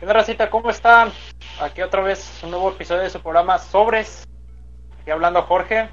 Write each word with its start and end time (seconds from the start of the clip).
¿Qué 0.00 0.06
onda, 0.06 0.14
racita? 0.14 0.48
¿Cómo 0.48 0.70
están? 0.70 1.12
Aquí 1.60 1.82
otra 1.82 2.00
vez 2.00 2.40
un 2.42 2.52
nuevo 2.52 2.70
episodio 2.70 3.02
de 3.02 3.10
su 3.10 3.20
programa 3.20 3.58
Sobres. 3.58 4.26
Aquí 4.98 5.10
hablando 5.10 5.42
Jorge. 5.42 5.90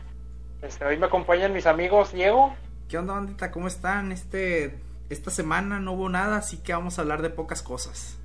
Este, 0.61 0.85
hoy 0.85 0.95
me 0.95 1.07
acompañan 1.07 1.51
mis 1.51 1.65
amigos 1.65 2.13
Diego. 2.13 2.55
¿Qué 2.87 2.97
onda, 2.97 3.15
bandita? 3.15 3.51
¿Cómo 3.51 3.67
están? 3.67 4.13
Este, 4.13 4.79
esta 5.09 5.29
semana 5.29 5.81
no 5.81 5.91
hubo 5.91 6.07
nada, 6.07 6.37
así 6.37 6.63
que 6.63 6.71
vamos 6.71 6.97
a 6.97 7.01
hablar 7.01 7.21
de 7.21 7.31
pocas 7.31 7.61
cosas. 7.61 8.17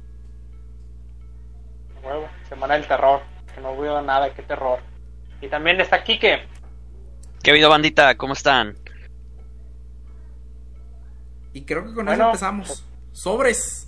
Nuevo, 2.00 2.28
semana 2.48 2.74
del 2.74 2.86
terror. 2.86 3.20
Que 3.52 3.60
no 3.60 3.72
hubo 3.72 4.00
nada, 4.02 4.32
qué 4.32 4.42
terror. 4.44 4.78
Y 5.40 5.48
también 5.48 5.80
está 5.80 6.04
Quique. 6.04 6.46
¿Qué 7.42 7.50
ha 7.50 7.54
habido, 7.54 7.68
bandita? 7.68 8.16
¿Cómo 8.16 8.34
están? 8.34 8.76
Y 11.52 11.64
creo 11.64 11.84
que 11.84 11.92
con 11.92 12.06
Bueno. 12.06 12.12
eso 12.12 12.24
empezamos. 12.26 12.86
¡Sobres! 13.10 13.81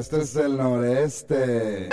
Este 0.00 0.22
es 0.22 0.34
el 0.36 0.56
noreste. 0.56 1.88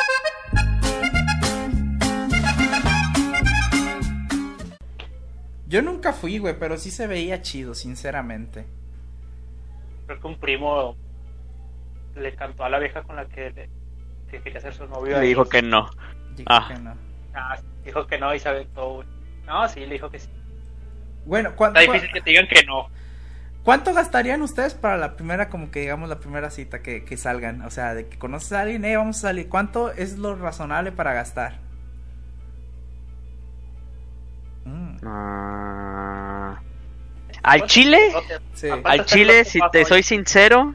Yo 5.67 5.81
nunca 5.81 6.13
fui, 6.13 6.37
güey, 6.37 6.57
pero 6.57 6.77
sí 6.77 6.91
se 6.91 7.07
veía 7.07 7.41
chido, 7.41 7.75
sinceramente. 7.75 8.65
Creo 10.05 10.19
que 10.21 10.27
un 10.27 10.39
primo 10.39 10.95
le 12.15 12.33
cantó 12.35 12.63
a 12.63 12.69
la 12.69 12.79
vieja 12.79 13.03
con 13.03 13.17
la 13.17 13.25
que, 13.27 13.51
le- 13.51 13.69
que 14.31 14.41
quería 14.41 14.61
ser 14.61 14.73
su 14.73 14.87
novio. 14.87 15.19
Le 15.19 15.25
dijo 15.27 15.45
que 15.45 15.61
no. 15.61 15.89
Yo 16.37 16.45
Ah. 16.47 16.65
que 16.69 16.79
no. 16.79 16.95
Ah, 17.33 17.57
dijo 17.83 18.07
que 18.07 18.17
no 18.17 18.33
y 18.33 18.39
se 18.39 18.47
aventó, 18.47 18.93
güey. 18.95 19.07
No, 19.45 19.67
sí, 19.67 19.81
le 19.81 19.93
dijo 19.93 20.09
que 20.09 20.19
sí. 20.19 20.29
Bueno, 21.25 21.51
¿cuánto, 21.55 21.79
Está 21.81 21.91
difícil 21.91 22.13
que 22.13 22.21
te 22.21 22.29
digan 22.29 22.47
que 22.47 22.63
no. 22.65 22.87
¿Cuánto 23.67 23.93
gastarían 23.93 24.41
ustedes 24.41 24.73
para 24.75 24.95
la 24.95 25.17
primera, 25.17 25.49
como 25.49 25.71
que 25.71 25.81
digamos, 25.81 26.07
la 26.07 26.21
primera 26.21 26.49
cita 26.51 26.81
que, 26.81 27.03
que 27.03 27.17
salgan? 27.17 27.63
O 27.63 27.69
sea, 27.69 27.93
de 27.93 28.07
que 28.07 28.17
conoces 28.17 28.53
a 28.53 28.61
alguien, 28.61 28.85
eh, 28.85 28.95
vamos 28.95 29.17
a 29.17 29.21
salir. 29.23 29.49
¿Cuánto 29.49 29.91
es 29.91 30.17
lo 30.17 30.37
razonable 30.37 30.93
para 30.93 31.11
gastar? 31.11 31.59
Mm, 34.63 34.97
Ah. 35.05 36.61
¿Al 37.43 37.63
chile? 37.63 37.99
sí. 38.53 38.69
Aparte- 38.69 38.89
Al 38.89 39.05
chile, 39.05 39.43
si 39.43 39.59
te 39.73 39.83
soy 39.83 40.01
sincero, 40.03 40.73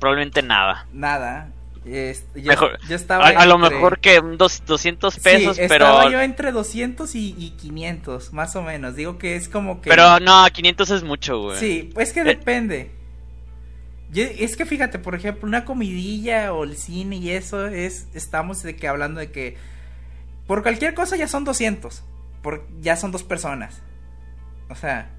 probablemente 0.00 0.42
nada. 0.42 0.86
Nada. 0.92 1.50
Yo, 2.34 2.48
Mejor- 2.52 2.78
yo 2.88 2.96
estaba 2.96 3.26
A, 3.26 3.30
a 3.30 3.46
lo 3.46 3.58
mejor 3.58 3.98
que 4.00 4.20
dos, 4.36 4.62
200 4.66 5.18
pesos, 5.18 5.56
sí, 5.56 5.62
pero... 5.68 5.86
estaba 5.86 6.10
yo 6.10 6.20
entre 6.20 6.52
200 6.52 7.14
y, 7.14 7.34
y 7.38 7.50
500, 7.50 8.32
más 8.32 8.54
o 8.56 8.62
menos. 8.62 8.94
Digo 8.96 9.18
que 9.18 9.36
es 9.36 9.48
como 9.48 9.80
que... 9.80 9.90
Pero 9.90 10.20
no, 10.20 10.46
500 10.52 10.90
es 10.90 11.02
mucho, 11.02 11.40
güey. 11.40 11.58
Sí, 11.58 11.90
pues 11.94 12.12
que 12.12 12.20
Eh. 12.20 12.24
depende. 12.24 12.90
Yo- 14.10 14.24
es 14.24 14.56
que 14.56 14.66
fíjate, 14.66 14.98
por 14.98 15.14
ejemplo, 15.14 15.46
una 15.46 15.64
comidilla 15.64 16.52
o 16.52 16.64
el 16.64 16.76
cine 16.76 17.16
y 17.16 17.30
eso 17.30 17.66
es... 17.66 18.06
Estamos 18.14 18.62
de 18.62 18.76
que 18.76 18.88
hablando 18.88 19.20
de 19.20 19.30
que... 19.30 19.56
Por 20.46 20.62
cualquier 20.62 20.94
cosa 20.94 21.16
ya 21.16 21.28
son 21.28 21.44
200. 21.44 22.02
Por, 22.42 22.66
ya 22.80 22.96
son 22.96 23.12
dos 23.12 23.22
personas. 23.22 23.80
O 24.68 24.74
sea... 24.74 25.10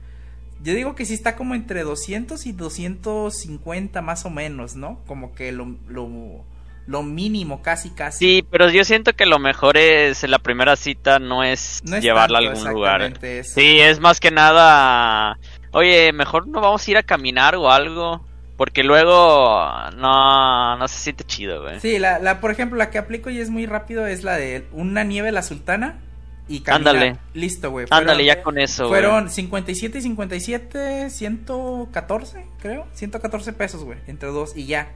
Yo 0.62 0.74
digo 0.74 0.94
que 0.94 1.06
sí 1.06 1.14
está 1.14 1.38
como 1.38 1.56
entre 1.56 1.84
200 1.84 2.46
y 2.46 2.52
250 2.52 4.02
más 4.02 4.26
o 4.26 4.30
menos, 4.30 4.76
¿no? 4.76 5.00
Como 5.08 5.34
que 5.34 5.54
lo, 5.54 5.78
lo, 5.88 6.44
lo 6.90 7.04
mínimo, 7.04 7.62
casi, 7.62 7.92
casi. 7.92 8.18
Sí, 8.18 8.46
pero 8.50 8.68
yo 8.72 8.84
siento 8.84 9.14
que 9.14 9.28
lo 9.28 9.38
mejor 9.38 9.78
es 9.78 10.28
la 10.28 10.40
primera 10.40 10.76
cita 10.76 11.20
no 11.20 11.44
es, 11.44 11.82
No 11.86 11.98
es 11.98 12.04
llevarla 12.04 12.40
a 12.40 12.42
algún 12.42 12.68
lugar. 12.68 13.14
eso. 13.22 13.54
Sí, 13.54 13.80
es 13.80 14.00
más 14.00 14.20
que 14.20 14.32
nada, 14.32 15.38
oye, 15.72 16.12
mejor 16.14 16.48
no 16.48 16.62
vamos 16.62 16.88
a 16.88 16.92
ir 16.92 16.98
a 16.98 17.04
caminar 17.04 17.56
o 17.56 17.70
algo, 17.70 18.26
porque 18.58 18.84
luego 18.84 19.70
no, 19.98 20.78
no 20.78 20.88
se 20.88 20.98
siente 21.00 21.24
chido, 21.26 21.62
güey. 21.62 21.80
Sí, 21.80 22.00
la, 22.00 22.18
la, 22.18 22.42
por 22.42 22.50
ejemplo, 22.50 22.76
la 22.76 22.90
que 22.90 22.98
aplico 22.98 23.30
y 23.30 23.40
es 23.40 23.52
muy 23.52 23.68
rápido 23.68 24.08
es 24.08 24.24
la 24.24 24.36
de 24.38 24.66
una 24.72 25.04
nieve 25.04 25.32
la 25.32 25.44
sultana 25.44 26.00
y 26.48 26.62
caminar. 26.62 26.96
Ándale. 26.96 27.20
Listo, 27.36 27.70
güey. 27.70 27.86
Ándale, 27.92 28.26
ya 28.26 28.42
con 28.42 28.58
eso, 28.58 28.88
güey. 28.88 29.00
Fueron 29.00 29.30
57 29.30 30.00
y 30.00 30.02
57, 30.02 31.10
114, 31.12 32.46
creo. 32.60 32.88
114 32.94 33.54
pesos, 33.54 33.84
güey, 33.84 34.00
entre 34.08 34.30
dos 34.30 34.58
y 34.58 34.66
ya. 34.66 34.90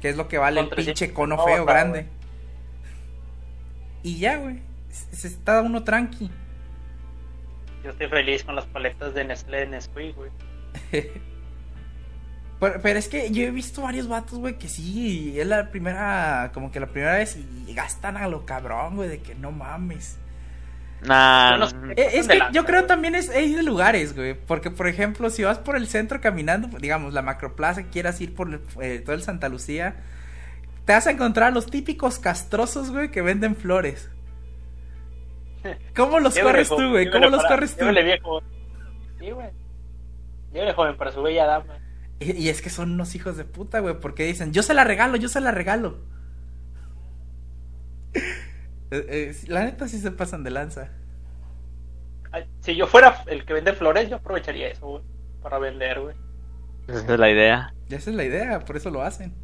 Que 0.00 0.10
es 0.10 0.16
lo 0.16 0.28
que 0.28 0.38
vale 0.38 0.60
el 0.60 0.68
300 0.68 1.00
pinche 1.00 1.14
cono 1.14 1.36
no, 1.36 1.44
feo 1.44 1.64
grande. 1.64 2.06
Y 4.02 4.18
ya, 4.18 4.38
güey. 4.38 4.62
Se 4.90 5.16
se 5.16 5.28
está 5.28 5.62
uno 5.62 5.84
tranqui. 5.84 6.30
Yo 7.84 7.90
estoy 7.90 8.08
feliz 8.08 8.44
con 8.44 8.56
las 8.56 8.66
paletas 8.66 9.14
de 9.14 9.24
Nestlé 9.24 9.58
de 9.60 9.66
Nesquik, 9.66 10.16
güey. 10.16 10.30
Pero, 12.58 12.80
pero 12.80 12.98
es 12.98 13.08
que 13.08 13.30
yo 13.30 13.42
he 13.42 13.50
visto 13.50 13.82
varios 13.82 14.08
vatos, 14.08 14.38
güey, 14.38 14.56
que 14.56 14.66
sí, 14.66 15.38
es 15.38 15.46
la 15.46 15.70
primera, 15.70 16.52
como 16.54 16.72
que 16.72 16.80
la 16.80 16.86
primera 16.86 17.16
vez 17.16 17.36
y 17.36 17.74
gastan 17.74 18.16
a 18.16 18.28
lo 18.28 18.46
cabrón, 18.46 18.96
güey, 18.96 19.10
de 19.10 19.20
que 19.20 19.34
no 19.34 19.52
mames. 19.52 20.16
Nah, 21.02 21.52
Yo 21.52 21.58
no 21.58 21.66
sé. 21.68 21.76
Eh, 21.96 22.10
Es 22.14 22.26
que 22.28 22.40
yo 22.52 22.64
creo 22.64 22.86
también 22.86 23.14
es 23.14 23.28
hay 23.28 23.54
de 23.54 23.62
lugares, 23.62 24.14
güey. 24.16 24.34
Porque, 24.34 24.70
por 24.70 24.86
ejemplo, 24.88 25.30
si 25.30 25.42
vas 25.44 25.58
por 25.58 25.76
el 25.76 25.86
centro 25.88 26.20
caminando, 26.20 26.68
digamos, 26.78 27.12
la 27.12 27.22
macroplaza, 27.22 27.84
quieras 27.84 28.20
ir 28.20 28.34
por 28.34 28.60
eh, 28.80 29.02
todo 29.04 29.14
el 29.14 29.22
Santa 29.22 29.48
Lucía, 29.48 29.96
te 30.84 30.92
vas 30.92 31.06
a 31.06 31.10
encontrar 31.10 31.48
a 31.48 31.54
los 31.54 31.66
típicos 31.66 32.18
castrosos, 32.18 32.90
güey, 32.90 33.10
que 33.10 33.22
venden 33.22 33.56
flores. 33.56 34.10
¿Cómo 35.94 36.20
los 36.20 36.38
corres 36.38 36.68
tú, 36.68 36.90
güey? 36.90 37.10
¿Cómo 37.10 37.28
los 37.28 37.42
para- 37.42 37.56
corres 37.56 37.76
tú? 37.76 37.84
viejo. 37.86 38.42
Sí, 39.18 39.30
güey. 39.30 39.48
Llévele, 40.52 40.72
joven, 40.74 40.96
para 40.96 41.12
su 41.12 41.22
bella 41.22 41.44
dama. 41.46 41.74
Y, 42.20 42.32
y 42.32 42.48
es 42.48 42.62
que 42.62 42.70
son 42.70 42.92
unos 42.92 43.14
hijos 43.14 43.36
de 43.36 43.44
puta, 43.44 43.80
güey, 43.80 43.98
porque 44.00 44.24
dicen, 44.24 44.52
yo 44.52 44.62
se 44.62 44.72
la 44.74 44.84
regalo, 44.84 45.16
yo 45.16 45.28
se 45.28 45.40
la 45.40 45.50
regalo. 45.50 45.98
Eh, 48.90 49.04
eh, 49.08 49.36
la 49.48 49.64
neta 49.64 49.88
sí 49.88 49.98
se 49.98 50.10
pasan 50.12 50.44
de 50.44 50.50
lanza. 50.50 50.90
Ay, 52.32 52.44
Si 52.60 52.76
yo 52.76 52.86
fuera 52.86 53.22
el 53.26 53.44
que 53.44 53.54
vende 53.54 53.72
flores, 53.72 54.08
yo 54.08 54.16
aprovecharía 54.16 54.68
eso, 54.68 54.86
güey. 54.86 55.02
Para 55.42 55.58
vender, 55.58 56.00
güey. 56.00 56.16
esa 56.88 57.14
es 57.14 57.18
la 57.20 57.30
idea. 57.30 57.74
Esa 57.88 58.10
es 58.10 58.16
la 58.16 58.24
idea, 58.24 58.60
por 58.60 58.76
eso 58.76 58.90
lo 58.90 59.02
hacen. 59.02 59.34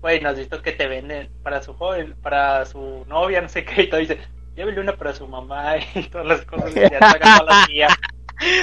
Güey, 0.00 0.20
¿no 0.20 0.28
has 0.28 0.36
visto 0.38 0.60
que 0.62 0.72
te 0.72 0.86
venden 0.86 1.30
para 1.42 1.62
su 1.62 1.72
joven, 1.74 2.14
para 2.20 2.64
su 2.66 3.04
novia, 3.08 3.40
no 3.40 3.48
sé 3.48 3.64
qué? 3.64 3.82
Y 3.84 3.88
todo 3.88 4.00
dice, 4.00 4.18
llévele 4.54 4.80
una 4.80 4.96
para 4.96 5.14
su 5.14 5.26
mamá 5.26 5.76
y 5.94 6.02
todas 6.10 6.26
las 6.26 6.44
cosas. 6.44 6.76
Y 6.76 6.88
ya 6.90 7.02
sacan 7.02 7.32
todas 7.32 7.46
las 7.46 7.66
tías. 7.66 7.92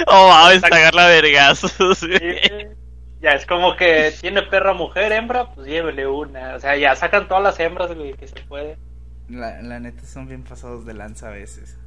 Oh, 0.06 0.28
vamos 0.28 0.52
Exacto. 0.52 0.66
a 0.66 0.78
cagarla 0.78 1.06
a 1.06 1.08
vergazos, 1.08 2.02
eh, 2.02 2.76
Ya 3.22 3.30
es 3.30 3.46
como 3.46 3.76
que 3.76 4.12
tiene 4.20 4.42
perra, 4.42 4.74
mujer, 4.74 5.12
hembra, 5.12 5.54
pues 5.54 5.68
llévele 5.68 6.08
una. 6.08 6.56
O 6.56 6.58
sea, 6.58 6.76
ya 6.76 6.96
sacan 6.96 7.28
todas 7.28 7.42
las 7.42 7.60
hembras, 7.60 7.94
güey, 7.94 8.14
que 8.14 8.26
se 8.26 8.40
puede. 8.42 8.76
La, 9.28 9.62
la 9.62 9.78
neta 9.78 10.04
son 10.04 10.26
bien 10.26 10.42
pasados 10.42 10.84
de 10.84 10.92
lanza 10.92 11.28
a 11.28 11.30
veces. 11.30 11.78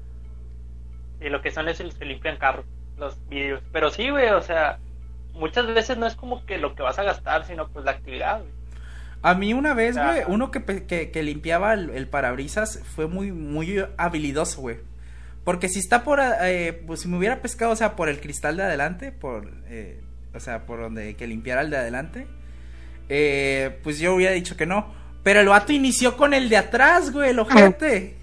Y 1.19 1.27
lo 1.27 1.41
que 1.41 1.51
son 1.51 1.67
es 1.67 1.79
los 1.81 1.95
que 1.95 2.05
limpian 2.05 2.37
carros, 2.37 2.65
los 2.97 3.19
vídeos. 3.27 3.61
Pero 3.73 3.91
sí, 3.91 4.09
güey, 4.09 4.29
o 4.29 4.41
sea, 4.41 4.79
muchas 5.33 5.67
veces 5.67 5.97
no 5.97 6.07
es 6.07 6.15
como 6.15 6.45
que 6.45 6.57
lo 6.57 6.73
que 6.73 6.83
vas 6.83 6.99
a 6.99 7.03
gastar, 7.03 7.45
sino 7.45 7.67
pues 7.67 7.83
la 7.83 7.91
actividad, 7.91 8.39
güey. 8.39 8.53
A 9.21 9.33
mí 9.33 9.53
una 9.53 9.73
vez, 9.73 9.97
güey, 9.97 10.21
uno 10.27 10.51
que, 10.51 10.85
que, 10.85 11.11
que 11.11 11.23
limpiaba 11.23 11.73
el, 11.73 11.89
el 11.89 12.07
parabrisas 12.07 12.81
fue 12.83 13.07
muy, 13.07 13.31
muy 13.31 13.83
habilidoso, 13.97 14.61
güey. 14.61 14.77
Porque 15.43 15.67
si 15.67 15.79
está 15.79 16.03
por, 16.03 16.19
eh, 16.21 16.83
pues 16.87 17.01
si 17.01 17.07
me 17.07 17.17
hubiera 17.17 17.41
pescado, 17.41 17.71
o 17.71 17.75
sea, 17.75 17.95
por 17.95 18.07
el 18.07 18.21
cristal 18.21 18.55
de 18.57 18.63
adelante, 18.63 19.11
por, 19.11 19.51
eh, 19.67 20.01
o 20.35 20.39
sea, 20.39 20.65
por 20.65 20.79
donde 20.81 21.15
que 21.15 21.27
limpiara 21.27 21.61
el 21.61 21.69
de 21.69 21.77
adelante, 21.77 22.27
eh, 23.09 23.79
pues 23.83 23.99
yo 23.99 24.15
hubiera 24.15 24.33
dicho 24.33 24.55
que 24.57 24.65
no. 24.65 24.93
Pero 25.23 25.39
el 25.39 25.47
vato 25.47 25.73
inició 25.73 26.17
con 26.17 26.33
el 26.33 26.49
de 26.49 26.57
atrás, 26.57 27.11
güey, 27.11 27.31
el 27.31 27.39
ojete. 27.39 28.15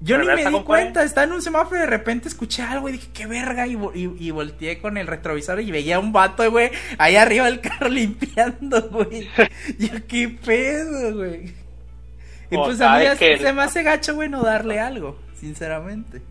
Yo 0.00 0.16
ni 0.16 0.26
me 0.26 0.36
di 0.36 0.42
con 0.44 0.62
cuenta, 0.64 1.02
estaba 1.02 1.24
en 1.26 1.32
un 1.32 1.42
semáforo 1.42 1.76
y 1.76 1.80
de 1.80 1.86
repente 1.86 2.28
escuché 2.28 2.62
algo 2.62 2.88
y 2.88 2.92
dije, 2.92 3.08
qué 3.12 3.26
verga, 3.26 3.66
y, 3.66 3.72
y, 3.94 4.14
y 4.20 4.30
volteé 4.30 4.78
con 4.78 4.96
el 4.96 5.08
retrovisor 5.08 5.60
y 5.60 5.72
veía 5.72 5.96
a 5.96 5.98
un 5.98 6.12
vato, 6.12 6.48
güey, 6.52 6.70
ahí 6.98 7.16
arriba 7.16 7.46
del 7.46 7.60
carro 7.60 7.88
limpiando, 7.90 8.88
güey. 8.90 9.28
Yo, 9.76 10.06
qué 10.06 10.28
pedo, 10.28 11.16
güey. 11.16 11.52
Y 12.50 12.56
O 12.56 12.62
pues 12.64 12.80
a 12.80 12.96
mí 12.96 13.04
que- 13.18 13.38
se 13.38 13.52
me 13.52 13.62
hace 13.62 13.82
gacho, 13.82 14.14
güey, 14.14 14.28
no 14.28 14.42
darle 14.44 14.78
algo, 14.78 15.18
sinceramente. 15.34 16.22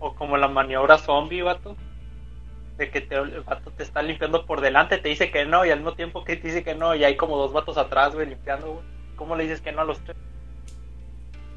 O 0.00 0.14
como 0.14 0.36
la 0.36 0.48
maniobra 0.48 0.98
zombie, 0.98 1.40
vato. 1.40 1.76
De 2.78 2.90
que 2.90 3.00
te, 3.00 3.16
el 3.16 3.42
vato 3.42 3.70
te 3.72 3.82
está 3.82 4.00
limpiando 4.00 4.46
por 4.46 4.60
delante, 4.60 4.98
te 4.98 5.08
dice 5.08 5.30
que 5.30 5.44
no, 5.44 5.66
y 5.66 5.70
al 5.70 5.80
mismo 5.80 5.94
tiempo 5.94 6.24
que 6.24 6.36
te 6.36 6.46
dice 6.46 6.62
que 6.62 6.74
no, 6.74 6.94
y 6.94 7.04
hay 7.04 7.16
como 7.16 7.36
dos 7.36 7.52
vatos 7.52 7.76
atrás, 7.76 8.14
güey, 8.14 8.28
limpiando, 8.28 8.72
güey. 8.72 8.86
¿Cómo 9.16 9.34
le 9.34 9.42
dices 9.42 9.60
que 9.60 9.72
no 9.72 9.80
a 9.80 9.84
los 9.84 9.98
tres? 10.04 10.16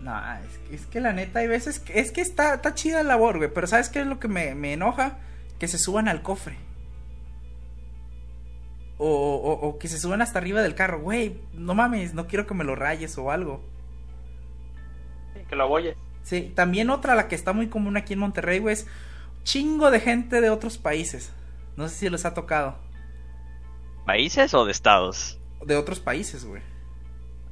No, 0.01 0.19
es 0.35 0.57
que, 0.57 0.75
es 0.75 0.85
que 0.87 0.99
la 0.99 1.13
neta 1.13 1.39
hay 1.39 1.47
veces 1.47 1.79
que 1.79 1.99
es 1.99 2.11
que 2.11 2.21
está, 2.21 2.55
está 2.55 2.73
chida 2.73 3.03
la 3.03 3.09
labor, 3.09 3.37
güey, 3.37 3.53
pero 3.53 3.67
¿sabes 3.67 3.89
qué 3.89 4.01
es 4.01 4.07
lo 4.07 4.19
que 4.19 4.27
me, 4.27 4.55
me 4.55 4.73
enoja? 4.73 5.19
Que 5.59 5.67
se 5.67 5.77
suban 5.77 6.07
al 6.07 6.23
cofre. 6.23 6.57
O, 8.97 9.07
o, 9.07 9.67
o 9.67 9.77
que 9.77 9.87
se 9.87 9.99
suban 9.99 10.23
hasta 10.23 10.39
arriba 10.39 10.61
del 10.63 10.73
carro, 10.73 11.01
güey, 11.01 11.39
no 11.53 11.75
mames, 11.75 12.15
no 12.15 12.25
quiero 12.27 12.47
que 12.47 12.55
me 12.55 12.63
lo 12.63 12.75
rayes 12.75 13.15
o 13.19 13.29
algo. 13.29 13.63
Que 15.47 15.55
lo 15.55 15.63
aboyes. 15.63 15.95
Sí, 16.23 16.51
también 16.55 16.89
otra, 16.89 17.13
la 17.15 17.27
que 17.27 17.35
está 17.35 17.53
muy 17.53 17.67
común 17.67 17.97
aquí 17.97 18.13
en 18.13 18.19
Monterrey, 18.19 18.59
güey, 18.59 18.73
es 18.73 18.87
chingo 19.43 19.91
de 19.91 19.99
gente 19.99 20.41
de 20.41 20.49
otros 20.49 20.77
países. 20.77 21.31
No 21.75 21.87
sé 21.87 21.95
si 21.95 22.09
les 22.09 22.25
ha 22.25 22.33
tocado. 22.33 22.77
¿Países 24.05 24.53
o 24.53 24.65
de 24.65 24.71
estados? 24.71 25.39
De 25.65 25.75
otros 25.75 25.99
países, 25.99 26.43
güey. 26.45 26.61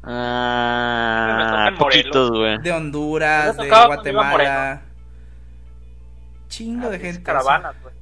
Ah, 0.04 1.72
poquitos, 1.78 2.30
güey. 2.32 2.58
De 2.60 2.72
Honduras, 2.72 3.58
de 3.58 3.68
Guatemala. 3.70 4.82
Chingo 6.48 6.88
Ah, 6.88 6.90
de 6.90 7.00
gente. 7.00 7.24
Caravanas, 7.24 7.76
güey. 7.82 7.94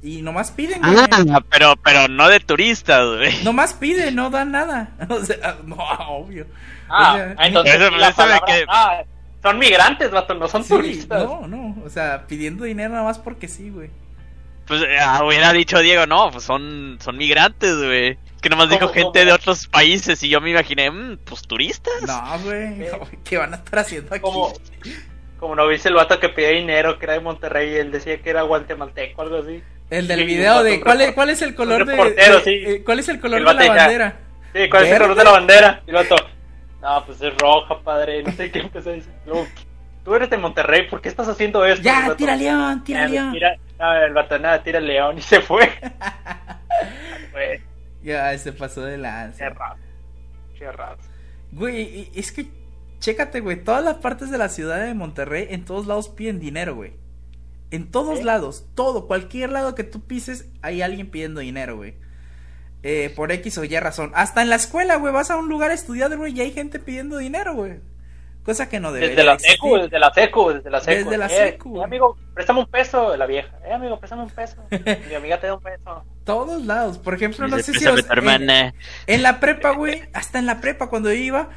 Y 0.00 0.22
nomás 0.22 0.52
piden, 0.52 0.80
güey. 0.80 0.94
Ah, 1.32 1.40
pero, 1.50 1.74
pero 1.82 2.06
no 2.08 2.28
de 2.28 2.38
turistas, 2.40 3.04
güey. 3.16 3.42
Nomás 3.42 3.74
piden, 3.74 4.14
no 4.14 4.30
dan 4.30 4.52
nada. 4.52 4.90
O 5.08 5.24
sea, 5.24 5.56
no, 5.64 5.76
obvio. 5.76 6.46
Ah, 6.88 7.12
O 7.12 7.16
sea, 7.16 7.46
entonces 7.46 7.80
la 7.98 8.12
palabra- 8.12 8.46
que- 8.46 8.64
ah, 8.68 9.02
son 9.50 9.58
migrantes, 9.58 10.10
vato, 10.10 10.34
no 10.34 10.48
son 10.48 10.62
sí, 10.64 10.70
turistas. 10.70 11.24
No, 11.24 11.46
no, 11.46 11.76
o 11.84 11.88
sea, 11.90 12.26
pidiendo 12.26 12.64
dinero 12.64 12.90
nada 12.90 13.04
más 13.04 13.18
porque 13.18 13.48
sí, 13.48 13.70
güey. 13.70 13.90
Pues 14.66 14.82
ah, 15.00 15.22
hubiera 15.24 15.52
dicho 15.52 15.78
Diego, 15.80 16.06
no, 16.06 16.30
pues 16.30 16.44
son, 16.44 16.98
son 17.00 17.16
migrantes, 17.16 17.76
güey. 17.78 18.18
Que 18.42 18.50
nomás 18.50 18.68
dijo 18.68 18.82
¿Cómo, 18.88 18.92
gente 18.92 19.24
de 19.24 19.32
otros 19.32 19.66
países 19.66 20.22
y 20.22 20.28
yo 20.28 20.40
me 20.40 20.50
imaginé, 20.50 20.90
mm, 20.90 21.18
pues 21.24 21.42
turistas. 21.42 22.02
No, 22.06 22.38
güey, 22.44 22.82
Eh. 22.82 22.90
¿qué 23.24 23.38
van 23.38 23.54
a 23.54 23.56
estar 23.56 23.78
haciendo 23.80 24.14
aquí? 24.14 24.20
Como, 24.22 24.52
como 25.38 25.54
no 25.56 25.66
viste 25.66 25.88
el 25.88 25.94
vato 25.94 26.20
que 26.20 26.28
pedía 26.28 26.50
dinero, 26.50 26.98
que 26.98 27.06
era 27.06 27.14
de 27.14 27.20
Monterrey, 27.20 27.70
y 27.72 27.76
él 27.76 27.90
decía 27.90 28.20
que 28.20 28.28
era 28.30 28.42
guatemalteco 28.42 29.22
o 29.22 29.24
algo 29.24 29.38
así. 29.38 29.62
El 29.90 30.06
del 30.06 30.20
Sí, 30.20 30.26
video 30.26 30.62
de 30.62 30.80
¿cuál 30.80 31.00
es, 31.00 31.12
cuál 31.12 31.30
es 31.30 31.40
el 31.42 31.54
color 31.54 31.86
de, 31.86 31.92
reportero, 31.96 32.38
de- 32.40 32.44
sí. 32.44 32.50
eh, 32.50 32.82
cuál 32.84 32.98
es 32.98 33.08
el 33.08 33.20
color 33.20 33.38
El 33.38 33.44
de 33.46 33.54
la 33.54 33.68
bandera? 33.74 34.16
Sí, 34.54 34.68
¿cuál 34.68 34.84
es 34.84 34.92
el 34.92 34.98
color 34.98 35.16
de 35.16 35.24
la 35.24 35.30
bandera? 35.30 35.82
Y 35.86 35.90
el 35.90 35.96
vato, 35.96 36.16
no, 36.82 37.04
pues 37.06 37.20
es 37.20 37.36
roja, 37.38 37.80
padre, 37.82 38.22
no 38.22 38.32
sé 38.32 38.50
qué 38.50 38.60
empezó 38.60 38.90
a 38.90 38.92
decir. 38.92 39.12
Luego, 39.26 39.46
tú 40.04 40.14
eres 40.14 40.30
de 40.30 40.38
Monterrey, 40.38 40.88
¿por 40.88 41.00
qué 41.00 41.08
estás 41.08 41.28
haciendo 41.28 41.64
esto? 41.64 41.82
Ya, 41.82 42.14
tira 42.16 42.36
león, 42.36 42.84
tira 42.84 43.04
"Ah, 43.04 43.08
león. 43.08 43.32
tira- 43.32 43.56
no, 43.78 43.94
el 43.94 44.12
vato, 44.12 44.38
nada, 44.38 44.62
tira 44.62 44.80
león 44.80 45.18
y 45.18 45.22
se 45.22 45.40
fue. 45.40 45.68
Ya, 48.02 48.36
se 48.38 48.52
pasó 48.52 48.82
de 48.82 48.96
lanza. 48.96 49.52
Qué 50.58 50.70
raro. 50.72 50.96
Güey, 51.52 52.10
es 52.14 52.32
que 52.32 52.46
chécate, 53.00 53.40
güey, 53.40 53.62
todas 53.62 53.84
las 53.84 53.96
partes 53.96 54.30
de 54.30 54.38
la 54.38 54.48
ciudad 54.48 54.84
de 54.84 54.94
Monterrey 54.94 55.46
en 55.50 55.64
todos 55.64 55.86
lados 55.86 56.08
piden 56.08 56.40
dinero, 56.40 56.74
güey. 56.74 56.92
En 57.70 57.90
todos 57.90 58.24
lados, 58.24 58.66
todo, 58.74 59.06
cualquier 59.06 59.50
lado 59.52 59.74
que 59.74 59.84
tú 59.84 60.00
pises, 60.00 60.50
hay 60.62 60.80
alguien 60.82 61.10
pidiendo 61.10 61.40
dinero, 61.40 61.76
güey. 61.76 61.94
Eh, 62.82 63.12
por 63.16 63.32
X 63.32 63.58
o 63.58 63.64
Y 63.64 63.76
razón. 63.80 64.12
Hasta 64.14 64.40
en 64.42 64.50
la 64.50 64.56
escuela, 64.56 64.96
güey, 64.96 65.12
vas 65.12 65.30
a 65.30 65.36
un 65.36 65.48
lugar 65.48 65.70
a 65.70 65.74
estudiar, 65.74 66.16
güey, 66.16 66.32
y 66.36 66.40
hay 66.40 66.52
gente 66.52 66.78
pidiendo 66.78 67.18
dinero, 67.18 67.54
güey. 67.54 67.80
Cosa 68.44 68.68
que 68.68 68.80
no 68.80 68.92
debería 68.92 69.16
Desde 69.16 69.24
la 69.26 69.32
existir. 69.34 69.56
secu, 69.56 69.76
desde 69.76 69.98
la 69.98 70.12
secu, 70.14 70.48
desde 70.50 70.70
la 70.70 70.80
secu. 70.80 71.04
Desde 71.04 71.18
la 71.18 71.26
Eh, 71.26 71.28
secu, 71.50 71.68
eh, 71.68 71.70
güey. 71.72 71.84
amigo, 71.84 72.16
préstame 72.34 72.60
un 72.60 72.66
peso, 72.70 73.14
la 73.16 73.26
vieja. 73.26 73.50
Eh, 73.66 73.72
amigo, 73.72 73.98
préstame 73.98 74.22
un 74.22 74.30
peso. 74.30 74.56
Mi 75.10 75.14
amiga 75.14 75.38
te 75.38 75.48
da 75.48 75.54
un 75.54 75.60
peso. 75.62 76.04
Todos 76.24 76.64
lados. 76.64 76.98
Por 76.98 77.14
ejemplo, 77.14 77.46
no 77.48 77.56
sé 77.58 77.64
si... 77.64 77.84
"Préstame 77.84 78.00
os- 78.00 78.08
hermana". 78.10 78.68
en, 78.68 78.74
en 79.06 79.22
la 79.22 79.38
prepa, 79.40 79.72
güey, 79.72 80.02
hasta 80.14 80.38
en 80.38 80.46
la 80.46 80.60
prepa 80.62 80.88
cuando 80.88 81.12
yo 81.12 81.16
iba, 81.20 81.50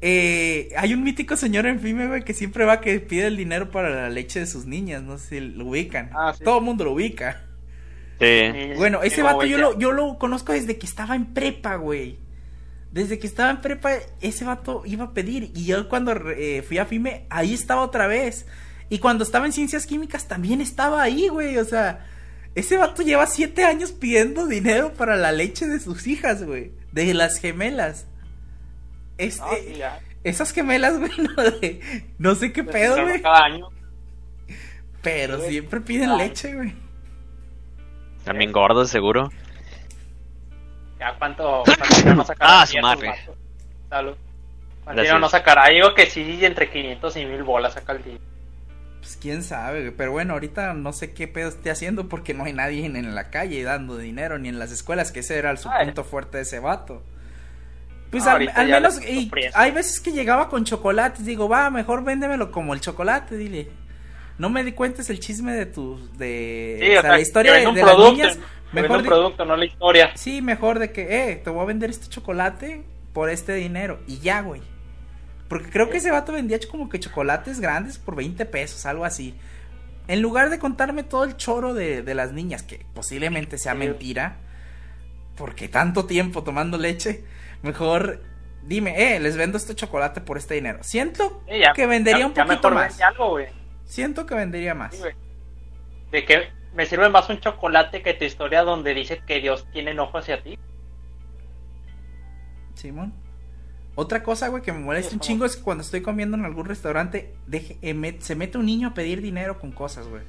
eh, 0.00 0.70
hay 0.76 0.92
un 0.94 1.04
mítico 1.04 1.36
señor 1.36 1.66
en 1.66 1.78
FIME, 1.78 2.08
güey, 2.08 2.24
que 2.24 2.34
siempre 2.34 2.64
va 2.64 2.80
que 2.80 2.98
pide 3.00 3.26
el 3.28 3.36
dinero 3.36 3.70
para 3.70 3.90
la 3.90 4.10
leche 4.10 4.40
de 4.40 4.46
sus 4.46 4.66
niñas, 4.66 5.02
no 5.02 5.18
sé 5.18 5.28
si 5.28 5.40
lo 5.40 5.66
ubican. 5.66 6.10
Ah, 6.14 6.34
sí. 6.36 6.42
Todo 6.42 6.58
el 6.58 6.64
mundo 6.64 6.84
lo 6.84 6.92
ubica. 6.92 7.42
Sí. 8.20 8.72
Bueno, 8.76 9.02
ese 9.02 9.22
vato 9.22 9.44
yo 9.44 9.58
lo, 9.58 9.78
yo 9.78 9.92
lo 9.92 10.18
conozco 10.18 10.52
desde 10.52 10.78
que 10.78 10.86
estaba 10.86 11.14
en 11.16 11.34
prepa, 11.34 11.76
güey. 11.76 12.18
Desde 12.92 13.18
que 13.18 13.26
estaba 13.26 13.50
en 13.50 13.60
prepa, 13.60 13.90
ese 14.20 14.44
vato 14.44 14.82
iba 14.86 15.04
a 15.06 15.12
pedir. 15.14 15.50
Y 15.54 15.64
yo 15.66 15.88
cuando 15.88 16.12
eh, 16.30 16.62
fui 16.66 16.78
a 16.78 16.86
FIME, 16.86 17.26
ahí 17.28 17.52
estaba 17.52 17.82
otra 17.82 18.06
vez. 18.06 18.46
Y 18.88 18.98
cuando 18.98 19.24
estaba 19.24 19.46
en 19.46 19.52
ciencias 19.52 19.84
químicas, 19.86 20.28
también 20.28 20.60
estaba 20.60 21.02
ahí, 21.02 21.26
güey. 21.28 21.58
O 21.58 21.64
sea, 21.64 22.06
ese 22.54 22.76
vato 22.76 23.02
lleva 23.02 23.26
siete 23.26 23.64
años 23.64 23.90
pidiendo 23.90 24.46
dinero 24.46 24.92
para 24.94 25.16
la 25.16 25.32
leche 25.32 25.66
de 25.66 25.80
sus 25.80 26.06
hijas, 26.06 26.44
güey. 26.44 26.70
De 26.92 27.12
las 27.14 27.38
gemelas. 27.40 28.06
Este, 29.18 29.42
No, 29.70 29.76
ya. 29.76 30.00
esas 30.22 30.52
gemelas, 30.52 30.98
güey, 31.00 31.10
no, 31.18 31.42
de- 31.42 31.80
no 32.18 32.34
sé 32.36 32.52
qué 32.52 32.62
pedo, 32.62 33.02
güey. 33.02 33.20
Cada 33.22 33.44
año. 33.46 33.68
Pero 35.02 35.40
siempre 35.40 35.80
piden 35.80 36.10
Ah. 36.10 36.16
leche, 36.16 36.54
güey. 36.54 36.74
También 38.24 38.52
gordos, 38.52 38.90
seguro. 38.90 39.30
Ya, 40.98 41.14
¿cuánto, 41.18 41.62
cuánto 41.64 41.96
dinero 41.96 42.16
no 42.16 42.24
sacará? 42.24 42.50
Ah, 42.62 42.66
su 42.66 42.78
madre. 42.78 43.14
Salud. 43.88 44.16
¿Cuánto 44.84 45.18
no 45.18 45.28
sacará? 45.28 45.68
Digo 45.68 45.94
que 45.94 46.06
sí, 46.06 46.44
entre 46.44 46.70
500 46.70 47.16
y 47.16 47.24
1000 47.26 47.42
bolas 47.42 47.74
saca 47.74 47.92
el 47.92 48.04
día. 48.04 48.18
Pues 49.00 49.18
quién 49.20 49.42
sabe. 49.42 49.92
Pero 49.92 50.12
bueno, 50.12 50.34
ahorita 50.34 50.72
no 50.74 50.92
sé 50.92 51.12
qué 51.12 51.28
pedo 51.28 51.48
esté 51.50 51.70
haciendo 51.70 52.08
porque 52.08 52.32
no 52.34 52.44
hay 52.44 52.52
nadie 52.52 52.86
en, 52.86 52.96
en 52.96 53.14
la 53.14 53.30
calle 53.30 53.62
dando 53.62 53.98
dinero 53.98 54.38
ni 54.38 54.48
en 54.48 54.58
las 54.58 54.72
escuelas, 54.72 55.12
que 55.12 55.20
ese 55.20 55.38
era 55.38 55.56
su 55.56 55.68
Ay. 55.68 55.86
punto 55.86 56.04
fuerte 56.04 56.38
de 56.38 56.42
ese 56.44 56.58
vato. 56.60 57.02
Pues 58.10 58.26
Ah, 58.26 58.34
al, 58.54 58.68
menos, 58.68 59.02
y 59.02 59.28
hay 59.54 59.72
veces 59.72 60.00
que 60.00 60.12
llegaba 60.12 60.48
con 60.48 60.64
chocolates, 60.64 61.26
digo, 61.26 61.48
va, 61.48 61.68
mejor 61.68 62.04
véndemelo 62.04 62.52
como 62.52 62.72
el 62.72 62.80
chocolate, 62.80 63.36
dile. 63.36 63.68
No 64.38 64.50
me 64.50 64.64
di 64.64 64.72
cuentes 64.72 65.10
el 65.10 65.20
chisme 65.20 65.52
de 65.52 65.66
tu, 65.66 65.98
de 66.18 66.78
Sí, 66.80 66.86
o 66.86 66.88
o 66.88 66.92
sea, 66.92 67.02
sea, 67.02 67.10
la 67.12 67.20
historia 67.20 67.52
de, 67.54 67.66
un 67.68 67.74
de 67.74 67.82
las 67.82 67.94
producto, 67.94 68.12
niñas. 68.12 68.36
que 68.36 68.42
vende 68.72 68.82
Mejor 68.88 68.98
un 68.98 69.04
producto, 69.06 69.44
no 69.44 69.56
la 69.56 69.64
historia. 69.64 70.10
Sí, 70.16 70.42
mejor 70.42 70.78
de 70.80 70.90
que, 70.92 71.30
eh, 71.30 71.36
te 71.36 71.50
voy 71.50 71.62
a 71.62 71.66
vender 71.66 71.90
este 71.90 72.08
chocolate 72.08 72.84
por 73.12 73.30
este 73.30 73.54
dinero. 73.54 74.00
Y 74.08 74.18
ya, 74.18 74.40
güey. 74.40 74.60
Porque 75.48 75.70
creo 75.70 75.88
que 75.88 75.98
ese 75.98 76.10
vato 76.10 76.32
vendía 76.32 76.58
como 76.70 76.88
que 76.88 76.98
chocolates 76.98 77.60
grandes 77.60 77.98
por 77.98 78.16
20 78.16 78.44
pesos, 78.46 78.86
algo 78.86 79.04
así. 79.04 79.36
En 80.08 80.20
lugar 80.20 80.50
de 80.50 80.58
contarme 80.58 81.02
todo 81.04 81.22
el 81.24 81.36
choro 81.36 81.72
de, 81.74 82.02
de 82.02 82.14
las 82.14 82.32
niñas, 82.32 82.62
que 82.64 82.84
posiblemente 82.94 83.56
sea 83.56 83.72
Sí. 83.72 83.78
mentira, 83.78 84.38
porque 85.36 85.68
tanto 85.68 86.06
tiempo 86.06 86.42
tomando 86.42 86.76
leche, 86.78 87.24
mejor 87.62 88.20
dime, 88.62 89.14
eh, 89.16 89.20
les 89.20 89.36
vendo 89.36 89.58
este 89.58 89.74
chocolate 89.74 90.20
por 90.20 90.38
este 90.38 90.54
dinero. 90.54 90.78
Siento 90.82 91.42
Sí, 91.48 91.58
ya- 91.60 91.72
que 91.72 91.86
vendería 91.86 92.20
ya- 92.20 92.26
un 92.26 92.34
ya 92.34 92.44
poquito 92.46 92.70
mejor 92.70 92.74
más. 92.86 93.00
algo, 93.00 93.30
güey. 93.30 93.46
Siento 93.84 94.26
que 94.26 94.34
vendería 94.34 94.74
más. 94.74 95.00
De 96.10 96.24
que 96.24 96.48
me 96.74 96.86
sirve 96.86 97.08
más 97.08 97.28
un 97.30 97.40
chocolate 97.40 98.02
que 98.02 98.14
tu 98.14 98.24
historia 98.24 98.62
donde 98.62 98.94
dice 98.94 99.22
que 99.26 99.40
Dios 99.40 99.66
tiene 99.72 99.92
enojo 99.92 100.18
hacia 100.18 100.42
ti. 100.42 100.58
Simón. 102.74 103.12
Otra 103.96 104.22
cosa, 104.24 104.48
güey, 104.48 104.62
que 104.62 104.72
me 104.72 104.80
molesta 104.80 105.10
Sí, 105.10 105.16
un 105.16 105.20
chingo 105.20 105.44
es 105.44 105.56
que 105.56 105.62
cuando 105.62 105.82
estoy 105.82 106.02
comiendo 106.02 106.36
en 106.36 106.44
algún 106.44 106.66
restaurante, 106.66 107.32
deje- 107.46 107.78
eh, 107.80 107.94
me- 107.94 108.20
se 108.20 108.34
mete 108.34 108.58
un 108.58 108.66
niño 108.66 108.88
a 108.88 108.94
pedir 108.94 109.22
dinero 109.22 109.60
con 109.60 109.70
cosas, 109.70 110.08
güey. 110.08 110.22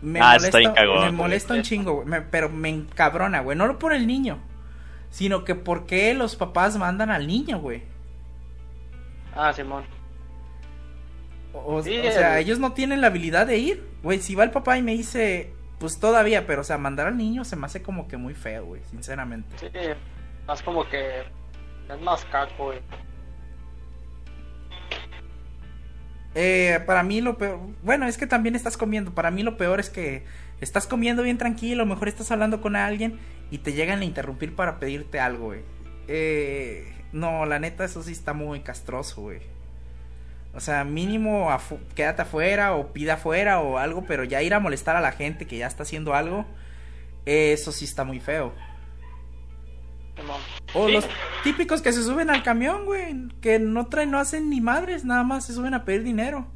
Me 0.00 0.20
Ah, 0.20 0.34
molesta, 0.34 0.74
cagón, 0.74 1.04
me 1.04 1.12
molesta 1.12 1.54
un 1.54 1.62
chingo, 1.62 1.92
güey. 1.96 2.06
me- 2.08 2.22
pero 2.22 2.48
me 2.48 2.70
encabrona, 2.70 3.40
güey. 3.40 3.56
No 3.58 3.78
por 3.78 3.92
el 3.92 4.06
niño, 4.06 4.38
sino 5.10 5.44
que 5.44 5.54
por 5.54 5.84
qué 5.86 6.14
los 6.14 6.34
papás 6.36 6.78
mandan 6.78 7.10
al 7.10 7.26
niño, 7.26 7.58
güey. 7.60 7.82
Ah, 9.34 9.52
Simón. 9.52 9.84
O, 11.54 11.82
Sí, 11.82 11.96
o 11.98 12.10
sea, 12.10 12.38
el- 12.38 12.44
ellos 12.44 12.58
no 12.58 12.72
tienen 12.72 13.00
la 13.00 13.06
habilidad 13.06 13.46
de 13.46 13.58
ir. 13.58 13.86
Güey, 14.02 14.18
si 14.20 14.34
va 14.34 14.44
el 14.44 14.50
papá 14.50 14.76
y 14.76 14.82
me 14.82 14.92
dice, 14.92 15.52
pues 15.78 15.98
todavía, 16.00 16.46
pero 16.46 16.62
o 16.62 16.64
sea, 16.64 16.78
mandar 16.78 17.06
al 17.06 17.16
niño 17.16 17.44
se 17.44 17.56
me 17.56 17.66
hace 17.66 17.80
como 17.82 18.08
que 18.08 18.16
muy 18.16 18.34
feo, 18.34 18.64
güey, 18.66 18.82
sinceramente. 18.90 19.56
Sí, 19.58 19.68
más 20.46 20.62
como 20.62 20.86
que 20.88 21.20
es 21.20 22.00
más 22.00 22.24
caco, 22.26 22.64
güey. 22.66 22.80
Eh, 26.36 26.80
para 26.86 27.04
mí 27.04 27.20
lo 27.20 27.38
peor, 27.38 27.60
bueno, 27.82 28.06
es 28.06 28.18
que 28.18 28.26
también 28.26 28.56
estás 28.56 28.76
comiendo. 28.76 29.14
Para 29.14 29.30
mí 29.30 29.42
lo 29.44 29.56
peor 29.56 29.78
es 29.78 29.88
que 29.88 30.24
estás 30.60 30.86
comiendo 30.86 31.22
bien 31.22 31.38
tranquilo, 31.38 31.86
mejor 31.86 32.08
estás 32.08 32.30
hablando 32.32 32.60
con 32.60 32.74
alguien 32.74 33.20
y 33.50 33.58
te 33.58 33.72
llegan 33.72 34.00
a 34.00 34.04
interrumpir 34.04 34.56
para 34.56 34.80
pedirte 34.80 35.20
algo, 35.20 35.46
güey. 35.46 35.60
Eh, 36.08 36.92
no, 37.12 37.46
la 37.46 37.60
neta, 37.60 37.84
eso 37.84 38.02
sí 38.02 38.10
está 38.12 38.32
muy 38.32 38.60
castroso, 38.60 39.22
güey. 39.22 39.40
O 40.56 40.60
sea, 40.60 40.84
mínimo 40.84 41.50
afu- 41.50 41.80
quédate 41.94 42.22
afuera 42.22 42.74
o 42.74 42.92
pida 42.92 43.14
afuera 43.14 43.60
o 43.60 43.78
algo, 43.78 44.04
pero 44.06 44.22
ya 44.24 44.40
ir 44.42 44.54
a 44.54 44.60
molestar 44.60 44.94
a 44.96 45.00
la 45.00 45.12
gente 45.12 45.46
que 45.46 45.56
ya 45.58 45.66
está 45.66 45.82
haciendo 45.82 46.14
algo, 46.14 46.44
eso 47.26 47.72
sí 47.72 47.84
está 47.84 48.04
muy 48.04 48.20
feo. 48.20 48.54
O 50.74 50.86
Sí. 50.86 50.92
los 50.92 51.08
típicos 51.42 51.82
que 51.82 51.92
se 51.92 52.02
suben 52.02 52.30
al 52.30 52.42
camión, 52.44 52.84
güey, 52.84 53.28
que 53.40 53.58
no 53.58 53.86
traen, 53.86 54.10
no 54.12 54.18
hacen 54.18 54.48
ni 54.48 54.60
madres, 54.60 55.04
nada 55.04 55.24
más 55.24 55.46
se 55.46 55.52
suben 55.54 55.74
a 55.74 55.84
pedir 55.84 56.04
dinero. 56.04 56.46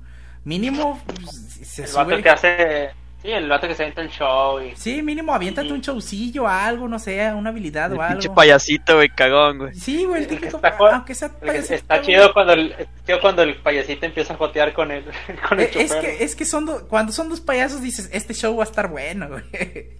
Mínimo 0.45 1.01
pues, 1.05 1.31
se 1.65 1.83
El 1.83 1.89
sube. 1.89 2.05
vato 2.05 2.23
que 2.23 2.29
hace. 2.31 2.91
Sí, 3.21 3.31
el 3.33 3.49
vato 3.49 3.67
que 3.67 3.75
se 3.75 3.85
entra 3.85 4.05
el 4.05 4.11
show 4.11 4.61
y. 4.61 4.77
Sí, 4.77 5.03
mínimo 5.03 5.35
aviéntate 5.35 5.73
un 5.73 5.81
showcillo, 5.81 6.47
algo, 6.47 6.87
no 6.87 7.01
sé, 7.01 7.33
una 7.33 7.51
habilidad 7.51 7.93
El 7.93 7.99
o 7.99 8.07
pinche 8.09 8.29
algo. 8.29 8.35
payasito, 8.37 8.95
güey, 8.95 9.09
cagón, 9.09 9.59
güey. 9.59 9.75
Sí, 9.75 10.05
güey, 10.05 10.23
el 10.23 10.29
típico, 10.29 10.57
está 10.57 10.77
aunque 10.93 11.15
sea 11.17 11.29
payasito, 11.31 11.75
está 11.75 12.01
chido 12.01 12.33
cuando 12.33 12.53
el, 12.53 12.75
chido 13.05 13.21
cuando 13.21 13.43
el 13.43 13.57
payasito 13.57 14.07
empieza 14.07 14.35
a 14.35 14.37
jotear 14.37 14.73
con 14.73 14.93
el, 14.93 15.05
con 15.49 15.59
el 15.59 15.67
Eh, 15.67 15.71
Es 15.75 15.95
que, 15.97 16.23
es 16.25 16.37
que 16.37 16.45
son 16.45 16.67
do- 16.67 16.87
cuando 16.87 17.11
son 17.13 17.29
dos 17.29 17.41
payasos 17.41 17.83
dices, 17.83 18.09
este 18.13 18.35
show 18.35 18.57
va 18.57 18.63
a 18.63 18.67
estar 18.69 18.89
bueno, 18.89 19.29
güey. 19.29 19.43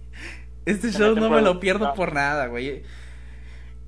Este 0.65 0.91
show 0.91 1.15
no 1.15 1.29
me 1.29 1.41
lo 1.41 1.59
pierdo 1.59 1.93
por 1.95 2.13
nada, 2.13 2.45
güey. 2.47 2.83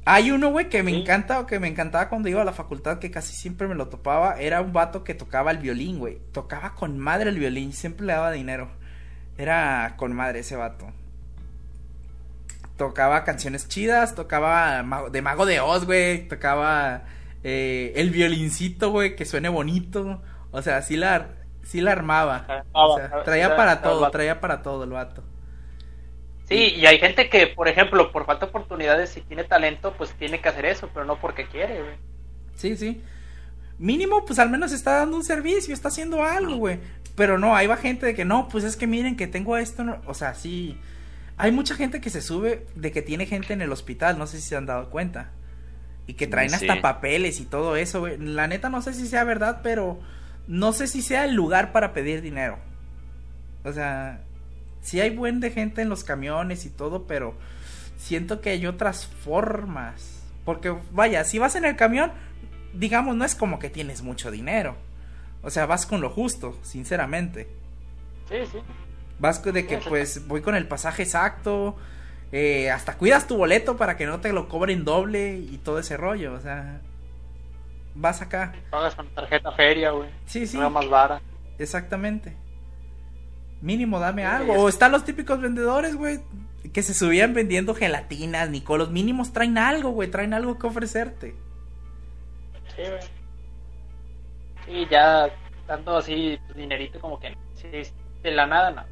Hay 0.03 0.31
uno, 0.31 0.49
güey, 0.49 0.67
que 0.67 0.81
me 0.81 0.91
Sí. 0.91 1.01
encanta 1.01 1.39
o 1.39 1.45
que 1.45 1.59
me 1.59 1.67
encantaba 1.67 2.09
cuando 2.09 2.27
iba 2.27 2.41
a 2.41 2.45
la 2.45 2.53
facultad, 2.53 2.97
que 2.97 3.11
casi 3.11 3.35
siempre 3.35 3.67
me 3.67 3.75
lo 3.75 3.87
topaba. 3.87 4.39
Era 4.41 4.59
un 4.61 4.73
vato 4.73 5.03
que 5.03 5.13
tocaba 5.13 5.51
el 5.51 5.59
violín, 5.59 5.99
güey. 5.99 6.17
Tocaba 6.33 6.73
con 6.73 6.97
madre 6.97 7.29
el 7.29 7.37
violín, 7.37 7.71
siempre 7.71 8.05
le 8.07 8.13
daba 8.13 8.31
dinero. 8.31 8.71
Era 9.41 9.95
con 9.97 10.13
madre 10.13 10.41
ese 10.41 10.55
vato. 10.55 10.85
Tocaba 12.77 13.23
canciones 13.23 13.67
chidas, 13.67 14.13
tocaba 14.13 14.85
de 15.11 15.21
Mago 15.23 15.47
de 15.47 15.59
Oz, 15.59 15.85
güey. 15.85 16.27
Tocaba 16.27 17.05
eh, 17.43 17.91
el 17.95 18.11
violincito, 18.11 18.91
güey, 18.91 19.15
que 19.15 19.25
suene 19.25 19.49
bonito. 19.49 20.21
O 20.51 20.61
sea, 20.61 20.83
sí 20.83 20.95
la, 20.95 21.29
sí 21.63 21.81
la 21.81 21.91
armaba. 21.93 22.45
Ah, 22.47 22.63
O 22.71 22.97
sea, 22.97 23.09
ah, 23.11 23.23
traía 23.23 23.47
ah, 23.47 23.55
para 23.55 23.71
ah, 23.71 23.81
todo, 23.81 24.11
traía 24.11 24.39
para 24.39 24.61
todo 24.61 24.83
el 24.83 24.91
vato. 24.91 25.23
Sí, 26.47 26.75
y 26.75 26.85
hay 26.85 26.99
gente 26.99 27.27
que, 27.27 27.47
por 27.47 27.67
ejemplo, 27.67 28.11
por 28.11 28.27
falta 28.27 28.45
de 28.45 28.49
oportunidades, 28.51 29.09
si 29.09 29.21
tiene 29.21 29.43
talento, 29.43 29.95
pues 29.97 30.11
tiene 30.19 30.39
que 30.39 30.49
hacer 30.49 30.65
eso, 30.65 30.87
pero 30.93 31.03
no 31.03 31.19
porque 31.19 31.47
quiere, 31.47 31.81
güey. 31.81 31.95
Sí, 32.53 32.77
sí. 32.77 33.01
Mínimo, 33.79 34.23
pues 34.23 34.37
al 34.37 34.51
menos 34.51 34.71
está 34.71 34.97
dando 34.97 35.17
un 35.17 35.23
servicio, 35.23 35.73
está 35.73 35.87
haciendo 35.87 36.23
algo, 36.23 36.57
güey. 36.57 36.79
Pero 37.15 37.37
no, 37.37 37.55
ahí 37.55 37.67
va 37.67 37.77
gente 37.77 38.05
de 38.05 38.13
que 38.15 38.25
no, 38.25 38.47
pues 38.47 38.63
es 38.63 38.75
que 38.77 38.87
miren 38.87 39.15
que 39.17 39.27
tengo 39.27 39.57
esto. 39.57 39.83
no- 39.83 40.01
O 40.05 40.13
sea, 40.13 40.33
sí. 40.33 40.77
Hay 41.37 41.51
mucha 41.51 41.75
gente 41.75 42.01
que 42.01 42.09
se 42.09 42.21
sube 42.21 42.65
de 42.75 42.91
que 42.91 43.01
tiene 43.01 43.25
gente 43.25 43.53
en 43.53 43.61
el 43.61 43.71
hospital, 43.71 44.17
no 44.17 44.27
sé 44.27 44.39
si 44.39 44.47
se 44.49 44.55
han 44.55 44.65
dado 44.65 44.89
cuenta. 44.89 45.31
Y 46.07 46.13
que 46.13 46.27
traen 46.27 46.49
Sí. 46.49 46.55
hasta 46.67 46.81
papeles 46.81 47.39
y 47.39 47.45
todo 47.45 47.75
eso, 47.75 47.99
güey. 48.01 48.17
La 48.17 48.47
neta 48.47 48.69
no 48.69 48.81
sé 48.81 48.93
si 48.93 49.07
sea 49.07 49.23
verdad, 49.23 49.59
pero 49.63 49.99
no 50.47 50.73
sé 50.73 50.87
si 50.87 51.01
sea 51.01 51.25
el 51.25 51.33
lugar 51.35 51.71
para 51.71 51.93
pedir 51.93 52.21
dinero. 52.21 52.59
O 53.63 53.71
sea, 53.73 54.21
sí 54.81 54.99
hay 54.99 55.15
buen 55.15 55.39
de 55.39 55.51
gente 55.51 55.81
en 55.81 55.89
los 55.89 56.03
camiones 56.03 56.65
y 56.65 56.69
todo, 56.69 57.05
pero 57.07 57.35
siento 57.97 58.41
que 58.41 58.49
hay 58.51 58.65
otras 58.65 59.05
formas. 59.05 60.21
Porque, 60.45 60.75
vaya, 60.91 61.23
si 61.23 61.37
vas 61.39 61.55
en 61.55 61.65
el 61.65 61.75
camión, 61.75 62.11
digamos, 62.73 63.15
no 63.15 63.25
es 63.25 63.35
como 63.35 63.59
que 63.59 63.69
tienes 63.69 64.01
mucho 64.01 64.31
dinero. 64.31 64.75
O 65.43 65.49
sea, 65.49 65.65
vas 65.65 65.85
con 65.85 66.01
lo 66.01 66.09
justo, 66.09 66.57
sinceramente. 66.63 67.47
Sí, 68.29 68.37
sí. 68.51 68.59
Vas 69.19 69.43
de 69.43 69.65
que, 69.67 69.77
pues, 69.77 70.27
voy 70.27 70.41
con 70.41 70.55
el 70.55 70.67
pasaje 70.67 71.03
exacto. 71.03 71.75
eh, 72.31 72.71
hasta 72.71 72.97
cuidas 72.97 73.27
tu 73.27 73.35
boleto 73.37 73.75
para 73.77 73.97
que 73.97 74.05
no 74.05 74.21
te 74.21 74.31
lo 74.33 74.47
cobren 74.47 74.85
doble 74.85 75.35
y 75.35 75.57
todo 75.57 75.79
ese 75.79 75.97
rollo. 75.97 76.33
O 76.33 76.39
sea, 76.39 76.79
vas 77.93 78.21
acá. 78.21 78.53
Pagas 78.69 78.95
con 78.95 79.07
tarjeta 79.13 79.51
feria, 79.51 79.91
güey. 79.91 80.09
Sí, 80.25 80.47
sí, 80.47 80.57
más 80.57 80.87
vara. 80.89 81.21
exactamente. 81.59 82.35
Mínimo 83.61 83.99
dame 83.99 84.21
Sí, 84.23 84.27
algo. 84.27 84.53
es- 84.53 84.59
O 84.59 84.69
están 84.69 84.91
los 84.91 85.03
típicos 85.05 85.39
vendedores, 85.41 85.95
güey, 85.95 86.19
que 86.73 86.81
se 86.83 86.93
subían 86.93 87.33
vendiendo 87.33 87.75
gelatinas, 87.75 88.49
Nicolos. 88.49 88.89
Mínimos 88.91 89.33
traen 89.33 89.57
algo, 89.57 89.89
güey, 89.91 90.09
traen 90.09 90.33
algo 90.33 90.57
que 90.57 90.67
ofrecerte. 90.67 91.35
Sí, 92.75 92.81
güey. 92.83 93.20
Sí, 94.65 94.87
ya 94.89 95.29
dando 95.67 95.97
así 95.97 96.39
dinerito 96.55 96.99
como 96.99 97.19
que 97.19 97.35
de 98.23 98.31
la 98.31 98.45
nada, 98.45 98.71
no. 98.71 98.83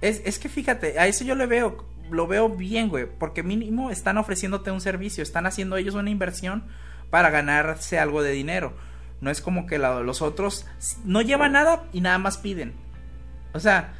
Es, 0.00 0.22
es 0.24 0.38
que 0.38 0.48
fíjate, 0.48 0.98
a 0.98 1.06
eso 1.06 1.24
yo 1.24 1.34
le 1.34 1.46
veo, 1.46 1.86
lo 2.10 2.26
veo 2.26 2.48
bien, 2.48 2.88
güey, 2.88 3.06
porque 3.06 3.42
mínimo 3.42 3.90
están 3.90 4.18
ofreciéndote 4.18 4.70
un 4.70 4.80
servicio, 4.80 5.22
están 5.22 5.46
haciendo 5.46 5.76
ellos 5.76 5.94
una 5.94 6.10
inversión 6.10 6.64
para 7.10 7.30
ganarse 7.30 7.98
algo 7.98 8.22
de 8.22 8.32
dinero. 8.32 8.74
No 9.20 9.30
es 9.30 9.40
como 9.40 9.66
que 9.66 9.78
los 9.78 10.22
otros 10.22 10.66
no 11.04 11.22
llevan 11.22 11.52
nada 11.52 11.84
y 11.92 12.00
nada 12.00 12.18
más 12.18 12.36
piden. 12.36 12.74
O 13.54 13.60
sea, 13.60 13.94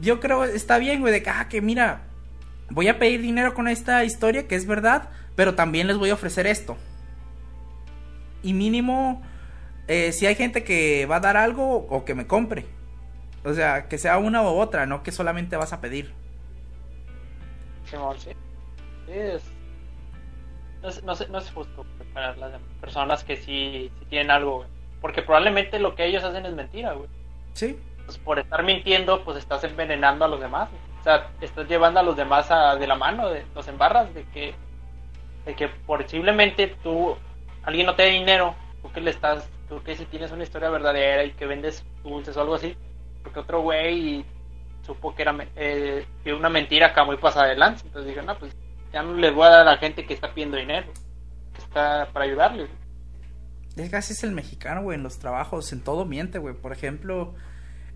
yo 0.00 0.20
creo 0.20 0.44
está 0.44 0.78
bien, 0.78 1.00
güey, 1.00 1.12
de 1.12 1.22
que, 1.22 1.30
ah, 1.30 1.48
que 1.48 1.60
mira, 1.60 2.02
voy 2.70 2.88
a 2.88 2.98
pedir 2.98 3.20
dinero 3.20 3.54
con 3.54 3.66
esta 3.66 4.04
historia, 4.04 4.46
que 4.46 4.54
es 4.54 4.66
verdad, 4.66 5.10
pero 5.34 5.54
también 5.54 5.86
les 5.88 5.96
voy 5.96 6.10
a 6.10 6.14
ofrecer 6.14 6.46
esto. 6.46 6.76
Y 8.42 8.52
mínimo, 8.52 9.22
eh, 9.88 10.12
si 10.12 10.26
hay 10.26 10.34
gente 10.34 10.64
que 10.64 11.06
va 11.06 11.16
a 11.16 11.20
dar 11.20 11.36
algo 11.36 11.86
o 11.88 12.04
que 12.04 12.14
me 12.14 12.26
compre. 12.26 12.64
O 13.44 13.52
sea, 13.52 13.88
que 13.88 13.98
sea 13.98 14.16
una 14.18 14.42
u 14.42 14.46
otra, 14.46 14.86
no 14.86 15.02
que 15.02 15.12
solamente 15.12 15.56
vas 15.56 15.72
a 15.72 15.80
pedir. 15.80 16.14
Simón, 17.90 18.18
sí. 18.18 18.30
Sí, 19.06 19.12
es... 19.12 19.42
No, 20.82 20.88
es, 20.88 21.02
no, 21.02 21.12
es, 21.12 21.28
no 21.30 21.38
es 21.38 21.50
justo 21.50 21.84
para 22.12 22.36
las 22.36 22.52
demás 22.52 22.68
personas 22.80 23.24
que 23.24 23.36
sí, 23.36 23.90
sí 23.98 24.06
tienen 24.08 24.30
algo, 24.30 24.56
güey. 24.58 24.68
Porque 25.00 25.22
probablemente 25.22 25.78
lo 25.78 25.94
que 25.94 26.06
ellos 26.06 26.24
hacen 26.24 26.46
es 26.46 26.54
mentira, 26.54 26.92
güey. 26.92 27.08
Sí. 27.54 27.78
Pues 28.06 28.18
por 28.18 28.38
estar 28.38 28.62
mintiendo, 28.62 29.24
pues 29.24 29.38
estás 29.38 29.64
envenenando 29.64 30.24
a 30.24 30.28
los 30.28 30.40
demás. 30.40 30.68
güey. 30.70 30.82
O 31.00 31.02
sea, 31.04 31.30
estás 31.40 31.68
llevando 31.68 32.00
a 32.00 32.02
los 32.02 32.16
demás 32.16 32.50
a- 32.50 32.76
de 32.76 32.86
la 32.86 32.94
mano, 32.96 33.28
de, 33.28 33.44
los 33.54 33.68
embarras, 33.68 34.12
de 34.14 34.24
que, 34.28 34.54
de 35.44 35.54
que 35.54 35.68
posiblemente 35.68 36.68
tú, 36.82 37.16
alguien 37.62 37.86
no 37.86 37.94
te 37.94 38.04
dé 38.04 38.10
dinero, 38.10 38.54
tú 38.82 38.90
que 38.92 39.00
le 39.02 39.10
estás, 39.10 39.46
tú 39.68 39.82
que 39.82 39.96
si 39.96 40.04
tienes 40.06 40.30
una 40.32 40.42
historia 40.42 40.70
verdadera 40.70 41.24
y 41.24 41.32
que 41.32 41.46
vendes 41.46 41.84
dulces 42.02 42.36
o 42.36 42.40
algo 42.40 42.54
así, 42.54 42.76
porque 43.22 43.40
otro 43.40 43.62
güey 43.62 44.24
supo 44.82 45.14
que 45.14 45.22
era 45.22 45.36
eh, 45.56 46.06
que 46.22 46.34
una 46.34 46.48
mentira 46.48 46.88
acá 46.88 47.04
muy 47.04 47.16
pasada 47.16 47.48
de 47.48 47.56
lanza. 47.56 47.86
Entonces 47.86 48.14
dije, 48.14 48.24
no, 48.24 48.38
pues 48.38 48.54
ya 48.92 49.02
no 49.02 49.14
les 49.14 49.34
voy 49.34 49.46
a 49.46 49.50
dar 49.50 49.60
a 49.60 49.72
la 49.72 49.78
gente 49.78 50.06
que 50.06 50.14
está 50.14 50.32
pidiendo 50.32 50.56
dinero, 50.56 50.86
que 51.54 51.62
está 51.62 52.08
para 52.12 52.26
ayudarles. 52.26 52.68
Es 53.76 53.90
que 53.90 53.96
así 53.96 54.12
es 54.12 54.22
el 54.22 54.32
mexicano, 54.32 54.82
güey, 54.82 54.96
en 54.96 55.02
los 55.02 55.18
trabajos, 55.18 55.72
en 55.72 55.80
todo 55.80 56.04
miente, 56.04 56.38
güey. 56.38 56.54
Por 56.54 56.72
ejemplo, 56.72 57.34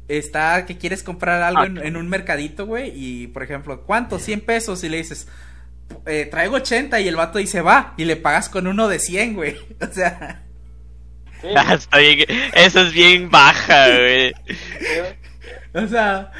está 0.09 0.67
que 0.67 0.77
quieres 0.77 1.03
comprar 1.03 1.43
algo 1.43 1.63
Ah, 1.63 1.87
en 1.87 1.97
un 1.97 2.09
mercadito, 2.09 2.67
güey, 2.67 2.93
y 2.95 3.29
por 3.29 3.43
ejemplo, 3.43 3.83
¿cuánto? 3.83 4.19
100 4.19 4.41
pesos 4.41 4.83
y 4.83 4.89
le 4.89 4.97
dices, 4.97 5.29
eh, 6.07 6.27
traigo 6.31 6.57
80 6.57 6.99
y 7.01 7.09
el 7.09 7.17
vato 7.17 7.39
dice, 7.39 7.63
va, 7.63 7.95
y 7.97 8.05
le 8.05 8.17
pagas 8.17 8.49
con 8.49 8.67
uno 8.67 8.89
de 8.89 8.99
100, 8.99 9.35
güey. 9.35 9.57
O 9.81 9.93
sea, 9.93 10.48
Sí, 11.41 11.49
Ah, 11.57 11.75
está 11.75 11.99
bien. 11.99 12.25
Eso 12.55 12.81
es 12.81 12.93
bien 12.93 13.31
baja, 13.31 13.89
güey. 13.89 14.35
o 15.75 15.87
sea, 15.87 16.33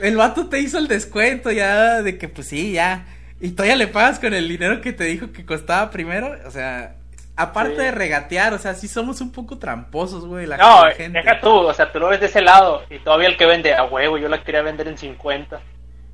el 0.00 0.16
vato 0.16 0.48
te 0.48 0.60
hizo 0.60 0.78
el 0.78 0.88
descuento 0.88 1.50
ya 1.52 2.02
de 2.02 2.18
que 2.18 2.28
pues 2.28 2.48
sí, 2.48 2.72
ya. 2.72 3.04
Y 3.40 3.50
todavía 3.50 3.76
le 3.76 3.86
pagas 3.88 4.18
con 4.18 4.32
el 4.32 4.48
dinero 4.48 4.80
que 4.80 4.92
te 4.92 5.04
dijo 5.04 5.30
que 5.32 5.44
costaba 5.44 5.90
primero, 5.90 6.34
o 6.46 6.50
sea, 6.50 6.94
aparte 7.36 7.76
Sí. 7.76 7.82
de 7.82 7.90
regatear, 7.90 8.54
o 8.54 8.58
sea, 8.58 8.72
sí 8.74 8.88
somos 8.88 9.20
un 9.20 9.30
poco 9.30 9.58
tramposos, 9.58 10.24
güey, 10.26 10.46
la, 10.46 10.56
No, 10.56 10.84
gente. 10.96 11.18
deja 11.18 11.38
tú, 11.40 11.50
o 11.50 11.74
sea, 11.74 11.92
tú 11.92 11.98
lo 12.00 12.08
ves 12.08 12.20
de 12.20 12.26
ese 12.26 12.40
lado 12.40 12.84
y 12.88 12.98
todavía 13.00 13.28
el 13.28 13.36
que 13.36 13.44
vende 13.44 13.74
a 13.74 13.84
huevo, 13.84 14.16
yo 14.16 14.28
la 14.30 14.42
quería 14.42 14.62
vender 14.62 14.88
en 14.88 14.96
50. 14.96 15.60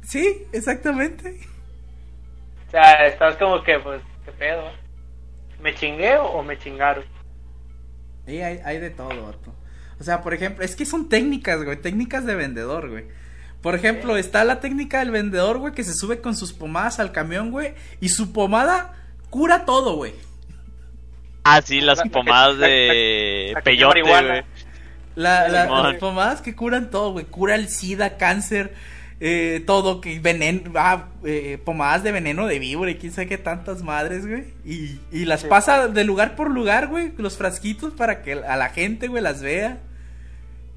Sí, 0.02 0.42
exactamente. 0.52 1.38
O 2.66 2.70
sea, 2.72 3.06
estás 3.06 3.37
como 3.37 3.62
que, 3.62 3.78
pues, 3.78 4.00
¿qué 4.25 4.32
pedo? 4.32 4.64
¿Me 5.61 5.72
chingué 5.76 6.16
o 6.16 6.42
me 6.42 6.58
chingaron? 6.58 7.04
Y 8.26 8.37
hay, 8.38 8.61
hay 8.64 8.79
de 8.79 8.91
todo, 8.91 9.09
vato. 9.25 9.55
O 10.00 10.05
sea, 10.05 10.23
por 10.23 10.35
ejemplo, 10.35 10.64
es 10.64 10.75
que 10.76 10.87
son 10.87 11.09
técnicas, 11.09 11.62
güey, 11.64 11.81
técnicas 11.81 12.25
de 12.26 12.35
vendedor, 12.35 12.88
güey. 12.91 13.05
Por 13.61 13.75
ejemplo, 13.76 14.17
está 14.17 14.43
la 14.45 14.59
técnica 14.61 14.99
del 14.99 15.12
vendedor, 15.12 15.59
güey, 15.59 15.73
que 15.73 15.85
se 15.85 15.95
sube 15.95 16.21
con 16.21 16.35
sus 16.37 16.52
pomadas 16.52 16.99
al 16.99 17.12
camión, 17.12 17.50
güey, 17.52 17.75
y 18.00 18.09
su 18.09 18.33
pomada 18.33 18.95
cura 19.31 19.64
todo, 19.64 19.95
güey. 19.97 20.14
Ah, 21.45 21.61
sí, 21.62 21.81
las 21.81 22.00
pomadas 22.11 22.59
de 22.59 23.55
peyote, 23.64 24.02
güey. 24.02 24.43
La, 25.14 25.47
la- 25.49 25.64
Simón. 25.64 25.83
las 25.85 25.97
pomadas 25.97 26.41
que 26.41 26.55
curan 26.57 26.91
todo, 26.91 27.12
güey. 27.12 27.25
Cura 27.26 27.55
el 27.55 27.69
SIDA, 27.69 28.17
cáncer, 28.17 28.75
eh, 29.25 29.62
todo, 29.67 30.00
que 30.00 30.19
veneno, 30.19 30.73
ah, 30.75 31.05
eh, 31.25 31.57
pomadas 31.64 32.02
de 32.02 32.11
veneno 32.11 32.47
de 32.49 32.59
víbora 32.59 32.91
y 32.91 32.97
quién 32.97 33.12
sabe 33.12 33.29
qué 33.29 33.38
tantas 33.38 33.83
madres, 33.85 34.26
güey. 34.26 34.52
Y, 34.64 34.99
y 35.12 35.26
las 35.26 35.43
Sí. 35.43 35.47
pasa 35.47 35.87
de 35.87 36.02
lugar 36.02 36.35
por 36.35 36.50
lugar, 36.50 36.88
güey, 36.88 37.12
los 37.19 37.37
frasquitos 37.37 37.93
para 37.95 38.23
que 38.23 38.33
a 38.33 38.57
la 38.57 38.71
gente, 38.71 39.07
güey, 39.07 39.23
las 39.23 39.41
vea. 39.41 39.79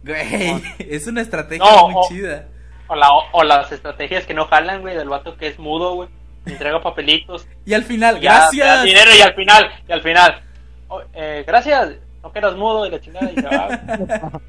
Güey, 0.03 0.61
es 0.79 1.07
una 1.07 1.21
estrategia 1.21 1.65
No, 1.65 1.89
muy 1.89 1.95
o- 1.97 2.07
chida. 2.07 2.47
O, 2.87 2.95
la, 2.95 3.09
o 3.31 3.43
las 3.43 3.71
estrategias 3.71 4.27
que 4.27 4.35
no 4.35 4.45
jalan, 4.45 4.81
güey, 4.81 4.95
del 4.95 5.09
vato 5.09 5.35
que 5.37 5.47
es 5.47 5.57
mudo, 5.57 5.95
güey. 5.95 6.09
Entrega 6.45 6.83
papelitos. 6.83 7.47
Y 7.65 7.73
al 7.73 7.83
final, 7.83 8.21
ya, 8.21 8.33
gracias. 8.41 8.83
dinero 8.83 9.09
y 9.17 9.21
al 9.21 9.33
final, 9.33 9.71
y 9.89 9.91
al 9.91 10.01
final. 10.03 10.41
oh, 10.89 11.01
eh, 11.15 11.43
gracias, 11.47 11.95
no 12.21 12.31
que 12.31 12.37
eras 12.37 12.55
mudo 12.55 12.85
y 12.85 12.91
la 12.91 13.01
chingada. 13.01 13.31
Y 13.31 13.35
se 13.35 13.41
va. 13.47 14.41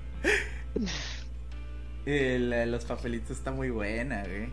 Eh, 2.06 2.64
los 2.68 2.84
papelitos 2.84 3.36
está 3.36 3.50
muy 3.50 3.70
buena, 3.70 4.22
güey. 4.22 4.48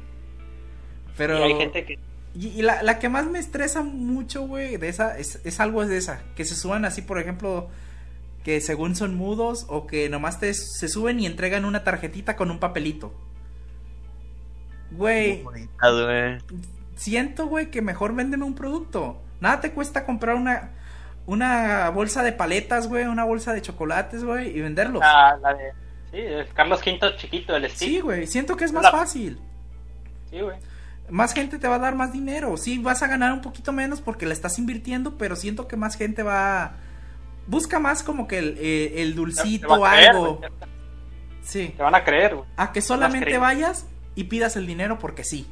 Pero... 1.18 1.40
Y 1.40 1.44
hay 1.44 1.56
gente 1.56 1.86
que. 1.86 2.00
Y, 2.36 2.48
y 2.48 2.62
la, 2.64 2.82
la 2.82 2.98
que 2.98 3.10
más 3.10 3.28
me 3.28 3.38
estresa 3.38 3.84
mucho, 3.84 4.48
güey, 4.48 4.78
de 4.78 4.90
esa, 4.90 5.18
es, 5.20 5.40
es 5.46 5.60
algo 5.60 5.86
de 5.86 5.98
esa. 5.98 6.24
Que 6.36 6.46
se 6.46 6.56
suban 6.56 6.84
así, 6.84 7.04
por 7.04 7.20
ejemplo, 7.20 7.70
que 8.44 8.60
según 8.60 8.96
son 8.96 9.16
mudos 9.16 9.68
o 9.70 9.86
que 9.86 10.10
nomás 10.10 10.40
te, 10.40 10.52
se 10.56 10.88
suben 10.88 11.20
y 11.20 11.28
entregan 11.28 11.64
una 11.64 11.84
tarjetita 11.84 12.36
con 12.36 12.50
un 12.50 12.60
papelito. 12.60 13.14
Güey, 14.92 15.44
Ah, 15.80 15.92
güey. 15.92 16.38
siento, 16.96 17.48
güey, 17.48 17.70
que 17.72 17.82
mejor 17.82 18.16
véndeme 18.16 18.46
un 18.46 18.56
producto. 18.56 19.22
Nada 19.40 19.60
te 19.62 19.72
cuesta 19.72 20.06
comprar 20.06 20.36
una, 20.36 20.72
una 21.26 21.90
bolsa 21.90 22.24
de 22.24 22.32
paletas, 22.32 22.88
güey, 22.88 23.06
una 23.06 23.24
bolsa 23.24 23.54
de 23.54 23.62
chocolates, 23.62 24.24
güey, 24.24 24.58
y 24.58 24.62
venderlos. 24.62 25.02
La, 25.02 25.38
la 25.42 25.54
de. 25.54 25.72
Sí, 26.14 26.20
Carlos 26.54 26.80
V 26.86 27.16
chiquito, 27.18 27.56
el 27.56 27.70
sí, 27.72 27.76
Steve. 27.76 28.02
güey, 28.02 28.28
siento 28.28 28.56
que 28.56 28.64
es 28.66 28.72
más 28.72 28.84
La- 28.84 28.92
fácil. 28.92 29.40
Sí, 30.30 30.40
güey. 30.40 30.58
más 31.10 31.34
gente 31.34 31.60
te 31.60 31.68
va 31.68 31.76
a 31.76 31.80
dar 31.80 31.96
más 31.96 32.14
dinero. 32.14 32.56
Sí, 32.58 32.78
vas 32.80 33.04
a 33.04 33.08
ganar 33.08 33.34
un 33.34 33.42
poquito 33.42 33.72
menos 33.74 34.00
porque 34.00 34.26
le 34.26 34.34
estás 34.34 34.58
invirtiendo, 34.60 35.18
pero 35.18 35.36
siento 35.36 35.68
que 35.68 35.76
más 35.76 35.96
gente 35.98 36.24
va... 36.24 36.76
Busca 37.46 37.78
más 37.80 38.04
como 38.04 38.26
que 38.28 38.38
el, 38.38 38.58
eh, 38.60 39.02
el 39.02 39.16
dulcito 39.16 39.68
o 39.74 39.82
creer, 39.84 40.10
algo. 40.12 40.36
güey. 40.38 40.50
Sí. 41.42 41.74
Te 41.76 41.84
van 41.84 41.94
a 41.96 42.04
creer, 42.06 42.36
güey. 42.36 42.48
A 42.56 42.72
que 42.72 42.82
solamente 42.82 43.26
creer. 43.26 43.42
vayas 43.42 43.86
y 44.16 44.24
pidas 44.26 44.56
el 44.56 44.66
dinero 44.66 44.98
porque 44.98 45.24
sí. 45.26 45.46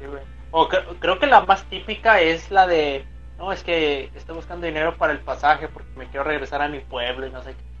Sí, 0.00 0.06
güey. 0.06 0.22
O 0.50 0.68
cre- 0.68 0.84
creo 0.98 1.18
que 1.18 1.26
la 1.26 1.42
más 1.42 1.64
típica 1.64 2.20
es 2.20 2.50
la 2.50 2.66
de, 2.66 3.04
no, 3.38 3.52
es 3.52 3.62
que 3.62 4.10
estoy 4.14 4.34
buscando 4.36 4.66
dinero 4.66 4.96
para 4.96 5.12
el 5.12 5.20
pasaje 5.20 5.68
porque 5.68 5.90
me 5.98 6.08
quiero 6.08 6.24
regresar 6.24 6.62
a 6.62 6.68
mi 6.68 6.80
pueblo 6.80 7.26
y 7.26 7.30
no 7.30 7.42
sé 7.42 7.50
qué. 7.50 7.73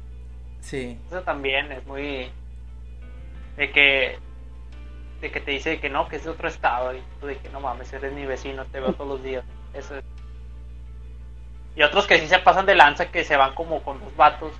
Sí. 0.64 0.98
Eso 1.08 1.20
también 1.22 1.70
es 1.72 1.86
muy 1.86 2.30
de 3.56 3.70
que 3.70 4.18
de 5.20 5.30
que 5.30 5.40
te 5.40 5.52
dice 5.52 5.78
que 5.80 5.88
no, 5.88 6.08
que 6.08 6.16
es 6.16 6.24
de 6.24 6.30
otro 6.30 6.48
estado 6.48 6.94
y 6.94 7.02
tú 7.20 7.26
de 7.26 7.36
que 7.38 7.48
no 7.50 7.60
mames, 7.60 7.92
eres 7.92 8.12
mi 8.12 8.26
vecino, 8.26 8.64
te 8.66 8.80
veo 8.80 8.92
todos 8.94 9.08
los 9.10 9.22
días. 9.22 9.44
Eso 9.72 9.96
es. 9.96 10.04
Y 11.76 11.82
otros 11.82 12.06
que 12.06 12.18
sí 12.18 12.26
se 12.28 12.38
pasan 12.38 12.66
de 12.66 12.74
lanza 12.74 13.10
que 13.10 13.24
se 13.24 13.36
van 13.36 13.54
como 13.54 13.82
con 13.82 13.98
dos 14.00 14.14
vatos 14.16 14.52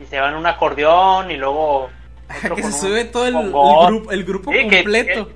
y 0.00 0.06
se 0.06 0.18
van 0.20 0.34
un 0.34 0.46
acordeón 0.46 1.30
y 1.30 1.36
luego 1.36 1.90
otro 2.42 2.54
que 2.56 2.62
con 2.62 2.72
se 2.72 2.86
un 2.86 2.90
sube 2.92 3.04
todo 3.04 3.26
el, 3.26 3.34
el 3.36 3.50
grupo, 3.52 4.10
el 4.12 4.24
grupo 4.24 4.52
Sí, 4.52 4.68
que- 4.68 4.82
completo. 4.82 5.30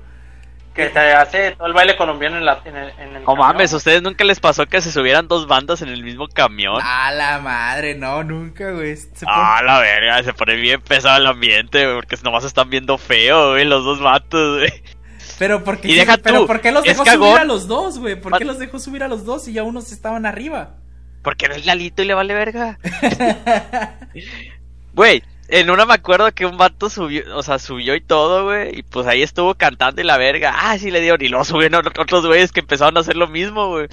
Que 0.75 0.89
se 0.89 0.99
hace 0.99 1.51
todo 1.51 1.67
el 1.67 1.73
baile 1.73 1.95
colombiano 1.95 2.37
en, 2.37 2.45
la, 2.45 2.59
en 2.65 2.75
el, 2.75 2.89
en 2.99 3.07
el 3.15 3.23
No 3.23 3.25
camión. 3.25 3.37
mames, 3.47 3.73
¿a 3.73 3.77
ustedes 3.77 4.01
nunca 4.01 4.23
les 4.25 4.39
pasó 4.39 4.65
que 4.65 4.81
se 4.81 4.91
subieran 4.91 5.27
dos 5.27 5.47
bandas 5.47 5.81
en 5.81 5.89
el 5.89 6.03
mismo 6.03 6.27
camión? 6.27 6.79
A 6.83 7.11
la 7.11 7.39
madre, 7.39 7.95
no, 7.95 8.23
nunca, 8.23 8.71
güey. 8.71 8.95
Se 8.97 9.25
Ah, 9.27 9.61
la 9.65 9.79
verga, 9.79 10.21
se 10.23 10.33
pone 10.33 10.55
bien 10.55 10.81
pesado 10.81 11.17
el 11.17 11.25
ambiente, 11.27 11.83
güey, 11.85 11.95
porque 11.95 12.17
nomás 12.23 12.43
están 12.43 12.69
viendo 12.69 12.97
feo, 12.97 13.51
güey, 13.51 13.65
los 13.65 13.83
dos 13.85 13.99
vatos, 14.01 14.59
güey. 14.59 14.83
Pero 15.39 15.63
¿por 15.63 15.79
qué, 15.81 15.89
Y 15.89 15.95
deja 15.95 16.17
pero 16.17 16.41
tú, 16.41 16.47
¿por 16.47 16.61
qué 16.61 16.71
los 16.71 16.83
dejó 16.83 17.03
cagón. 17.03 17.29
subir 17.29 17.41
a 17.41 17.45
los 17.45 17.67
dos, 17.67 17.99
güey? 17.99 18.15
¿Por 18.19 18.37
qué 18.37 18.45
los 18.45 18.59
dejó 18.59 18.77
subir 18.79 19.03
a 19.03 19.07
los 19.07 19.25
dos 19.25 19.47
y 19.47 19.53
ya 19.53 19.63
unos 19.63 19.91
estaban 19.91 20.25
arriba? 20.25 20.75
Porque 21.23 21.45
eres 21.47 21.65
Lalito 21.65 22.01
y 22.03 22.05
le 22.05 22.13
vale 22.13 22.33
verga. 22.33 22.77
Güey, 24.93 25.23
en 25.47 25.69
una 25.69 25.85
me 25.85 25.93
acuerdo 25.93 26.31
que 26.33 26.45
un 26.45 26.57
vato 26.57 26.89
subió, 26.89 27.23
o 27.37 27.43
sea, 27.43 27.59
subió 27.59 27.95
y 27.95 28.01
todo, 28.01 28.45
güey, 28.45 28.79
y 28.79 28.83
pues 28.83 29.05
ahí 29.07 29.21
estuvo 29.21 29.55
cantando 29.55 30.01
y 30.01 30.03
la 30.03 30.17
verga. 30.17 30.53
Ah, 30.55 30.77
sí 30.77 30.91
le 30.91 31.01
dieron, 31.01 31.21
y 31.21 31.27
luego 31.27 31.45
subieron 31.45 31.83
ot- 31.85 31.99
otros 32.01 32.25
güeyes 32.25 32.51
que 32.51 32.61
empezaron 32.61 32.97
a 32.97 33.01
hacer 33.01 33.15
lo 33.15 33.27
mismo, 33.27 33.67
güey. 33.69 33.87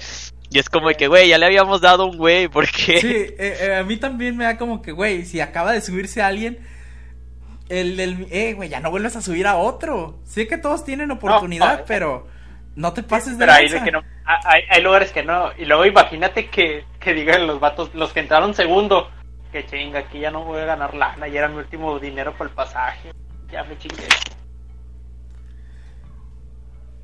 Y 0.49 0.59
es 0.59 0.69
como 0.69 0.87
de 0.89 0.95
que, 0.95 1.07
güey, 1.07 1.27
ya 1.29 1.37
le 1.37 1.45
habíamos 1.47 1.81
dado 1.81 2.05
un 2.05 2.17
güey, 2.17 2.47
¿por 2.47 2.67
qué? 2.67 2.99
Sí, 2.99 3.07
eh, 3.11 3.35
eh, 3.61 3.75
a 3.79 3.83
mí 3.83 3.97
también 3.97 4.37
me 4.37 4.43
da 4.43 4.57
como 4.57 4.81
que, 4.81 4.91
güey, 4.91 5.25
si 5.25 5.39
acaba 5.41 5.71
de 5.71 5.81
subirse 5.81 6.21
alguien, 6.21 6.59
el 7.69 7.97
del, 7.97 8.27
eh, 8.29 8.53
güey, 8.53 8.69
ya 8.69 8.79
no 8.79 8.91
vuelves 8.91 9.15
a 9.15 9.21
subir 9.21 9.47
a 9.47 9.55
otro. 9.55 10.19
Sé 10.25 10.47
que 10.47 10.57
todos 10.57 10.85
tienen 10.85 11.09
oportunidad, 11.11 11.79
no, 11.79 11.85
pero 11.85 12.27
no 12.75 12.93
te 12.93 13.01
pases 13.03 13.37
de 13.37 13.45
Pero 13.45 13.53
hay, 13.53 13.63
lanza. 13.67 13.79
de 13.79 13.83
que 13.85 13.91
no, 13.91 14.03
hay, 14.25 14.61
hay 14.69 14.83
lugares 14.83 15.11
que 15.11 15.23
no. 15.23 15.51
Y 15.57 15.65
luego 15.65 15.85
imagínate 15.85 16.49
que, 16.49 16.83
que 16.99 17.13
digan 17.13 17.47
los 17.47 17.59
vatos, 17.59 17.89
los 17.95 18.13
que 18.13 18.19
entraron 18.19 18.53
segundo, 18.53 19.09
que 19.53 19.65
chinga, 19.65 19.99
aquí 19.99 20.19
ya 20.19 20.31
no 20.31 20.43
voy 20.43 20.59
a 20.59 20.65
ganar 20.65 20.93
lana, 20.93 21.27
ya 21.29 21.39
era 21.39 21.47
mi 21.47 21.55
último 21.57 21.97
dinero 21.99 22.33
por 22.37 22.47
el 22.47 22.53
pasaje. 22.53 23.11
Ya 23.51 23.63
me 23.63 23.77
chingué. 23.77 24.03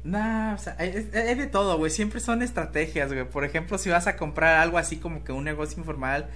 Nah, 0.04 0.54
o 0.56 0.58
sea, 0.58 0.74
es- 0.80 1.12
de 1.12 1.48
todo, 1.48 1.78
güey. 1.78 1.92
Siempre 1.92 2.20
son 2.20 2.42
estrategias, 2.42 3.12
güey. 3.14 3.26
Por 3.26 3.44
ejemplo, 3.44 3.78
si 3.78 3.90
vas 3.90 4.08
a 4.08 4.16
comprar 4.16 4.58
algo 4.58 4.78
así 4.78 4.98
como 4.98 5.24
que 5.24 5.32
un 5.32 5.44
negocio 5.44 5.78
informal 5.78 6.30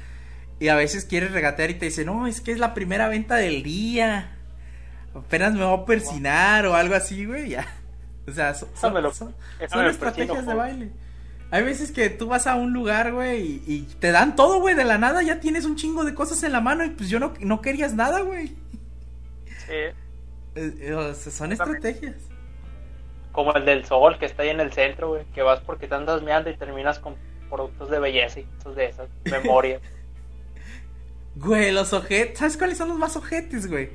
y 0.60 0.68
a 0.68 0.76
veces 0.76 1.06
quieres 1.06 1.32
regatear 1.32 1.72
y 1.72 1.76
te 1.76 1.86
dicen, 1.86 2.06
no, 2.08 2.28
es 2.28 2.42
que 2.42 2.52
es 2.52 2.60
la 2.60 2.74
primera 2.74 3.08
venta 3.08 3.36
del 3.36 3.64
día. 3.64 4.38
Apenas 5.16 5.54
me 5.54 5.64
voy 5.64 5.80
a 5.82 5.86
persinar 5.86 6.66
o 6.66 6.76
algo 6.76 6.96
así, 6.96 7.26
güey, 7.26 7.50
ya. 7.50 7.66
O 8.26 8.32
sea, 8.32 8.54
son, 8.54 8.70
son- 8.80 8.94
son- 9.14 9.36
son 9.70 9.80
estrategias 9.90 10.46
de 10.46 10.54
baile. 10.54 10.92
Hay 11.54 11.62
veces 11.62 11.92
que 11.92 12.10
tú 12.10 12.26
vas 12.26 12.48
a 12.48 12.56
un 12.56 12.74
lugar, 12.74 13.12
güey, 13.12 13.40
y, 13.40 13.64
y 13.68 13.82
te 14.00 14.12
dan 14.12 14.36
todo, 14.36 14.60
güey, 14.60 14.74
de 14.74 14.86
la 14.86 14.98
nada 14.98 15.22
ya 15.22 15.40
tienes 15.40 15.66
un 15.66 15.76
chingo 15.76 16.04
de 16.04 16.16
cosas 16.16 16.42
en 16.42 16.52
la 16.52 16.62
mano 16.62 16.84
y 16.84 16.90
pues 16.90 17.10
yo 17.12 17.20
no, 17.20 17.36
no 17.42 17.62
querías 17.62 17.94
nada, 17.94 18.22
güey. 18.22 18.48
Sí. 19.68 19.74
Eh, 19.76 19.94
eh, 20.56 20.94
o 20.96 21.14
sea, 21.14 21.32
son 21.32 21.52
estrategias. 21.52 22.16
Como 23.32 23.54
el 23.54 23.66
del 23.66 23.86
sol 23.86 24.18
que 24.18 24.26
está 24.26 24.42
ahí 24.42 24.50
en 24.50 24.62
el 24.62 24.74
centro, 24.74 25.10
güey. 25.10 25.26
Que 25.36 25.44
vas 25.44 25.60
porque 25.60 25.88
te 25.88 25.94
andas 25.94 26.24
meando 26.24 26.50
y 26.50 26.58
terminas 26.58 26.98
con 26.98 27.18
productos 27.52 27.92
de 27.92 28.00
belleza 28.00 28.40
y 28.40 28.46
cosas 28.46 28.76
de 28.76 28.86
esas. 28.86 29.10
Memorias. 29.26 29.84
Güey, 31.36 31.72
los 31.72 31.94
ojetes. 31.94 32.40
¿Sabes 32.40 32.58
cuáles 32.58 32.80
son 32.80 32.90
los 32.90 32.98
más 32.98 33.16
ojetes, 33.16 33.70
güey? 33.70 33.92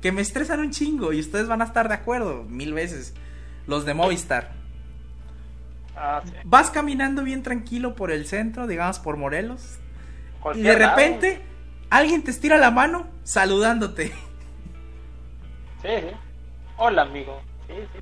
Que 0.00 0.10
me 0.10 0.22
estresan 0.22 0.60
un 0.60 0.70
chingo 0.70 1.12
y 1.12 1.20
ustedes 1.20 1.48
van 1.48 1.60
a 1.60 1.66
estar 1.66 1.86
de 1.86 1.96
acuerdo 1.96 2.44
mil 2.44 2.72
veces. 2.72 3.12
Los 3.66 3.84
de 3.84 3.92
Movistar. 3.92 4.63
Ah, 5.94 6.22
sí. 6.24 6.32
Vas 6.42 6.70
caminando 6.70 7.22
bien 7.22 7.42
tranquilo 7.42 7.94
por 7.94 8.10
el 8.10 8.26
centro, 8.26 8.66
digamos 8.66 8.98
por 8.98 9.16
Morelos, 9.16 9.80
y 10.52 10.62
de 10.62 10.76
lado. 10.76 10.76
repente 10.76 11.42
alguien 11.90 12.22
te 12.24 12.30
estira 12.30 12.58
la 12.58 12.70
mano 12.70 13.08
saludándote. 13.22 14.12
Sí, 15.82 15.88
sí. 16.00 16.16
Hola, 16.76 17.02
amigo. 17.02 17.46
Sí, 17.66 17.74
sí. 17.92 18.00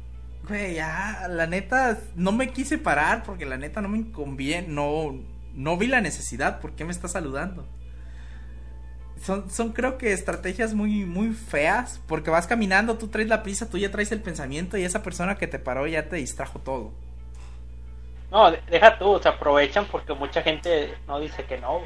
Güey, 0.48 0.74
ya, 0.74 1.26
la 1.28 1.46
neta, 1.46 1.98
no 2.16 2.32
me 2.32 2.52
quise 2.52 2.78
parar 2.78 3.22
porque 3.24 3.46
la 3.46 3.56
neta 3.58 3.80
no 3.80 3.88
me 3.88 4.10
conviene, 4.10 4.68
no, 4.68 5.14
no 5.54 5.76
vi 5.78 5.86
la 5.86 6.00
necesidad, 6.00 6.60
¿por 6.60 6.74
qué 6.74 6.84
me 6.84 6.90
está 6.92 7.08
saludando? 7.08 7.68
Son, 9.22 9.48
son 9.50 9.72
creo 9.72 9.98
que 9.98 10.12
estrategias 10.12 10.74
muy, 10.74 11.04
muy 11.04 11.32
feas, 11.32 12.00
porque 12.06 12.30
vas 12.30 12.46
caminando, 12.48 12.98
tú 12.98 13.08
traes 13.08 13.28
la 13.28 13.42
prisa, 13.44 13.70
tú 13.70 13.78
ya 13.78 13.90
traes 13.92 14.10
el 14.12 14.20
pensamiento 14.22 14.76
y 14.76 14.84
esa 14.84 15.02
persona 15.02 15.36
que 15.38 15.46
te 15.46 15.58
paró 15.60 15.86
ya 15.86 16.08
te 16.08 16.16
distrajo 16.16 16.60
todo. 16.60 16.92
No, 18.32 18.50
de- 18.50 18.60
deja 18.68 18.98
tú, 18.98 19.20
se 19.22 19.28
aprovechan 19.28 19.84
porque 19.84 20.14
mucha 20.14 20.42
gente 20.42 20.96
no 21.06 21.20
dice 21.20 21.44
que 21.44 21.58
no. 21.58 21.82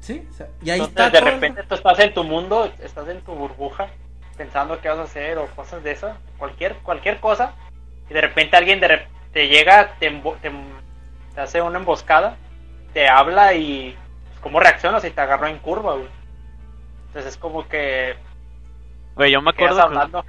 ¿Sí? 0.00 0.26
O 0.28 0.32
sea, 0.32 0.48
y 0.62 0.70
ahí 0.70 0.80
Entonces, 0.80 0.88
está 0.88 1.10
de 1.10 1.20
todo. 1.20 1.30
repente 1.30 1.62
tú 1.68 1.74
estás 1.76 1.98
en 2.00 2.14
tu 2.14 2.24
mundo, 2.24 2.72
estás 2.80 3.06
en 3.08 3.20
tu 3.20 3.32
burbuja, 3.34 3.88
pensando 4.36 4.80
qué 4.80 4.88
vas 4.88 4.98
a 4.98 5.02
hacer 5.02 5.38
o 5.38 5.46
cosas 5.54 5.84
de 5.84 5.92
esas, 5.92 6.16
cualquier, 6.38 6.76
cualquier 6.78 7.20
cosa, 7.20 7.54
y 8.10 8.14
de 8.14 8.20
repente 8.22 8.56
alguien 8.56 8.80
de 8.80 8.88
rep- 8.88 9.06
te 9.32 9.46
llega, 9.48 9.92
te, 10.00 10.10
embo- 10.10 10.36
te, 10.40 10.50
te 11.34 11.40
hace 11.40 11.60
una 11.62 11.78
emboscada, 11.78 12.36
te 12.94 13.06
habla 13.08 13.54
y 13.54 13.96
pues, 14.28 14.40
cómo 14.40 14.58
reaccionas 14.60 15.04
y 15.04 15.10
te 15.10 15.20
agarró 15.20 15.46
en 15.46 15.58
curva, 15.58 15.92
güey. 15.94 16.08
Entonces 17.08 17.34
es 17.34 17.38
como 17.38 17.68
que 17.68 18.16
Güey, 19.14 19.30
yo 19.30 19.42
me 19.42 19.50
acuerdo 19.50 19.76
que, 19.76 19.82
hablando. 19.82 20.24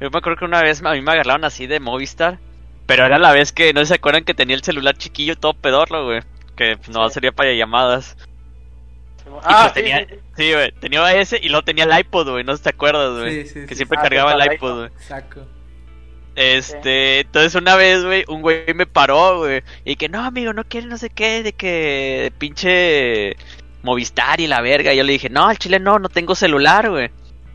yo 0.00 0.10
me 0.10 0.18
acuerdo 0.18 0.36
que 0.36 0.44
una 0.44 0.62
vez 0.62 0.82
a 0.84 0.92
mí 0.92 1.00
me 1.00 1.12
agarraron 1.12 1.44
así 1.44 1.66
de 1.68 1.78
Movistar, 1.80 2.38
pero 2.86 3.06
era 3.06 3.18
la 3.18 3.32
vez 3.32 3.52
que, 3.52 3.72
no 3.72 3.84
se 3.84 3.94
acuerdan 3.94 4.24
que 4.24 4.34
tenía 4.34 4.56
el 4.56 4.62
celular 4.62 4.96
chiquillo 4.96 5.36
todo 5.36 5.54
pedorro, 5.54 6.04
güey, 6.04 6.20
que 6.56 6.76
pues, 6.76 6.88
no 6.90 7.08
sería 7.10 7.32
para 7.32 7.52
llamadas. 7.52 8.16
Y 9.26 9.30
Ah, 9.42 9.70
pues 9.72 9.72
sí, 9.72 9.80
tenía, 9.80 9.98
sí, 10.00 10.06
sí. 10.14 10.20
sí, 10.36 10.52
güey, 10.52 10.72
tenía 10.72 11.14
ese 11.14 11.38
y 11.42 11.48
luego 11.48 11.64
tenía 11.64 11.84
el 11.84 11.98
iPod, 11.98 12.30
güey, 12.30 12.44
no 12.44 12.52
sé 12.52 12.58
si 12.58 12.64
te 12.64 12.70
acuerdas, 12.70 13.18
güey, 13.18 13.46
Sí, 13.46 13.60
sí, 13.60 13.66
que 13.66 13.74
siempre 13.74 13.98
Ah, 13.98 14.02
cargaba 14.02 14.32
el 14.34 14.52
iPod, 14.52 14.78
güey. 14.78 14.90
Saco. 14.98 15.46
Este, 16.36 17.20
entonces 17.20 17.54
una 17.54 17.76
vez, 17.76 18.04
güey, 18.04 18.24
un 18.28 18.42
güey 18.42 18.74
me 18.74 18.86
paró, 18.86 19.38
güey, 19.38 19.62
y 19.84 19.96
que 19.96 20.08
no, 20.08 20.22
amigo, 20.24 20.52
no 20.52 20.64
quiere 20.64 20.88
no 20.88 20.98
sé 20.98 21.08
qué, 21.10 21.42
de 21.42 21.52
que 21.52 22.32
pinche 22.38 23.36
Movistar 23.84 24.40
y 24.40 24.46
la 24.46 24.60
verga. 24.62 24.92
Y 24.92 24.96
yo 24.96 25.04
le 25.04 25.12
dije, 25.12 25.28
no, 25.28 25.46
al 25.46 25.58
chile 25.58 25.78
no, 25.78 25.98
no 25.98 26.08
tengo 26.08 26.34
celular, 26.34 26.90
güey. 26.90 27.10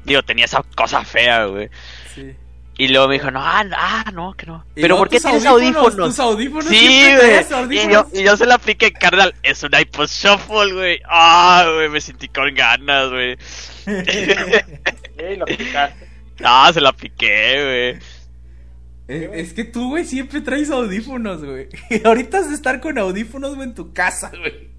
Digo, 0.05 0.23
tenía 0.23 0.45
esa 0.45 0.63
cosa 0.75 1.03
fea, 1.03 1.45
güey. 1.45 1.69
Sí. 2.13 2.35
Y 2.79 2.87
luego 2.87 3.09
me 3.09 3.15
dijo, 3.15 3.29
no, 3.29 3.41
ah, 3.43 3.61
no, 3.65 3.75
ah, 3.77 4.05
no, 4.13 4.33
que 4.35 4.45
no. 4.45 4.63
Pero 4.73 4.95
¿por 4.97 5.09
qué 5.09 5.17
tus 5.17 5.23
tienes 5.25 5.45
audífonos, 5.45 5.83
audífonos? 5.83 6.09
tus 6.15 6.19
audífonos 6.21 6.65
Sí, 6.67 7.09
güey. 7.13 7.31
Y 7.31 7.49
yo, 7.49 7.57
audífonos. 7.57 8.07
y 8.13 8.23
yo 8.23 8.37
se 8.37 8.45
la 8.45 8.55
apliqué, 8.55 8.93
carnal. 8.93 9.35
Es 9.43 9.61
un 9.63 9.71
iPod 9.77 10.07
Shuffle, 10.07 10.73
güey. 10.73 11.01
Ah, 11.05 11.69
güey, 11.75 11.89
me 11.89 11.99
sentí 11.99 12.29
con 12.29 12.55
ganas, 12.55 13.09
güey. 13.09 13.37
Sí, 13.85 15.35
lo 15.35 15.45
picaste. 15.45 16.07
Ah, 16.41 16.71
se 16.73 16.79
la 16.79 16.89
apliqué, 16.89 17.97
güey. 19.09 19.23
Es, 19.23 19.29
es 19.33 19.53
que 19.53 19.65
tú, 19.65 19.89
güey, 19.89 20.05
siempre 20.05 20.39
traes 20.39 20.71
audífonos, 20.71 21.43
güey. 21.43 21.67
Y 21.89 22.01
ahorita 22.07 22.37
has 22.37 22.47
de 22.47 22.55
estar 22.55 22.79
con 22.79 22.97
audífonos, 22.97 23.55
güey, 23.55 23.67
en 23.67 23.75
tu 23.75 23.91
casa, 23.91 24.31
güey. 24.39 24.69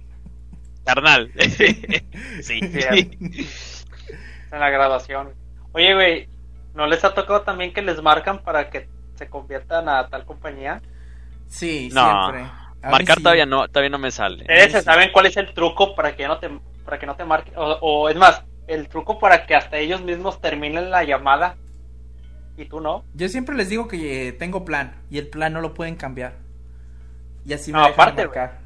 Carnal. 0.86 1.30
sí. 2.42 2.60
en 2.62 3.46
la 4.52 4.70
graduación. 4.70 5.34
Oye, 5.72 5.92
güey, 5.92 6.28
¿no 6.74 6.86
les 6.86 7.04
ha 7.04 7.14
tocado 7.14 7.42
también 7.42 7.72
que 7.72 7.82
les 7.82 8.02
marcan 8.02 8.42
para 8.42 8.70
que 8.70 8.90
se 9.14 9.28
conviertan 9.28 9.88
a 9.88 10.08
tal 10.08 10.24
compañía? 10.24 10.82
Sí, 11.46 11.90
No. 11.92 12.02
siempre. 12.04 12.54
A 12.82 12.90
Marcar 12.90 13.16
sí. 13.16 13.22
todavía 13.22 13.46
no, 13.46 13.68
todavía 13.68 13.90
no 13.90 13.98
me 13.98 14.10
sale. 14.10 14.48
¿Ustedes 14.48 14.72
sí. 14.72 14.80
saben 14.82 15.12
cuál 15.12 15.26
es 15.26 15.36
el 15.36 15.52
truco 15.54 15.94
para 15.94 16.16
que 16.16 16.26
no 16.28 16.38
te, 16.38 16.50
para 16.84 16.98
que 16.98 17.06
no 17.06 17.16
te 17.16 17.24
marquen? 17.24 17.54
O, 17.56 17.78
o 17.80 18.08
es 18.08 18.16
más, 18.16 18.44
el 18.66 18.88
truco 18.88 19.18
para 19.18 19.46
que 19.46 19.54
hasta 19.54 19.78
ellos 19.78 20.02
mismos 20.02 20.40
terminen 20.40 20.90
la 20.90 21.04
llamada 21.04 21.56
y 22.56 22.66
tú 22.66 22.80
no. 22.80 23.04
Yo 23.14 23.28
siempre 23.28 23.56
les 23.56 23.68
digo 23.68 23.88
que 23.88 24.28
eh, 24.28 24.32
tengo 24.32 24.64
plan 24.64 24.94
y 25.10 25.18
el 25.18 25.28
plan 25.28 25.52
no 25.52 25.60
lo 25.60 25.74
pueden 25.74 25.96
cambiar. 25.96 26.34
Y 27.44 27.52
así 27.54 27.72
me 27.72 27.78
No, 27.78 27.84
dejan 27.84 27.94
aparte, 27.94 28.22
marcar. 28.24 28.60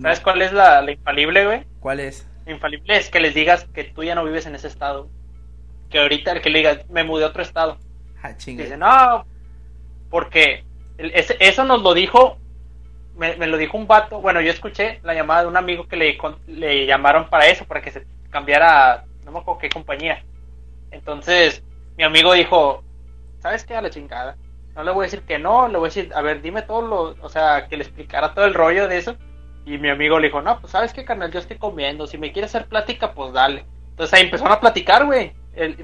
¿Sabes 0.00 0.20
cuál 0.20 0.42
es 0.42 0.52
la, 0.52 0.82
la 0.82 0.92
infalible, 0.92 1.46
güey? 1.46 1.66
¿Cuál 1.80 2.00
es? 2.00 2.26
La 2.44 2.52
infalible 2.52 2.96
es 2.96 3.10
que 3.10 3.20
les 3.20 3.34
digas 3.34 3.66
que 3.74 3.84
tú 3.84 4.04
ya 4.04 4.14
no 4.14 4.24
vives 4.24 4.46
en 4.46 4.54
ese 4.54 4.68
estado. 4.68 5.10
Que 5.90 5.98
ahorita, 6.00 6.40
que 6.40 6.50
le 6.50 6.58
digas, 6.58 6.88
me 6.90 7.04
mudé 7.04 7.24
a 7.24 7.28
otro 7.28 7.42
estado. 7.42 7.78
Ah, 8.22 8.32
dicen, 8.32 8.80
no, 8.80 9.26
Porque 10.10 10.64
el- 10.98 11.12
eso 11.14 11.64
nos 11.64 11.82
lo 11.82 11.94
dijo, 11.94 12.38
me, 13.16 13.36
me 13.36 13.46
lo 13.46 13.56
dijo 13.56 13.76
un 13.76 13.86
vato. 13.86 14.20
Bueno, 14.20 14.40
yo 14.40 14.50
escuché 14.50 15.00
la 15.02 15.14
llamada 15.14 15.42
de 15.42 15.48
un 15.48 15.56
amigo 15.56 15.86
que 15.88 15.96
le, 15.96 16.16
con- 16.16 16.38
le 16.46 16.86
llamaron 16.86 17.28
para 17.28 17.46
eso, 17.46 17.64
para 17.66 17.82
que 17.82 17.90
se 17.90 18.06
cambiara, 18.30 19.04
no 19.24 19.32
me 19.32 19.38
acuerdo 19.40 19.60
qué 19.60 19.68
compañía. 19.68 20.24
Entonces, 20.90 21.62
mi 21.96 22.04
amigo 22.04 22.32
dijo, 22.32 22.82
¿sabes 23.40 23.64
qué? 23.64 23.74
A 23.76 23.82
la 23.82 23.90
chingada. 23.90 24.36
No 24.74 24.82
le 24.84 24.90
voy 24.92 25.04
a 25.04 25.06
decir 25.06 25.22
que 25.22 25.38
no, 25.38 25.68
le 25.68 25.78
voy 25.78 25.86
a 25.86 25.90
decir, 25.92 26.12
a 26.14 26.20
ver, 26.22 26.42
dime 26.42 26.62
todo 26.62 26.82
lo, 26.82 27.24
o 27.24 27.28
sea, 27.28 27.66
que 27.68 27.76
le 27.76 27.82
explicara 27.84 28.34
todo 28.34 28.44
el 28.44 28.54
rollo 28.54 28.88
de 28.88 28.98
eso. 28.98 29.16
Y 29.64 29.78
mi 29.78 29.88
amigo 29.88 30.18
le 30.18 30.28
dijo, 30.28 30.42
no, 30.42 30.60
pues 30.60 30.70
sabes 30.72 30.92
qué, 30.92 31.04
carnal, 31.04 31.32
yo 31.32 31.40
estoy 31.40 31.56
comiendo, 31.58 32.06
si 32.06 32.18
me 32.18 32.30
quieres 32.32 32.54
hacer 32.54 32.68
plática, 32.68 33.12
pues 33.12 33.32
dale. 33.32 33.64
Entonces 33.90 34.14
ahí 34.14 34.24
empezaron 34.24 34.52
a 34.52 34.60
platicar, 34.60 35.06
güey, 35.06 35.32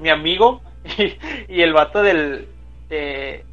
mi 0.01 0.09
amigo 0.09 0.61
y, 1.47 1.61
el 1.61 1.73
vato 1.73 2.03
del, 2.03 2.47
de, 2.89 3.45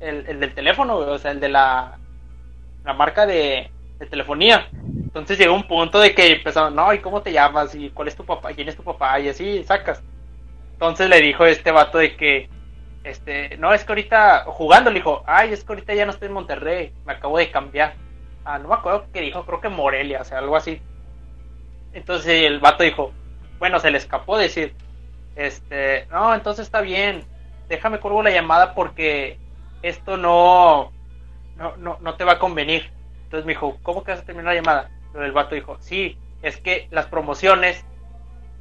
el, 0.00 0.26
el 0.26 0.40
del 0.40 0.54
teléfono, 0.54 0.96
o 0.96 1.18
sea, 1.18 1.30
el 1.30 1.40
de 1.40 1.48
la, 1.48 1.98
la 2.84 2.92
marca 2.94 3.26
de, 3.26 3.70
de 3.98 4.06
telefonía. 4.06 4.68
Entonces 4.72 5.38
llegó 5.38 5.54
un 5.54 5.68
punto 5.68 6.00
de 6.00 6.14
que 6.14 6.32
empezaron, 6.32 6.74
no, 6.74 6.92
¿y 6.92 6.98
cómo 6.98 7.22
te 7.22 7.32
llamas? 7.32 7.74
¿Y 7.74 7.90
cuál 7.90 8.08
es 8.08 8.16
tu 8.16 8.24
papá? 8.24 8.52
¿Quién 8.52 8.68
es 8.68 8.76
tu 8.76 8.82
papá? 8.82 9.20
Y 9.20 9.28
así 9.28 9.62
sacas. 9.64 10.02
Entonces 10.72 11.08
le 11.08 11.20
dijo 11.20 11.44
este 11.44 11.70
vato 11.70 11.98
de 11.98 12.16
que, 12.16 12.48
este, 13.04 13.56
no, 13.58 13.74
es 13.74 13.84
que 13.84 13.92
ahorita, 13.92 14.44
jugando, 14.46 14.90
le 14.90 15.00
dijo, 15.00 15.22
ay, 15.26 15.52
es 15.52 15.62
que 15.62 15.72
ahorita 15.72 15.94
ya 15.94 16.06
no 16.06 16.12
estoy 16.12 16.28
en 16.28 16.34
Monterrey, 16.34 16.92
me 17.04 17.12
acabo 17.12 17.36
de 17.36 17.50
cambiar. 17.50 17.94
Ah, 18.44 18.58
no 18.58 18.68
me 18.68 18.74
acuerdo 18.74 19.04
qué 19.12 19.20
dijo, 19.20 19.44
creo 19.44 19.60
que 19.60 19.68
Morelia, 19.68 20.22
o 20.22 20.24
sea, 20.24 20.38
algo 20.38 20.56
así. 20.56 20.80
Entonces 21.92 22.44
el 22.44 22.60
vato 22.60 22.82
dijo, 22.82 23.12
bueno, 23.58 23.78
se 23.78 23.90
le 23.90 23.98
escapó 23.98 24.38
decir, 24.38 24.74
este, 25.40 26.06
no, 26.10 26.34
entonces 26.34 26.66
está 26.66 26.82
bien, 26.82 27.24
déjame 27.68 27.98
colgo 27.98 28.22
la 28.22 28.30
llamada 28.30 28.74
porque 28.74 29.38
esto 29.82 30.18
no, 30.18 30.92
no, 31.56 31.76
no, 31.78 31.96
no 32.00 32.14
te 32.16 32.24
va 32.24 32.32
a 32.32 32.38
convenir. 32.38 32.90
Entonces 33.24 33.46
me 33.46 33.52
dijo, 33.52 33.78
¿cómo 33.82 34.04
que 34.04 34.10
vas 34.10 34.20
a 34.20 34.24
terminar 34.24 34.54
la 34.54 34.60
llamada? 34.60 34.90
Pero 35.12 35.24
el 35.24 35.32
vato 35.32 35.54
dijo, 35.54 35.78
sí, 35.80 36.18
es 36.42 36.58
que 36.58 36.88
las 36.90 37.06
promociones, 37.06 37.86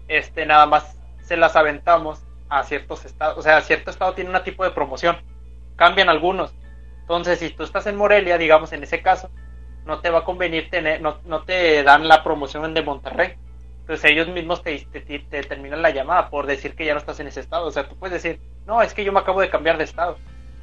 este, 0.07 0.45
nada 0.45 0.67
más 0.67 0.97
se 1.21 1.35
las 1.35 1.57
aventamos 1.57 2.23
a 2.47 2.63
ciertos 2.63 3.03
estados, 3.03 3.37
o 3.37 3.41
sea, 3.41 3.59
cierto 3.61 3.91
estado 3.91 4.13
tiene 4.13 4.31
un 4.31 4.43
tipo 4.43 4.63
de 4.63 4.71
promoción, 4.71 5.17
cambian 5.75 6.07
algunos. 6.07 6.55
Entonces, 7.01 7.39
si 7.39 7.49
tú 7.49 7.63
estás 7.63 7.87
en 7.87 7.97
Morelia, 7.97 8.37
digamos, 8.37 8.71
en 8.71 8.83
ese 8.83 9.01
caso, 9.01 9.29
no 9.85 9.99
te 9.99 10.09
va 10.09 10.19
a 10.19 10.23
convenir 10.23 10.69
tener, 10.69 11.01
no, 11.01 11.19
no 11.25 11.43
te 11.43 11.83
dan 11.83 12.07
la 12.07 12.23
promoción 12.23 12.73
de 12.73 12.83
Monterrey. 12.83 13.35
Entonces 13.89 14.12
ellos 14.12 14.28
mismos 14.28 14.62
te, 14.62 14.86
te, 14.91 15.02
te- 15.02 15.17
te 15.17 15.41
terminan 15.41 15.82
la 15.82 15.89
llamada 15.89 16.30
por 16.30 16.45
decir 16.45 16.75
que 16.75 16.86
ya 16.86 16.93
no 16.93 16.99
estás 16.99 17.19
en 17.21 17.25
ese 17.25 17.39
estado. 17.39 17.65
O 17.65 17.71
sea, 17.71 17.89
tú 17.89 17.95
puedes 17.97 18.21
decir, 18.21 18.39
no, 18.67 18.84
es 18.84 18.93
que 18.93 19.04
yo 19.04 19.12
me 19.12 19.19
acabo 19.19 19.41
de 19.41 19.49
cambiar 19.49 19.80
de 19.80 19.86
estado. 19.86 20.15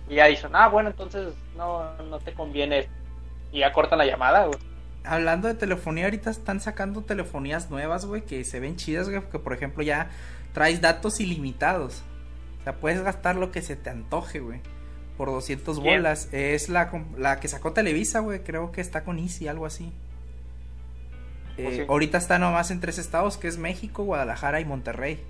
Y 0.08 0.14
ya 0.14 0.26
dicen, 0.26 0.50
ah, 0.54 0.68
bueno, 0.68 0.90
entonces 0.90 1.34
no, 1.56 1.92
no 2.04 2.20
te 2.20 2.32
conviene. 2.34 2.88
Y 3.50 3.58
ya 3.60 3.72
cortan 3.72 3.98
la 3.98 4.06
llamada, 4.06 4.46
güey. 4.46 4.60
Hablando 5.02 5.48
de 5.48 5.54
telefonía, 5.54 6.04
ahorita 6.04 6.30
están 6.30 6.60
sacando 6.60 7.02
telefonías 7.02 7.68
nuevas, 7.68 8.06
güey, 8.06 8.22
que 8.22 8.44
se 8.44 8.60
ven 8.60 8.76
chidas, 8.76 9.08
güey, 9.08 9.20
que 9.28 9.40
por 9.40 9.52
ejemplo 9.52 9.82
ya 9.82 10.08
traes 10.52 10.80
datos 10.80 11.18
ilimitados. 11.18 12.04
O 12.60 12.62
sea, 12.62 12.74
puedes 12.76 13.02
gastar 13.02 13.34
lo 13.34 13.50
que 13.50 13.60
se 13.60 13.74
te 13.74 13.90
antoje, 13.90 14.38
güey. 14.38 14.60
Por 15.16 15.30
200 15.32 15.82
Bien. 15.82 15.96
bolas. 15.96 16.28
Es 16.32 16.68
la, 16.68 16.92
la 17.18 17.40
que 17.40 17.48
sacó 17.48 17.72
Televisa, 17.72 18.20
güey. 18.20 18.44
Creo 18.44 18.70
que 18.70 18.80
está 18.80 19.02
con 19.02 19.18
Easy, 19.18 19.48
algo 19.48 19.66
así. 19.66 19.92
Eh, 21.56 21.76
sí. 21.80 21.86
Ahorita 21.88 22.18
está 22.18 22.38
nomás 22.38 22.70
en 22.70 22.80
tres 22.80 22.98
estados, 22.98 23.36
que 23.36 23.48
es 23.48 23.58
México, 23.58 24.04
Guadalajara 24.04 24.60
y 24.60 24.64
Monterrey. 24.64 25.22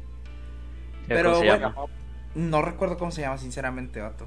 Pero 1.09 1.31
¿Cómo 1.33 1.43
se 1.43 1.49
bueno, 1.49 1.69
llama? 1.71 1.87
No 2.35 2.63
recuerdo 2.63 2.99
cómo 2.99 3.11
se 3.11 3.23
llama, 3.23 3.39
sinceramente, 3.39 4.01
vato. 4.01 4.27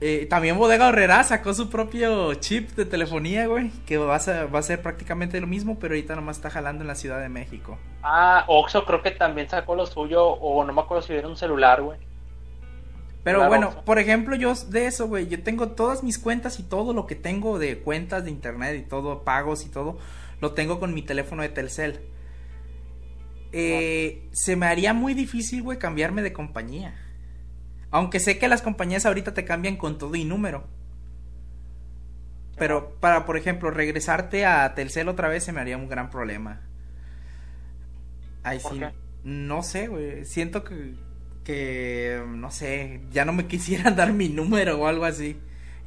Eh, 0.00 0.26
también 0.28 0.58
Bodega 0.58 0.88
Horrera 0.88 1.22
sacó 1.24 1.54
su 1.54 1.70
propio 1.70 2.34
chip 2.34 2.72
de 2.72 2.84
telefonía, 2.84 3.46
güey. 3.46 3.70
Que 3.86 3.96
va 3.96 4.16
a, 4.16 4.18
ser, 4.18 4.54
va 4.54 4.58
a 4.58 4.62
ser 4.62 4.82
prácticamente 4.82 5.40
lo 5.40 5.46
mismo, 5.46 5.78
pero 5.78 5.94
ahorita 5.94 6.14
nomás 6.14 6.36
está 6.36 6.50
jalando 6.50 6.82
en 6.82 6.88
la 6.88 6.94
Ciudad 6.94 7.20
de 7.20 7.28
México. 7.28 7.78
Ah, 8.02 8.44
Oxxo 8.48 8.84
creo 8.84 9.02
que 9.02 9.12
también 9.12 9.48
sacó 9.48 9.74
lo 9.74 9.86
suyo, 9.86 10.24
o 10.26 10.62
no 10.64 10.72
me 10.72 10.80
acuerdo 10.82 11.02
si 11.02 11.14
era 11.14 11.26
un 11.28 11.36
celular, 11.36 11.80
güey. 11.82 11.98
Pero 13.22 13.38
Claro, 13.38 13.48
bueno, 13.48 13.68
Oxxo. 13.68 13.84
por 13.84 13.98
ejemplo, 13.98 14.36
yo 14.36 14.52
de 14.54 14.86
eso, 14.86 15.06
güey, 15.08 15.28
yo 15.28 15.42
tengo 15.42 15.70
todas 15.70 16.02
mis 16.02 16.18
cuentas 16.18 16.60
y 16.60 16.64
todo 16.64 16.92
lo 16.92 17.06
que 17.06 17.14
tengo 17.14 17.58
de 17.58 17.78
cuentas 17.80 18.24
de 18.24 18.30
internet 18.30 18.76
y 18.78 18.82
todo, 18.86 19.24
pagos 19.24 19.64
y 19.64 19.70
todo, 19.70 19.98
lo 20.40 20.52
tengo 20.52 20.80
con 20.80 20.94
mi 20.94 21.02
teléfono 21.02 21.42
de 21.42 21.48
Telcel. 21.48 22.00
Eh, 23.52 24.28
se 24.32 24.56
me 24.56 24.66
haría 24.66 24.92
muy 24.92 25.14
difícil, 25.14 25.62
güey, 25.62 25.78
cambiarme 25.78 26.22
de 26.22 26.32
compañía. 26.32 27.00
Aunque 27.90 28.18
sé 28.18 28.38
que 28.38 28.48
las 28.48 28.62
compañías 28.62 29.06
ahorita 29.06 29.34
te 29.34 29.44
cambian 29.44 29.76
con 29.76 29.98
todo 29.98 30.16
y 30.16 30.24
número. 30.24 30.66
Pero 32.56 32.96
para, 33.00 33.24
por 33.24 33.36
ejemplo, 33.36 33.70
regresarte 33.70 34.44
a 34.46 34.74
Telcel 34.74 35.08
otra 35.08 35.28
vez 35.28 35.44
se 35.44 35.52
me 35.52 35.60
haría 35.60 35.76
un 35.76 35.88
gran 35.88 36.10
problema. 36.10 36.62
¿Por 38.42 38.72
sí. 38.72 38.78
qué? 38.78 38.90
No 39.24 39.62
sé, 39.62 39.86
güey. 39.88 40.24
Siento 40.24 40.64
que, 40.64 40.94
que, 41.44 42.22
no 42.26 42.50
sé, 42.50 43.02
ya 43.10 43.24
no 43.24 43.32
me 43.32 43.46
quisieran 43.48 43.96
dar 43.96 44.12
mi 44.12 44.28
número 44.28 44.80
o 44.80 44.86
algo 44.86 45.04
así. 45.04 45.36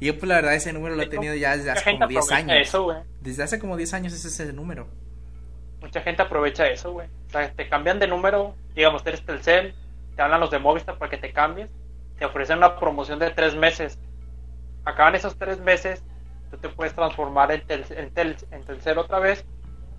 Y 0.00 0.06
yo, 0.06 0.18
pues 0.18 0.28
la 0.28 0.36
verdad, 0.36 0.54
ese 0.54 0.72
número 0.72 0.94
lo 0.94 1.02
he 1.02 1.06
tenido 1.06 1.34
ya 1.34 1.56
desde 1.56 1.70
hace 1.72 1.92
como 1.92 2.06
10 2.06 2.24
aprovecha 2.24 2.36
años. 2.36 2.68
eso, 2.68 2.84
güey. 2.84 2.98
Desde 3.20 3.42
hace 3.42 3.58
como 3.58 3.76
10 3.76 3.94
años 3.94 4.12
es 4.12 4.24
ese 4.24 4.52
número. 4.52 4.88
Mucha 5.80 6.00
gente 6.02 6.22
aprovecha 6.22 6.68
eso, 6.68 6.92
güey. 6.92 7.08
O 7.28 7.30
sea, 7.30 7.52
te 7.52 7.68
cambian 7.68 7.98
de 7.98 8.06
número, 8.06 8.54
digamos, 8.74 9.04
eres 9.06 9.24
Telcel, 9.24 9.74
te 10.14 10.22
hablan 10.22 10.40
los 10.40 10.50
de 10.50 10.58
Movistar 10.58 10.98
para 10.98 11.10
que 11.10 11.18
te 11.18 11.32
cambies, 11.32 11.68
te 12.18 12.24
ofrecen 12.24 12.58
una 12.58 12.78
promoción 12.78 13.18
de 13.18 13.30
tres 13.30 13.54
meses. 13.54 13.98
Acaban 14.84 15.14
esos 15.14 15.36
tres 15.36 15.60
meses, 15.60 16.02
tú 16.50 16.56
te 16.58 16.68
puedes 16.68 16.94
transformar 16.94 17.52
en, 17.52 17.66
tel, 17.66 17.84
en, 17.90 18.10
tel, 18.12 18.36
en 18.50 18.64
Telcel 18.64 18.98
otra 18.98 19.18
vez. 19.18 19.44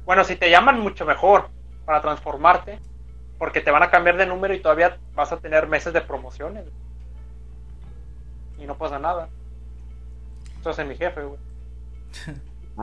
Bueno, 0.05 0.23
si 0.23 0.35
te 0.35 0.49
llaman, 0.49 0.79
mucho 0.79 1.05
mejor 1.05 1.49
para 1.85 2.01
transformarte, 2.01 2.79
porque 3.38 3.62
te 3.62 3.71
van 3.71 3.83
a 3.83 3.91
cambiar 3.91 4.17
de 4.17 4.25
número 4.25 4.53
y 4.53 4.59
todavía 4.59 4.97
vas 5.13 5.31
a 5.31 5.38
tener 5.38 5.67
meses 5.67 5.93
de 5.93 6.01
promociones. 6.01 6.65
Y 8.57 8.65
no 8.65 8.77
pasa 8.77 8.99
nada. 8.99 9.29
Hace 10.65 10.86
mi 10.86 10.95
jefe, 10.95 11.22
güey. 11.24 11.39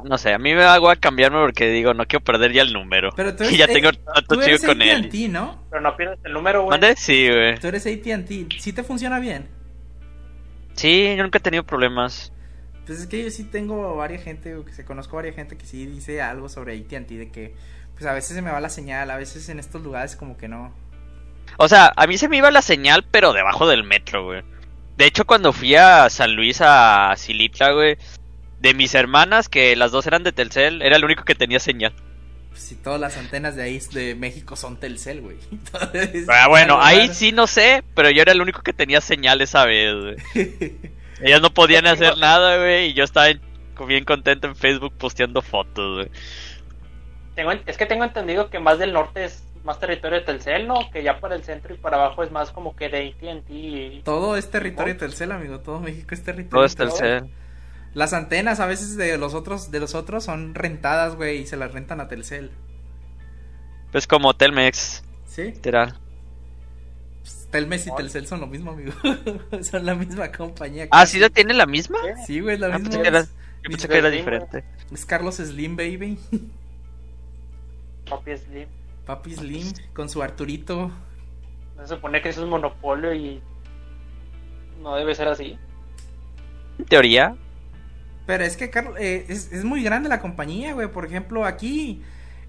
No 0.05 0.19
sé, 0.19 0.35
a 0.35 0.39
mí 0.39 0.55
me 0.55 0.65
hago 0.65 0.91
a 0.91 0.97
cambiarme 0.97 1.39
porque 1.41 1.71
digo, 1.71 1.95
no 1.95 2.07
quiero 2.07 2.25
perder 2.25 2.53
ya 2.53 2.63
el 2.63 2.73
número. 2.73 3.11
Pero 3.17 3.35
tú 3.35 3.45
y 3.45 3.47
eres, 3.47 3.59
ya 3.59 3.65
eh, 3.67 3.69
tengo 3.73 3.93
tanto 3.93 4.43
chido 4.43 4.59
con 4.67 4.83
él. 4.83 5.07
AT&T, 5.07 5.29
¿no? 5.29 5.63
Pero 5.71 5.83
no 5.83 5.97
pierdes 5.97 6.19
el 6.25 6.33
número, 6.33 6.63
güey. 6.63 6.71
¿Mande? 6.71 6.97
Sí, 6.97 7.29
güey. 7.29 7.59
Tú 7.59 7.69
eres 7.69 7.87
AT&T. 7.87 8.49
¿Sí 8.59 8.73
te 8.73 8.83
funciona 8.83 9.19
bien? 9.19 9.49
Sí, 10.75 11.15
yo 11.17 11.23
nunca 11.23 11.39
he 11.39 11.41
tenido 11.41 11.65
problemas. 11.65 12.33
Pues 12.85 13.01
es 13.01 13.07
que 13.07 13.25
yo 13.25 13.31
sí 13.31 13.45
tengo 13.45 13.97
varias 13.97 14.23
gente, 14.23 14.55
o 14.55 14.65
que 14.65 14.73
se 14.73 14.85
conozco 14.85 15.17
varias 15.17 15.35
gente 15.35 15.57
que 15.57 15.65
sí 15.65 15.87
dice 15.87 16.21
algo 16.21 16.49
sobre 16.49 16.79
AT&T 16.79 17.17
de 17.17 17.31
que 17.31 17.55
pues 17.95 18.05
a 18.07 18.13
veces 18.13 18.37
se 18.37 18.43
me 18.43 18.51
va 18.51 18.61
la 18.61 18.69
señal, 18.69 19.11
a 19.11 19.17
veces 19.17 19.49
en 19.49 19.59
estos 19.59 19.83
lugares 19.83 20.17
como 20.17 20.37
que 20.37 20.49
no. 20.49 20.75
O 21.57 21.67
sea, 21.69 21.93
a 21.97 22.07
mí 22.07 22.19
se 22.19 22.29
me 22.29 22.37
iba 22.37 22.51
la 22.51 22.61
señal, 22.61 23.05
pero 23.11 23.33
debajo 23.33 23.67
del 23.67 23.85
metro, 23.85 24.25
güey. 24.25 24.43
De 24.97 25.07
hecho, 25.07 25.27
cuando 25.27 25.53
fui 25.53 25.75
a 25.75 26.09
San 26.11 26.35
Luis, 26.35 26.61
a 26.63 27.15
Silitla, 27.17 27.73
güey, 27.73 27.97
de 28.61 28.75
mis 28.75 28.95
hermanas, 28.95 29.49
que 29.49 29.77
las 29.77 29.93
dos 29.93 30.07
eran 30.07 30.23
de 30.23 30.33
Telcel, 30.33 30.81
era 30.83 30.97
el 30.97 31.05
único 31.05 31.25
que 31.25 31.35
tenía 31.35 31.61
señal. 31.61 31.93
Pues 32.49 32.63
si 32.63 32.75
todas 32.77 32.99
las 32.99 33.17
antenas 33.19 33.55
de 33.57 33.63
ahí 33.65 33.79
de 33.93 34.15
México 34.15 34.57
son 34.57 34.79
Telcel, 34.81 35.21
güey. 35.21 35.37
Entonces, 35.53 36.27
Ah, 36.31 36.49
bueno, 36.49 36.79
ahí 36.81 37.01
raro. 37.01 37.15
sí 37.15 37.33
no 37.33 37.47
sé, 37.47 37.85
pero 37.95 38.11
yo 38.11 38.23
era 38.23 38.33
el 38.33 38.41
único 38.41 38.63
que 38.63 38.73
tenía 38.73 39.01
señal 39.03 39.43
esa 39.43 39.67
vez, 39.67 39.95
güey. 39.95 40.17
Ellas 41.21 41.43
no 41.43 41.51
podían 41.53 41.87
hacer 41.87 42.17
nada, 42.17 42.57
güey, 42.57 42.91
y 42.91 42.95
yo 42.95 43.05
estaba 43.05 43.29
en- 43.29 43.41
bien 43.87 44.07
contento 44.07 44.47
en 44.47 44.57
Facebook 44.57 44.95
posteando 44.97 45.43
fotos, 45.43 45.97
güey. 45.97 46.11
Tengo, 47.35 47.53
en- 47.53 47.61
es 47.67 47.77
que 47.77 47.85
tengo 47.85 48.05
entendido 48.05 48.49
que 48.49 48.59
más 48.59 48.79
del 48.79 48.95
norte 48.95 49.27
es 49.27 49.43
más 49.67 49.79
territorio 49.79 50.19
de 50.21 50.25
Telcel, 50.25 50.67
¿no? 50.67 50.91
Que 50.91 51.03
ya 51.03 51.21
para 51.21 51.35
el 51.35 51.45
centro 51.45 51.75
y 51.75 51.77
para 51.77 51.97
abajo 51.97 52.23
es 52.23 52.31
más 52.31 52.51
como 52.53 52.75
que 52.75 52.89
de 52.89 53.09
AT&T. 53.09 53.53
y- 53.53 54.03
Todo 54.05 54.37
es 54.37 54.51
territorio 54.51 54.97
Telcel, 54.97 55.33
amigo. 55.33 55.61
Todo 55.61 55.81
México 55.81 56.15
es 56.15 56.23
territorio. 56.23 56.51
Todo 56.51 56.65
es 56.65 56.77
Telcel. 56.77 57.31
Las 57.93 58.13
antenas 58.13 58.61
a 58.61 58.67
veces 58.67 58.97
de 58.97 59.19
los 59.19 59.35
otros 59.35 59.71
de 59.71 59.81
los 59.81 59.95
otros 59.95 60.25
son 60.25 60.55
rentadas, 60.55 61.17
güey, 61.17 61.39
y 61.43 61.47
se 61.47 61.57
las 61.57 61.73
rentan 61.73 62.01
a 62.01 62.09
Telcel. 62.09 62.51
Pues 63.93 64.07
como 64.07 64.35
Telmex, 64.35 65.03
¿Sí? 65.27 65.43
literal. 65.45 65.99
Pues, 67.23 67.49
Telmes 67.51 67.87
y 67.87 67.95
Telcel 67.95 68.27
son 68.27 68.41
lo 68.41 68.47
mismo, 68.47 68.73
amigo. 68.73 68.93
son 69.63 69.85
la 69.87 69.95
misma 69.95 70.31
compañía. 70.31 70.89
Ah, 70.91 71.07
¿sí 71.07 71.19
la 71.19 71.31
tiene 71.31 71.55
la 71.55 71.67
misma? 71.67 71.99
Sí, 72.27 72.41
güey, 72.41 72.59
la 72.59 72.67
Ah, 72.67 72.79
misma. 72.79 72.85
pensé 72.91 73.03
que 73.03 73.09
era- 73.09 73.23
Yo 73.25 73.71
pensé 73.71 73.89
que 73.89 73.99
era 73.99 74.11
diferente. 74.11 74.65
es 74.93 75.05
Carlos 75.07 75.37
Slim, 75.37 75.75
baby. 75.77 76.19
Papi 78.09 78.37
Slim. 78.37 78.69
Papi 79.07 79.35
Slim 79.35 79.73
con 79.95 80.09
su 80.09 80.23
Arturito. 80.23 80.91
Se 81.79 81.87
supone 81.87 82.21
que 82.21 82.31
eso 82.31 82.43
es 82.43 82.49
monopolio 82.49 83.15
y 83.15 83.41
no 84.81 84.97
debe 84.97 85.15
ser 85.15 85.29
así. 85.29 85.59
En 86.79 86.85
teoría. 86.87 87.37
Pero 88.27 88.43
es 88.45 88.57
que 88.57 88.71
Carlos, 88.71 88.97
eh, 88.99 89.27
es, 89.29 89.53
es 89.53 89.65
muy 89.65 89.83
grande 89.83 90.09
la 90.09 90.21
compañía, 90.21 90.75
güey. 90.75 90.89
Por 90.89 91.07
ejemplo, 91.07 91.45
aquí 91.45 92.03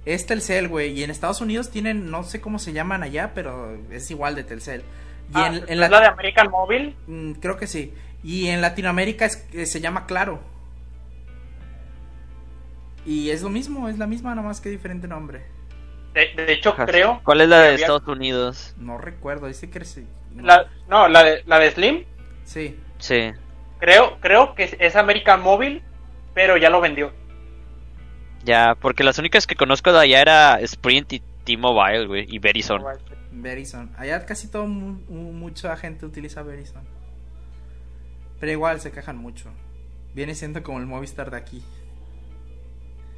es 0.05 0.25
Telcel, 0.25 0.67
güey. 0.67 0.91
Y 0.99 1.03
en 1.03 1.11
Estados 1.11 1.39
Unidos 1.41 1.69
tienen, 1.69 2.09
no 2.09 2.23
sé 2.23 2.41
cómo 2.41 2.57
se 2.57 2.73
llaman 2.73 3.03
allá, 3.03 3.31
pero 3.35 3.77
es 3.91 4.09
igual 4.09 4.33
de 4.35 4.43
Telcel. 4.43 4.81
Y 5.29 5.33
Ah, 5.35 5.47
en, 5.47 5.55
en 5.55 5.83
¿es 5.83 5.89
la... 5.91 5.99
de 5.99 6.07
American 6.07 6.49
Mobile? 6.49 6.95
Mm, 7.05 7.33
creo 7.33 7.57
que 7.57 7.67
sí. 7.67 7.93
Y 8.23 8.47
en 8.47 8.61
Latinoamérica 8.61 9.25
es, 9.25 9.45
eh, 9.53 9.65
se 9.67 9.79
llama 9.81 10.07
Claro. 10.07 10.39
Y 13.05 13.29
es 13.29 13.41
lo 13.41 13.49
mismo, 13.49 13.87
es 13.87 13.97
la 13.99 14.07
misma, 14.07 14.33
nada 14.35 14.47
más 14.47 14.59
que 14.59 14.69
diferente 14.69 15.07
nombre. 15.07 15.45
De, 16.13 16.29
de 16.35 16.53
hecho, 16.53 16.75
creo. 16.75 17.21
¿Cuál 17.23 17.41
es 17.41 17.49
la 17.49 17.59
de 17.59 17.67
había- 17.73 17.79
Estados 17.85 18.07
Unidos? 18.07 18.73
No 18.77 18.97
recuerdo, 18.97 19.47
dice 19.47 19.69
que 19.69 19.85
sí. 19.85 20.07
La, 20.35 20.67
no, 20.87 21.07
la 21.07 21.23
de, 21.23 21.43
la 21.45 21.59
de 21.59 21.71
Slim. 21.71 22.03
Sí. 22.43 22.79
Sí. 22.97 23.31
Creo, 23.79 24.17
creo 24.19 24.55
que 24.55 24.75
es, 24.79 24.95
American 24.95 25.41
Mobile, 25.41 25.81
pero 26.33 26.57
ya 26.57 26.69
lo 26.69 26.81
vendió. 26.81 27.11
Ya, 28.43 28.75
porque 28.79 29.03
las 29.03 29.19
únicas 29.19 29.45
que 29.45 29.55
conozco 29.55 29.91
de 29.93 29.99
allá 29.99 30.21
era 30.21 30.59
Sprint 30.61 31.13
y 31.13 31.19
T-Mobile, 31.43 32.07
güey, 32.07 32.25
y 32.27 32.39
Verizon. 32.39 32.83
Verizon. 33.31 33.91
Allá 33.97 34.25
casi 34.25 34.47
todo 34.49 34.65
mu- 34.65 34.99
mu- 35.09 35.33
mucha 35.33 35.75
gente 35.77 36.05
utiliza 36.05 36.41
Verizon. 36.43 36.83
Pero 38.39 38.51
igual 38.51 38.79
se 38.79 38.91
quejan 38.91 39.17
mucho. 39.17 39.49
Viene 40.13 40.33
siendo 40.35 40.63
como 40.63 40.79
el 40.79 40.85
Movistar 40.85 41.29
de 41.31 41.37
aquí. 41.37 41.63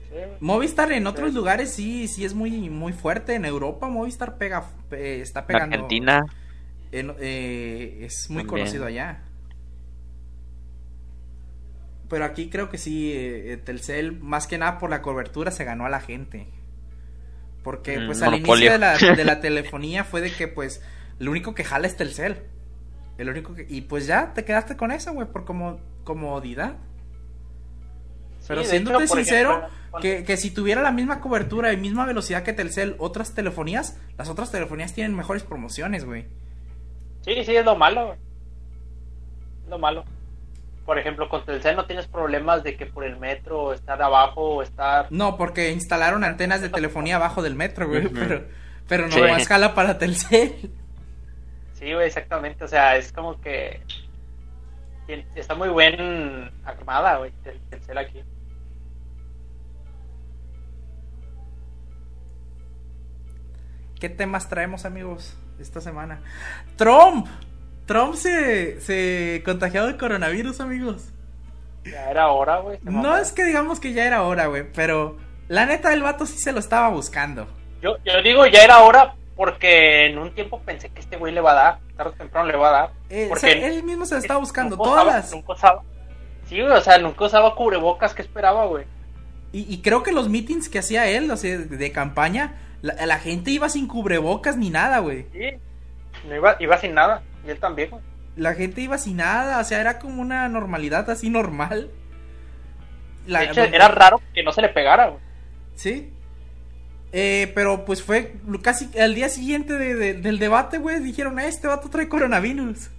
Sí. 0.10 0.16
Movistar 0.40 0.92
en 0.92 1.06
otros 1.08 1.30
Sí. 1.30 1.36
lugares 1.36 1.70
sí, 1.72 2.08
sí 2.08 2.26
es 2.26 2.34
muy, 2.34 2.70
muy 2.70 2.94
fuerte. 2.94 3.36
En 3.36 3.46
Europa 3.46 3.88
Movistar 3.90 4.38
pega, 4.38 4.66
eh, 4.92 5.20
está 5.22 5.42
En 5.42 5.46
pegando. 5.48 5.76
Argentina. 5.76 6.26
en- 6.92 7.14
eh, 7.20 8.00
es 8.02 8.30
muy 8.32 8.44
También. 8.44 8.48
conocido 8.66 8.86
allá. 8.88 9.22
Pero 12.10 12.26
aquí 12.26 12.50
creo 12.50 12.70
que 12.70 12.78
sí, 12.80 13.12
eh, 13.14 13.58
Telcel, 13.64 14.20
más 14.20 14.48
que 14.48 14.58
nada 14.58 14.80
por 14.80 14.90
la 14.90 15.02
cobertura, 15.04 15.52
se 15.52 15.64
ganó 15.64 15.86
a 15.86 15.90
la 15.90 16.00
gente. 16.02 16.48
Porque 17.64 18.00
Mm, 18.00 18.06
pues 18.08 18.22
al 18.24 18.32
monopolio. 18.32 18.56
inicio 18.56 18.72
de 18.72 18.78
la, 18.80 19.16
de 19.16 19.24
la 19.26 19.40
telefonía 19.42 20.04
fue 20.04 20.22
de 20.22 20.32
que 20.32 20.48
pues 20.48 20.82
lo 21.20 21.30
único 21.30 21.54
que 21.54 21.64
jala 21.64 21.86
es 21.86 21.96
Telcel. 21.96 22.38
El 23.20 23.30
único 23.30 23.54
que... 23.54 23.68
Y 23.70 23.82
pues 23.82 24.08
ya 24.08 24.34
te 24.34 24.46
quedaste 24.46 24.76
con 24.78 24.92
eso, 24.92 25.14
güey, 25.14 25.28
por 25.28 25.46
como, 25.46 25.80
comodidad. 26.04 26.78
Pero 28.50 28.64
Sí, 28.64 28.72
siéndote 28.72 29.06
hecho, 29.06 29.16
sincero, 29.16 29.52
ejemplo, 29.60 30.00
que, 30.02 30.24
que 30.26 30.36
si 30.36 30.50
tuviera 30.52 30.82
la 30.82 30.92
misma 30.92 31.22
cobertura 31.22 31.72
y 31.72 31.78
misma 31.78 32.06
velocidad 32.06 32.44
que 32.44 32.52
Telcel, 32.52 32.96
otras 32.98 33.34
telefonías, 33.36 33.98
las 34.18 34.28
otras 34.28 34.52
telefonías 34.52 34.94
tienen 34.94 35.16
mejores 35.16 35.44
promociones, 35.44 36.04
güey. 36.04 36.26
Sí, 37.22 37.44
sí, 37.46 37.56
es 37.56 37.64
lo 37.64 37.76
malo. 37.76 38.16
Es 39.64 39.70
lo 39.70 39.78
malo. 39.78 40.04
Por 40.86 40.98
ejemplo, 40.98 41.30
con 41.30 41.46
Telcel 41.46 41.76
no 41.76 41.86
tienes 41.86 42.08
problemas 42.08 42.64
de 42.64 42.76
que 42.76 42.88
por 42.88 43.04
el 43.04 43.18
metro 43.18 43.72
estar 43.74 44.02
abajo 44.02 44.56
o 44.56 44.64
estar... 44.64 45.06
No, 45.12 45.38
porque 45.38 45.72
instalaron 45.72 46.24
antenas 46.24 46.62
de 46.62 46.70
telefonía 46.70 47.18
abajo 47.18 47.44
del 47.44 47.54
metro, 47.56 47.88
güey, 47.88 48.08
pero, 48.08 48.46
pero 48.88 49.06
no 49.08 49.14
Sí. 49.14 49.22
más 49.22 49.48
jala 49.48 49.76
para 49.76 50.00
Telcel. 50.00 50.72
Sí, 51.74 51.94
güey, 51.94 52.08
exactamente. 52.08 52.64
O 52.64 52.68
sea, 52.68 52.98
es 52.98 53.14
como 53.14 53.40
que... 53.40 53.80
Está 55.36 55.54
muy 55.56 55.70
buen 55.70 56.52
armada, 56.66 57.18
güey, 57.18 57.32
Tel- 57.44 57.60
Telcel 57.70 57.98
aquí. 58.00 58.24
¿Qué 64.00 64.10
temas 64.10 64.50
traemos, 64.50 64.86
amigos, 64.86 65.36
esta 65.60 65.82
semana? 65.82 66.22
Trump. 66.78 67.28
Trump 67.86 68.14
se, 68.16 68.80
se 68.82 69.42
contagió 69.44 69.86
de 69.88 69.98
coronavirus, 69.98 70.60
amigos. 70.62 71.10
Ya 71.86 72.10
era 72.10 72.28
hora, 72.30 72.58
güey. 72.60 72.78
No 72.84 73.18
es 73.18 73.32
que 73.32 73.44
digamos 73.44 73.80
que 73.80 73.94
ya 73.94 74.06
era 74.06 74.24
hora, 74.24 74.46
güey, 74.48 74.72
pero 74.74 75.18
la 75.48 75.66
neta 75.66 75.92
el 75.94 76.04
vato 76.04 76.26
sí 76.26 76.38
se 76.38 76.52
lo 76.52 76.60
estaba 76.60 76.90
buscando. 76.90 77.48
Yo, 77.82 77.98
yo 78.06 78.22
digo 78.22 78.46
ya 78.46 78.64
era 78.64 78.80
hora 78.80 79.16
porque 79.36 80.06
en 80.06 80.20
un 80.20 80.34
tiempo 80.36 80.62
pensé 80.62 80.90
que 80.90 81.00
este 81.00 81.18
güey 81.18 81.34
le 81.34 81.42
va 81.42 81.52
a 81.52 81.56
dar. 81.56 81.80
Tarde 81.98 82.12
o 82.12 82.14
temprano 82.14 82.48
le 82.48 82.58
va 82.58 82.68
a 82.70 82.72
dar. 82.72 82.92
Eh, 83.10 83.26
o 83.26 83.30
porque 83.30 83.42
sea, 83.52 83.68
él 83.68 83.84
mismo 83.84 84.06
se 84.06 84.16
lo 84.16 84.22
estaba 84.22 84.40
buscando. 84.40 84.76
nunca 84.76 84.90
Todas 84.90 85.04
usaba- 85.06 85.18
las... 85.18 85.32
Nunca 85.32 85.54
usaba... 85.54 85.82
Sí, 86.48 86.62
güey, 86.62 86.72
o 86.74 86.82
sea, 86.82 86.98
nunca 87.00 87.26
usaba 87.26 87.56
cubrebocas. 87.56 88.14
¿Qué 88.14 88.22
esperaba, 88.22 88.66
güey? 88.66 88.86
Y, 89.52 89.74
y 89.74 89.82
creo 89.82 90.04
que 90.04 90.12
los 90.12 90.30
meetings 90.30 90.70
que 90.70 90.80
hacía 90.80 91.08
él, 91.08 91.30
o 91.32 91.38
sea, 91.38 91.58
de 91.58 91.92
campaña, 91.92 92.54
la, 92.82 93.06
la 93.06 93.20
gente 93.20 93.52
iba 93.52 93.70
sin 93.70 93.88
cubrebocas 93.88 94.58
ni 94.58 94.70
nada, 94.70 95.00
güey. 95.00 95.26
Sí. 95.34 95.52
No 96.28 96.36
iba, 96.36 96.56
iba 96.60 96.78
sin 96.78 96.94
nada. 96.94 97.24
Y 97.46 97.50
él 97.52 97.60
también, 97.60 97.90
güey. 97.92 98.02
La 98.36 98.54
gente 98.54 98.82
iba 98.82 98.98
sin 98.98 99.18
nada, 99.18 99.60
o 99.60 99.64
sea, 99.64 99.82
era 99.82 100.00
como 100.00 100.22
una 100.22 100.48
normalidad 100.50 101.10
así 101.10 101.30
normal. 101.30 101.92
La- 103.28 103.40
De 103.42 103.46
hecho, 103.48 103.64
era 103.64 103.88
raro 103.90 104.22
que 104.34 104.44
no 104.44 104.52
se 104.54 104.62
le 104.62 104.70
pegara, 104.70 105.08
güey. 105.10 105.22
Sí. 105.76 106.14
Eh, 107.12 107.52
pero 107.56 107.86
pues 107.86 108.04
fue 108.04 108.36
casi 108.62 108.90
al 109.00 109.16
día 109.16 109.30
siguiente 109.30 109.74
de- 109.74 109.96
de- 109.96 110.14
del 110.14 110.38
debate, 110.40 110.78
güey, 110.78 111.00
dijeron, 111.00 111.40
"Ah, 111.40 111.46
este 111.48 111.68
vato 111.68 111.90
trae 111.90 112.08
coronavirus. 112.08 112.92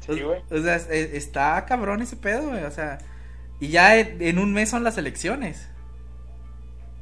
Sí, 0.00 0.20
güey. 0.20 0.42
O 0.50 0.58
sea, 0.62 0.76
es- 0.76 0.88
es- 0.90 1.14
está 1.14 1.64
cabrón 1.66 2.02
ese 2.02 2.16
pedo, 2.16 2.48
güey, 2.50 2.62
o 2.64 2.70
sea, 2.70 2.98
y 3.58 3.68
ya 3.68 3.96
en, 3.96 4.20
en 4.20 4.38
un 4.38 4.52
mes 4.52 4.68
son 4.70 4.84
las 4.84 4.98
elecciones. 4.98 5.70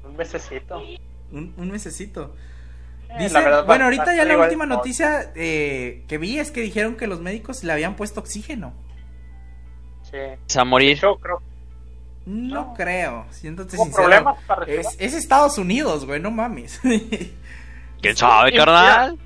Un 0.04 0.16
mesecito. 0.16 0.82
Un, 1.32 1.54
un 1.56 1.70
mesecito. 1.70 2.34
Eh, 3.10 3.14
Dice- 3.20 3.32
la 3.34 3.40
verdad, 3.40 3.66
bueno, 3.66 3.84
ahorita 3.84 4.14
ya 4.14 4.24
la 4.24 4.32
igual- 4.34 4.48
última 4.48 4.66
noticia 4.66 5.32
eh, 5.34 6.04
que 6.08 6.18
vi 6.18 6.38
es 6.38 6.50
que 6.50 6.60
dijeron 6.60 6.96
que 6.96 7.06
los 7.06 7.20
médicos 7.20 7.64
le 7.64 7.72
habían 7.72 7.96
puesto 7.96 8.20
oxígeno. 8.20 8.72
Sí. 10.10 10.18
Se 10.46 10.58
va 10.58 10.62
a 10.62 10.64
morir. 10.64 10.98
Yo 11.00 11.16
creo 11.16 11.42
No, 12.26 12.54
No. 12.66 12.74
creo, 12.74 13.26
siéndote 13.30 13.76
Hubo 13.76 13.84
sincero. 13.84 14.36
para. 14.46 14.64
Es, 14.66 14.96
es 14.98 15.14
Estados 15.14 15.56
Unidos, 15.58 16.04
güey, 16.06 16.20
no 16.20 16.30
mames. 16.30 16.80
¿Quién 18.02 18.16
sabe, 18.16 18.52
carnal? 18.52 19.18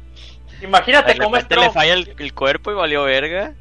Imagínate 0.62 1.18
cómo 1.18 1.36
es 1.36 1.46
le 1.50 1.70
falla 1.70 1.94
el, 1.94 2.14
el 2.18 2.32
cuerpo 2.34 2.70
y 2.70 2.74
valió 2.74 3.02
verga. 3.04 3.54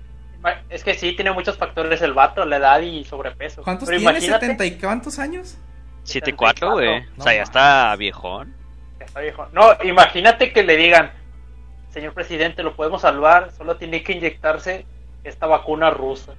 Es 0.69 0.83
que 0.83 0.93
sí, 0.95 1.15
tiene 1.15 1.31
muchos 1.31 1.57
factores 1.57 2.01
el 2.01 2.13
vato, 2.13 2.45
la 2.45 2.57
edad 2.57 2.79
y 2.81 3.03
sobrepeso. 3.03 3.63
¿Cuántos 3.63 3.87
Pero 3.87 3.99
tiene? 3.99 4.11
imagínate, 4.19 4.47
¿70 4.57 4.67
y 4.67 4.79
cuántos 4.79 5.19
años? 5.19 5.57
7-4, 6.05 6.71
güey. 6.73 7.01
No 7.01 7.07
O 7.17 7.23
sea, 7.23 7.33
ya 7.33 7.43
está 7.43 7.95
viejón. 7.95 8.53
Ya 8.99 9.05
está 9.05 9.19
viejo. 9.21 9.47
No, 9.53 9.71
imagínate 9.83 10.53
que 10.53 10.63
le 10.63 10.77
digan, 10.77 11.11
señor 11.89 12.13
presidente, 12.13 12.63
lo 12.63 12.75
podemos 12.75 13.01
salvar, 13.01 13.51
solo 13.51 13.77
tiene 13.77 14.03
que 14.03 14.13
inyectarse 14.13 14.85
esta 15.23 15.47
vacuna 15.47 15.89
rusa. 15.89 16.33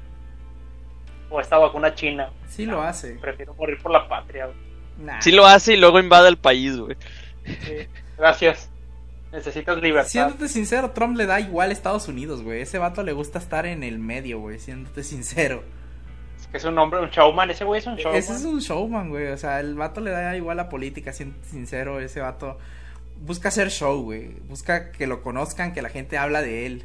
O 1.31 1.40
esta 1.40 1.57
vacuna 1.57 1.94
china. 1.94 2.31
Sí 2.48 2.66
lo 2.66 2.83
hace. 2.83 3.14
Prefiero 3.14 3.55
morir 3.55 3.81
por 3.83 3.90
la 3.90 4.07
patria. 4.07 4.46
güey. 4.46 4.59
Nah. 4.98 5.20
Sí 5.20 5.33
lo 5.33 5.46
hace 5.46 5.75
y 5.75 5.77
luego 5.77 5.98
invade 5.98 6.29
el 6.29 6.37
país, 6.37 6.77
güey. 6.77 6.96
Sí. 7.44 7.88
Gracias. 8.18 8.70
Necesitas 9.33 9.79
libertad. 9.81 10.11
Siéndote 10.11 10.48
sincero, 10.48 10.90
Trump 10.90 11.16
le 11.16 11.25
da 11.25 11.40
igual 11.40 11.70
a 11.70 11.72
Estados 11.72 12.07
Unidos, 12.07 12.42
güey. 12.42 12.61
Ese 12.61 12.79
vato 12.79 13.03
le 13.03 13.12
gusta 13.12 13.38
estar 13.38 13.64
en 13.64 13.83
el 13.83 13.98
medio, 13.98 14.40
güey. 14.40 14.59
Siéndote 14.59 15.03
sincero. 15.03 15.64
Es 16.53 16.65
un 16.65 16.79
hombre, 16.79 17.01
un 17.01 17.09
showman. 17.09 17.51
Ese 17.51 17.65
güey 17.65 17.81
es 17.81 17.87
un 17.87 17.97
showman. 17.97 18.19
Ese 18.19 18.33
es 18.35 18.45
un 18.45 18.59
showman, 18.61 19.09
güey. 19.09 19.29
O 19.29 19.38
sea, 19.38 19.61
el 19.61 19.75
vato 19.75 20.01
le 20.01 20.11
da 20.11 20.37
igual 20.37 20.61
a 20.61 20.69
política, 20.69 21.12
siéndote 21.12 21.47
sincero. 21.47 22.01
Ese 22.01 22.21
vato 22.21 22.59
busca 23.21 23.49
hacer 23.49 23.71
show, 23.71 24.03
güey. 24.03 24.35
Busca 24.49 24.93
que 24.93 25.07
lo 25.07 25.23
conozcan, 25.23 25.73
que 25.73 25.83
la 25.83 25.88
gente 25.88 26.19
habla 26.19 26.43
de 26.43 26.67
él. 26.67 26.85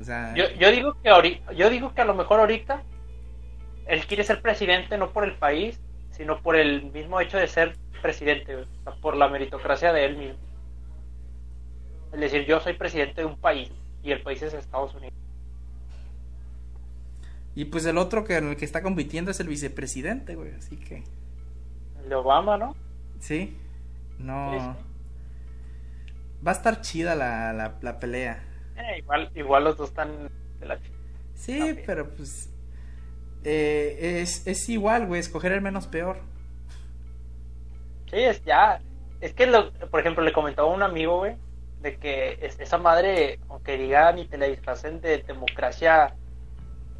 O 0.00 0.04
sea, 0.04 0.34
Yo, 0.34 0.44
yo 0.58 0.70
digo 0.70 0.96
que 1.02 1.08
ahorita, 1.08 1.52
yo 1.52 1.70
digo 1.70 1.94
que 1.94 2.00
a 2.00 2.04
lo 2.04 2.14
mejor 2.14 2.40
ahorita 2.40 2.82
él 3.86 4.06
quiere 4.06 4.24
ser 4.24 4.40
presidente 4.40 4.98
no 4.98 5.10
por 5.10 5.24
el 5.24 5.36
país, 5.36 5.80
sino 6.10 6.40
por 6.40 6.56
el 6.56 6.90
mismo 6.92 7.20
hecho 7.20 7.38
de 7.38 7.46
ser 7.46 7.76
presidente, 8.02 8.54
güey. 8.54 8.66
O 8.80 8.82
sea, 8.84 9.00
por 9.00 9.16
la 9.16 9.28
meritocracia 9.28 9.92
de 9.92 10.04
él 10.04 10.16
mismo. 10.16 10.38
Es 12.12 12.20
decir, 12.20 12.44
yo 12.46 12.60
soy 12.60 12.74
presidente 12.74 13.22
de 13.22 13.26
un 13.26 13.36
país 13.36 13.70
y 14.02 14.12
el 14.12 14.22
país 14.22 14.40
es 14.42 14.54
Estados 14.54 14.94
Unidos. 14.94 15.14
Y 17.54 17.66
pues 17.66 17.84
el 17.86 17.98
otro 17.98 18.24
que 18.24 18.36
en 18.36 18.48
el 18.48 18.56
que 18.56 18.64
está 18.64 18.82
compitiendo 18.82 19.30
es 19.30 19.40
el 19.40 19.48
vicepresidente, 19.48 20.34
güey. 20.34 20.52
Así 20.54 20.76
que, 20.76 21.04
El 22.02 22.08
de 22.08 22.14
Obama, 22.14 22.56
¿no? 22.58 22.74
sí. 23.18 23.56
No. 24.18 24.52
Sí, 24.52 24.60
sí. 24.60 26.44
Va 26.46 26.50
a 26.52 26.54
estar 26.54 26.80
chida 26.82 27.14
la, 27.14 27.52
la, 27.52 27.78
la 27.80 27.98
pelea. 27.98 28.42
Eh, 28.76 28.98
igual, 28.98 29.30
igual 29.34 29.64
los 29.64 29.76
dos 29.76 29.88
están 29.90 30.30
de 30.60 30.66
la 30.66 30.78
Sí, 31.34 31.58
También. 31.58 31.82
pero 31.86 32.10
pues. 32.14 32.48
eh, 33.44 34.20
es, 34.22 34.46
es 34.46 34.68
igual, 34.68 35.06
güey. 35.06 35.20
Escoger 35.20 35.52
el 35.52 35.60
menos 35.62 35.86
peor. 35.88 36.18
Sí, 38.10 38.16
es 38.20 38.44
ya. 38.44 38.80
Es 39.20 39.32
que, 39.32 39.46
lo- 39.46 39.72
por 39.90 40.00
ejemplo, 40.00 40.22
le 40.22 40.32
comentaba 40.32 40.68
a 40.68 40.74
un 40.74 40.82
amigo, 40.82 41.18
güey, 41.18 41.36
de 41.80 41.96
que 41.96 42.38
es- 42.42 42.58
esa 42.60 42.78
madre, 42.78 43.40
aunque 43.48 43.76
digan 43.78 44.18
y 44.18 44.26
te 44.26 44.38
la 44.38 44.46
disfracen 44.46 45.00
de 45.00 45.18
democracia, 45.22 46.14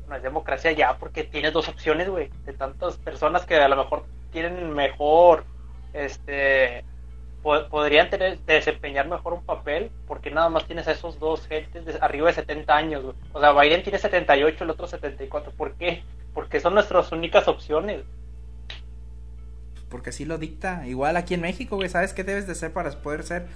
no 0.09 0.17
es 0.17 0.23
democracia 0.23 0.73
ya, 0.73 0.99
porque 0.99 1.25
tienes 1.25 1.53
dos 1.53 1.69
opciones, 1.69 2.09
güey, 2.09 2.31
de 2.45 2.53
tantas 2.53 2.97
personas 2.99 3.47
que 3.47 3.57
a 3.57 3.69
lo 3.69 3.77
mejor 3.77 4.05
tienen 4.33 4.71
mejor, 4.71 5.45
este, 5.93 6.85
po- 7.43 7.69
podrían 7.69 8.09
desempeñar 8.47 9.09
mejor 9.09 9.33
un 9.35 9.45
papel, 9.45 9.91
porque 10.07 10.31
nada 10.31 10.49
más 10.49 10.67
tienes 10.67 10.89
a 10.89 10.93
esos 10.93 11.19
dos 11.19 11.47
gentes 11.47 11.85
de 11.85 11.99
arriba 12.01 12.29
de 12.29 12.35
70 12.35 12.77
años, 12.77 13.03
güey. 13.05 13.15
O 13.33 13.41
sea, 13.41 13.53
Biden 13.53 13.83
tiene 13.83 13.99
78, 13.99 14.65
el 14.65 14.71
otro 14.71 14.87
74. 14.87 15.53
¿Por 15.53 15.75
qué? 15.75 16.03
Porque 16.35 16.61
son 16.61 16.75
nuestras 16.75 17.13
únicas 17.13 17.47
opciones. 17.49 18.03
Porque 19.89 20.11
así 20.11 20.25
lo 20.25 20.39
dicta. 20.39 20.87
Igual 20.87 21.17
aquí 21.17 21.35
en 21.35 21.41
México, 21.43 21.77
güey. 21.77 21.89
¿Sabes 21.89 22.13
qué 22.13 22.25
debes 22.25 22.47
de 22.47 22.55
ser 22.55 22.73
para 22.73 22.91
poder 22.91 23.23
ser 23.23 23.47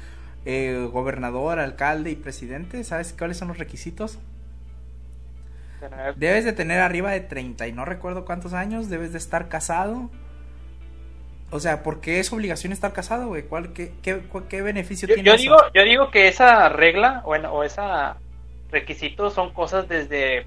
eh, 0.44 0.88
gobernador, 0.92 1.58
alcalde 1.58 2.10
y 2.10 2.16
presidente? 2.16 2.84
¿Sabes 2.84 3.12
cuáles 3.18 3.36
son 3.38 3.48
los 3.48 3.58
requisitos? 3.58 4.18
Tener- 5.78 6.14
Debes 6.16 6.44
de 6.44 6.52
tener 6.52 6.80
arriba 6.80 7.10
de 7.12 7.20
30 7.20 7.66
y 7.68 7.72
no 7.72 7.84
recuerdo 7.84 8.24
cuántos 8.24 8.52
años, 8.52 8.88
debes 8.90 9.12
de 9.12 9.18
estar 9.18 9.48
casado. 9.48 10.10
O 11.50 11.60
sea, 11.60 11.82
¿por 11.82 12.00
qué 12.00 12.20
es 12.20 12.30
obligación 12.32 12.72
estar 12.72 12.92
casado, 12.92 13.28
güey? 13.28 13.42
¿Cuál, 13.44 13.72
qué, 13.72 13.92
qué, 14.02 14.20
qué 14.50 14.60
beneficio 14.62 15.08
Yo, 15.08 15.14
tiene 15.14 15.28
yo 15.28 15.34
eso? 15.34 15.42
digo, 15.42 15.56
yo 15.74 15.82
digo 15.84 16.10
que 16.10 16.28
esa 16.28 16.68
regla 16.68 17.22
o, 17.24 17.34
en- 17.34 17.46
o 17.46 17.64
esa 17.64 18.16
requisito 18.70 19.30
son 19.30 19.54
cosas 19.54 19.88
desde, 19.88 20.46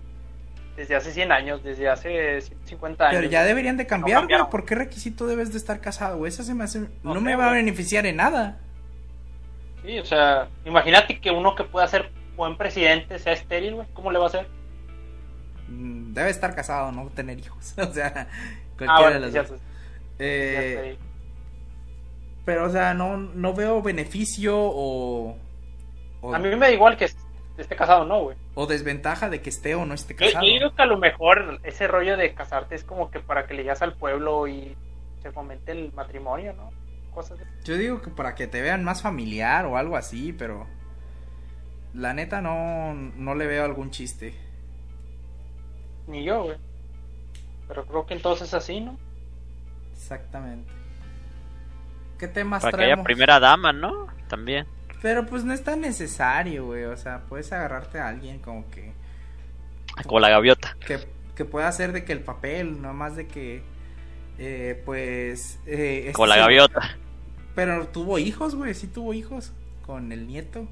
desde 0.78 0.96
hace 0.96 1.12
100 1.12 1.32
años, 1.32 1.64
desde 1.64 1.90
hace 1.90 2.40
150 2.42 3.08
años. 3.08 3.20
Pero 3.20 3.32
ya 3.32 3.44
deberían 3.44 3.78
de 3.78 3.88
cambiar, 3.88 4.20
güey. 4.20 4.22
cambiaron. 4.22 4.50
¿Por 4.52 4.64
qué 4.66 4.76
requisito 4.76 5.26
debes 5.26 5.52
de 5.52 5.58
estar 5.58 5.82
casado, 5.82 6.18
güey? 6.20 6.30
Eso 6.30 6.44
se 6.44 6.54
me 6.54 6.66
hace... 6.66 6.82
No, 7.02 7.16
No 7.16 7.22
me 7.22 7.36
va 7.36 7.50
a 7.50 7.54
beneficiar 7.54 8.06
en 8.06 8.18
nada. 8.18 8.60
Sí, 9.84 9.98
o 9.98 10.06
sea, 10.06 10.50
imagínate 10.66 11.20
que 11.20 11.32
uno 11.32 11.56
que 11.56 11.64
pueda 11.64 11.88
ser 11.88 12.12
buen 12.36 12.56
presidente 12.58 13.18
sea 13.18 13.34
estéril, 13.34 13.74
güey. 13.74 13.88
¿Cómo 13.94 14.12
le 14.12 14.20
va 14.20 14.26
a 14.26 14.28
hacer? 14.28 14.48
Mm, 15.72 16.14
Debe 16.14 16.30
estar 16.30 16.56
casado, 16.56 16.92
no 16.92 17.10
tener 17.10 17.40
hijos. 17.40 17.74
O 17.78 17.94
sea, 17.94 18.28
cualquiera 18.78 19.08
Ah, 19.08 19.12
de 19.12 19.20
bueno, 19.20 19.20
las 19.20 19.32
sí, 19.32 19.34
ya 19.34 19.44
dos. 19.44 19.50
sé, 19.50 19.62
Eh, 20.20 20.98
ya 20.98 21.06
pero, 22.46 22.66
o 22.66 22.70
sea, 22.70 22.94
no, 22.94 23.18
no 23.18 23.54
veo 23.54 23.82
beneficio 23.82 24.56
o... 24.58 25.38
O, 26.22 26.34
A 26.34 26.40
mí 26.40 26.50
me 26.50 26.58
da 26.58 26.72
igual 26.72 26.98
que 26.98 27.06
esté 27.58 27.76
casado 27.76 28.02
o 28.04 28.06
no, 28.06 28.22
güey. 28.24 28.38
o 28.54 28.68
desventaja 28.68 29.30
de 29.30 29.42
que 29.42 29.50
esté 29.50 29.76
o 29.76 29.86
no 29.86 29.94
esté 29.94 30.16
Yo, 30.18 30.26
yo 30.26 30.26
casado. 30.28 30.46
digo 30.46 30.76
que 30.76 30.82
a 30.82 30.86
lo 30.86 30.98
mejor 30.98 31.60
ese 31.64 31.88
rollo 31.88 32.18
de 32.18 32.34
casarte 32.34 32.76
es 32.76 32.84
como 32.84 33.12
que 33.12 33.20
para 33.20 33.46
que 33.48 33.54
le 33.54 33.64
digas 33.64 33.82
al 33.82 33.98
pueblo 33.98 34.48
y 34.48 34.78
se 35.22 35.32
fomente 35.32 35.72
el 35.72 35.94
matrimonio, 35.94 36.54
¿no? 36.54 36.74
Cosas 37.12 37.40
de... 37.40 37.46
Yo 37.64 37.78
digo 37.78 38.02
que 38.02 38.10
para 38.12 38.36
que 38.36 38.48
te 38.48 38.62
vean 38.62 38.84
más 38.84 39.02
familiar 39.02 39.66
o 39.66 39.78
algo 39.78 39.98
así, 39.98 40.34
pero... 40.34 40.68
La 41.94 42.14
neta 42.14 42.42
no, 42.42 42.94
no 42.94 43.36
le 43.36 43.48
veo 43.48 43.66
algún 43.66 43.92
chiste. 43.92 44.34
Ni 46.08 46.24
yo, 46.24 46.44
güey. 46.44 46.58
Pero 47.68 47.86
creo 47.86 48.06
que 48.06 48.14
entonces 48.16 48.50
es 48.50 48.54
así, 48.54 48.82
¿no? 48.82 48.98
Exactamente. 49.94 50.72
¿Qué 52.20 52.28
temas 52.28 52.62
Para 52.62 52.78
que 52.78 52.84
haya 52.86 53.04
primera 53.04 53.40
dama, 53.40 53.72
¿no? 53.74 54.08
También. 54.28 54.68
Pero 55.02 55.26
pues 55.26 55.44
no 55.44 55.54
es 55.54 55.64
tan 55.64 55.82
necesario, 55.82 56.66
güey. 56.66 56.84
O 56.86 56.96
sea, 56.98 57.22
puedes 57.28 57.52
agarrarte 57.52 58.00
a 58.00 58.08
alguien 58.08 58.40
como 58.40 58.70
que... 58.70 58.94
Como 60.06 60.20
la 60.20 60.30
gaviota. 60.30 60.76
Que, 60.86 61.00
que 61.36 61.46
pueda 61.46 61.68
hacer 61.68 61.92
de 61.92 62.04
que 62.06 62.14
el 62.14 62.22
papel, 62.22 62.82
no 62.82 62.94
más 62.94 63.16
de 63.16 63.28
que... 63.28 63.64
eh, 64.38 64.82
pues... 64.86 65.60
eh, 65.66 66.00
este 66.02 66.14
Como 66.14 66.28
la 66.28 66.36
se- 66.36 66.42
gaviota. 66.42 66.98
Pero 67.56 67.88
tuvo 67.88 68.20
hijos, 68.20 68.54
güey. 68.56 68.74
Sí 68.74 68.88
tuvo 68.88 69.14
hijos. 69.14 69.54
Con 69.86 70.12
el 70.12 70.28
nieto. 70.28 70.68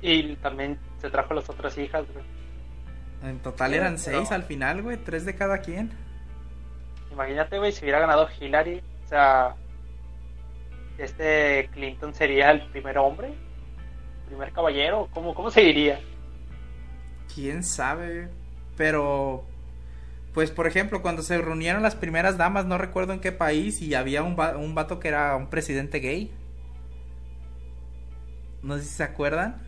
Y 0.00 0.34
también 0.36 0.78
se 1.00 1.10
trajo 1.10 1.34
las 1.34 1.48
otras 1.50 1.76
hijas, 1.78 2.04
güey. 2.12 2.24
En 3.22 3.38
total 3.40 3.70
Sí, 3.70 3.76
eran 3.76 3.92
pero- 3.94 4.18
seis 4.18 4.32
al 4.32 4.42
final, 4.44 4.82
güey. 4.82 4.96
Tres 4.96 5.24
de 5.24 5.34
cada 5.34 5.58
quien. 5.58 5.92
Imagínate, 7.12 7.58
güey, 7.58 7.72
si 7.72 7.82
hubiera 7.84 8.00
ganado 8.00 8.26
Hillary, 8.40 8.82
o 9.04 9.08
sea, 9.08 9.54
este 10.98 11.68
Clinton 11.72 12.14
sería 12.14 12.50
el 12.50 12.62
primer 12.68 12.96
hombre, 12.98 13.34
primer 14.26 14.50
caballero, 14.52 15.08
¿cómo, 15.12 15.34
cómo 15.34 15.50
se 15.50 15.60
diría? 15.60 16.00
Quién 17.34 17.62
sabe. 17.62 18.28
Pero... 18.76 19.44
Pues 20.32 20.50
por 20.50 20.66
ejemplo, 20.66 21.02
cuando 21.02 21.20
se 21.20 21.36
reunieron 21.36 21.82
las 21.82 21.94
primeras 21.94 22.38
damas, 22.38 22.64
no 22.64 22.78
recuerdo 22.78 23.12
en 23.12 23.20
qué 23.20 23.32
país, 23.32 23.82
y 23.82 23.94
había 23.94 24.22
un, 24.22 24.34
va- 24.34 24.56
un 24.56 24.74
vato 24.74 24.98
que 24.98 25.08
era 25.08 25.36
un 25.36 25.48
presidente 25.50 25.98
gay. 26.00 26.32
No 28.62 28.76
sé 28.78 28.84
si 28.84 28.88
se 28.94 29.02
acuerdan. 29.02 29.60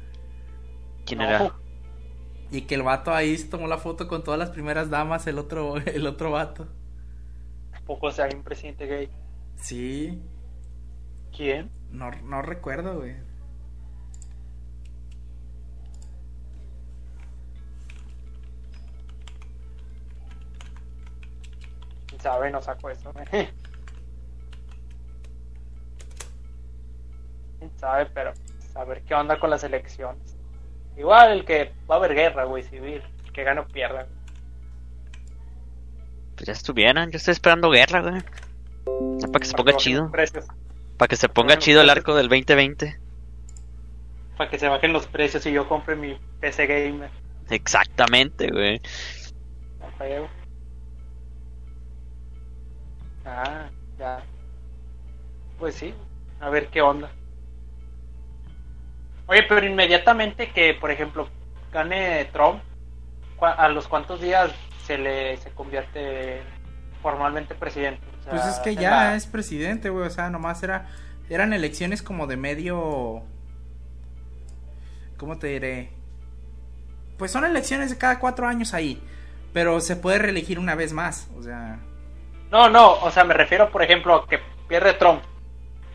¿Quién 1.05 1.19
No, 1.19 1.25
era? 1.27 1.53
Y 2.55 2.63
que 2.63 2.77
el 2.77 2.85
vato 2.85 3.13
ahí 3.13 3.37
se 3.37 3.49
tomó 3.49 3.67
la 3.67 3.79
foto 3.79 4.07
con 4.07 4.23
todas 4.23 4.39
las 4.39 4.51
primeras 4.51 4.89
damas, 4.89 5.27
el 5.27 5.39
otro, 5.41 5.77
el 5.87 6.07
otro 6.07 6.31
vato. 6.31 6.69
Tampoco 7.73 8.13
sea 8.13 8.29
un 8.33 8.45
presidente 8.45 8.87
gay. 8.87 9.11
Sí, 9.57 10.23
¿Quién? 11.37 11.73
no, 11.91 12.13
no 12.13 12.43
recuerdo, 12.43 12.99
güey. 12.99 13.17
¿Quién 22.07 22.21
sabe? 22.21 22.53
No 22.53 22.63
saco 22.63 22.89
eso. 22.89 23.13
¿Quién 27.59 27.71
sabe? 27.79 28.07
Pero 28.15 28.33
a 28.77 28.85
ver 28.85 29.03
qué 29.03 29.15
onda 29.15 29.41
con 29.41 29.51
las 29.51 29.65
elecciones. 29.65 30.34
Igual 30.97 31.33
el 31.33 31.45
que 31.45 31.73
va 31.91 31.97
a 31.97 31.99
haber 31.99 32.15
guerra, 32.15 32.45
güey, 32.45 32.63
civil. 32.63 33.03
El 33.25 33.33
que 33.33 33.45
gana 33.45 33.63
o 33.63 33.67
pierda. 33.67 34.07
Pues 36.37 36.47
ya 36.47 36.53
estuvieran. 36.53 37.11
Yo 37.11 37.17
estoy 37.17 37.33
esperando 37.33 37.71
guerra, 37.71 38.01
güey. 38.01 38.23
Para 39.21 39.41
que 39.41 39.47
se 39.47 39.55
ponga 39.55 39.77
chido. 39.77 40.11
Para 40.11 41.09
que 41.09 41.17
se 41.17 41.29
ponga 41.29 41.59
chido 41.59 41.81
el 41.81 41.91
arco 41.91 42.15
del 42.15 42.29
2020. 42.29 42.99
Para 44.37 44.51
que 44.51 44.59
se 44.59 44.69
bajen 44.69 44.93
los 44.93 45.07
precios 45.07 45.47
y 45.47 45.53
yo 45.53 45.69
compre 45.69 45.97
mi 45.97 46.19
PC 46.41 46.67
Gamer. 46.67 47.11
Exactamente, 47.51 48.51
güey. 48.51 48.81
Ah, 53.25 53.69
ya. 53.99 54.23
Pues 55.59 55.77
sí, 55.77 55.95
a 56.41 56.51
ver 56.51 56.69
qué 56.69 56.83
onda. 56.83 57.11
Oye, 59.27 59.43
pero 59.49 59.65
inmediatamente 59.67 60.51
que, 60.53 60.75
por 60.75 60.91
ejemplo, 60.91 61.29
gane 61.73 62.25
Trump, 62.27 62.63
¿cu- 63.37 63.47
¿a 63.47 63.69
los 63.69 63.89
cuántos 63.89 64.21
días 64.21 64.51
se 64.87 64.99
le 64.99 65.37
se 65.39 65.51
convierte 65.51 66.43
formalmente 67.03 67.55
presidente? 67.55 68.03
O 68.21 68.23
sea, 68.25 68.33
Pues 68.33 68.47
es 68.47 68.59
que 68.61 68.75
ya 68.77 68.91
la- 68.91 69.15
es 69.17 69.27
presidente, 69.27 69.89
güey. 69.91 70.07
O 70.07 70.11
sea, 70.11 70.31
nomás 70.31 70.63
era. 70.63 70.89
Eran 71.31 71.53
elecciones 71.55 72.03
como 72.03 72.27
de 72.27 72.37
medio. 72.37 73.23
¿Cómo 75.17 75.39
te 75.39 75.47
diré? 75.49 75.91
Pues 77.19 77.31
son 77.31 77.45
elecciones 77.45 77.91
de 77.91 77.99
cada 77.99 78.19
cuatro 78.19 78.47
años 78.47 78.75
ahí. 78.75 79.03
Pero 79.53 79.81
se 79.81 79.97
puede 79.97 80.19
reelegir 80.19 80.59
una 80.59 80.75
vez 80.75 80.93
más. 80.93 81.29
O 81.39 81.43
sea. 81.43 81.79
No, 82.51 82.69
no, 82.69 82.95
o 82.95 83.11
sea, 83.11 83.25
me 83.25 83.35
refiero, 83.35 83.71
por 83.71 83.83
ejemplo, 83.83 84.15
a 84.15 84.27
que 84.29 84.39
pierde 84.69 84.95
Trump. 84.95 85.23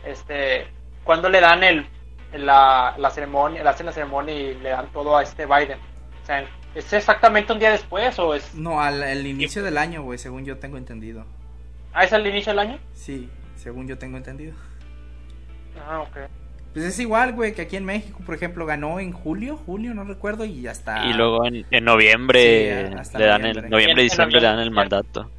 Este, 0.04 0.66
cuando 1.04 1.28
le 1.28 1.40
dan 1.40 1.62
el 1.62 1.86
la, 2.32 2.94
la 2.98 3.10
ceremonia, 3.10 3.62
le 3.62 3.68
hacen 3.68 3.86
la 3.86 3.92
ceremonia 3.92 4.34
y 4.34 4.54
le 4.54 4.70
dan 4.70 4.86
todo 4.92 5.16
a 5.16 5.22
este 5.22 5.46
Biden. 5.46 5.78
O 6.22 6.26
sea, 6.26 6.44
¿es 6.74 6.92
exactamente 6.92 7.52
un 7.52 7.58
día 7.58 7.70
después 7.72 8.18
o 8.18 8.34
es 8.34 8.54
No, 8.54 8.80
al, 8.80 9.02
al 9.02 9.26
inicio 9.26 9.62
del 9.62 9.78
año, 9.78 10.02
güey, 10.02 10.18
según 10.18 10.44
yo 10.44 10.58
tengo 10.58 10.76
entendido. 10.76 11.24
ah, 11.92 12.04
es 12.04 12.12
al 12.12 12.26
inicio 12.26 12.52
del 12.52 12.58
año? 12.60 12.78
Sí, 12.92 13.28
según 13.56 13.88
yo 13.88 13.98
tengo 13.98 14.16
entendido. 14.16 14.54
Ah, 15.88 16.00
ok. 16.00 16.16
Pues 16.72 16.84
es 16.84 17.00
igual, 17.00 17.32
güey, 17.32 17.52
que 17.52 17.62
aquí 17.62 17.76
en 17.76 17.84
México, 17.84 18.20
por 18.24 18.34
ejemplo, 18.36 18.64
ganó 18.64 19.00
en 19.00 19.10
julio, 19.12 19.56
julio, 19.56 19.92
no 19.92 20.04
recuerdo, 20.04 20.44
y 20.44 20.62
ya 20.62 20.70
está. 20.70 21.04
Y 21.06 21.14
luego 21.14 21.44
en, 21.44 21.66
en 21.68 21.84
noviembre 21.84 22.88
Sí, 22.88 22.94
hasta 22.96 23.18
le 23.18 23.24
dan 23.26 23.40
noviembre. 23.42 23.64
el 23.66 23.70
noviembre, 23.70 24.02
en 24.02 24.08
diciembre 24.08 24.40
le 24.40 24.46
dan 24.46 24.58
el 24.60 24.70
mandato. 24.70 25.30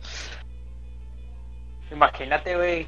Imagínate, 1.92 2.56
güey. 2.56 2.88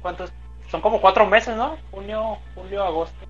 ¿Cuántos? 0.00 0.32
Son 0.72 0.80
como 0.80 1.02
cuatro 1.02 1.26
meses, 1.26 1.54
¿no? 1.54 1.76
Junio, 1.90 2.38
julio, 2.54 2.82
agosto, 2.82 3.26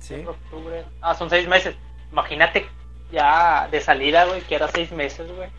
Sí. 0.00 0.14
octubre. 0.26 0.82
Ah, 1.02 1.14
son 1.14 1.28
seis 1.28 1.46
meses. 1.46 1.76
Imagínate 2.10 2.64
ya 3.12 3.68
de 3.70 3.82
salida, 3.82 4.24
güey, 4.24 4.40
que 4.40 4.54
era 4.54 4.66
seis 4.68 4.90
meses, 4.92 5.30
güey. 5.30 5.50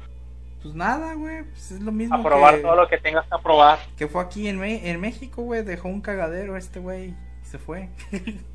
Pues 0.63 0.73
nada, 0.73 1.13
güey, 1.13 1.43
pues 1.43 1.71
es 1.73 1.79
lo 1.81 1.91
mismo 1.91 2.15
Aprobar 2.15 2.55
que, 2.55 2.61
todo 2.61 2.75
lo 2.75 2.87
que 2.87 2.97
tengas 2.97 3.27
que 3.27 3.35
aprobar. 3.35 3.77
que 3.95 4.07
fue 4.07 4.23
aquí 4.23 4.47
en, 4.47 4.57
Me- 4.57 4.89
en 4.89 4.99
México, 4.99 5.43
güey, 5.43 5.63
dejó 5.63 5.87
un 5.89 6.01
cagadero 6.01 6.57
este 6.57 6.79
güey 6.79 7.09
y 7.09 7.15
se 7.45 7.59
fue. 7.59 7.89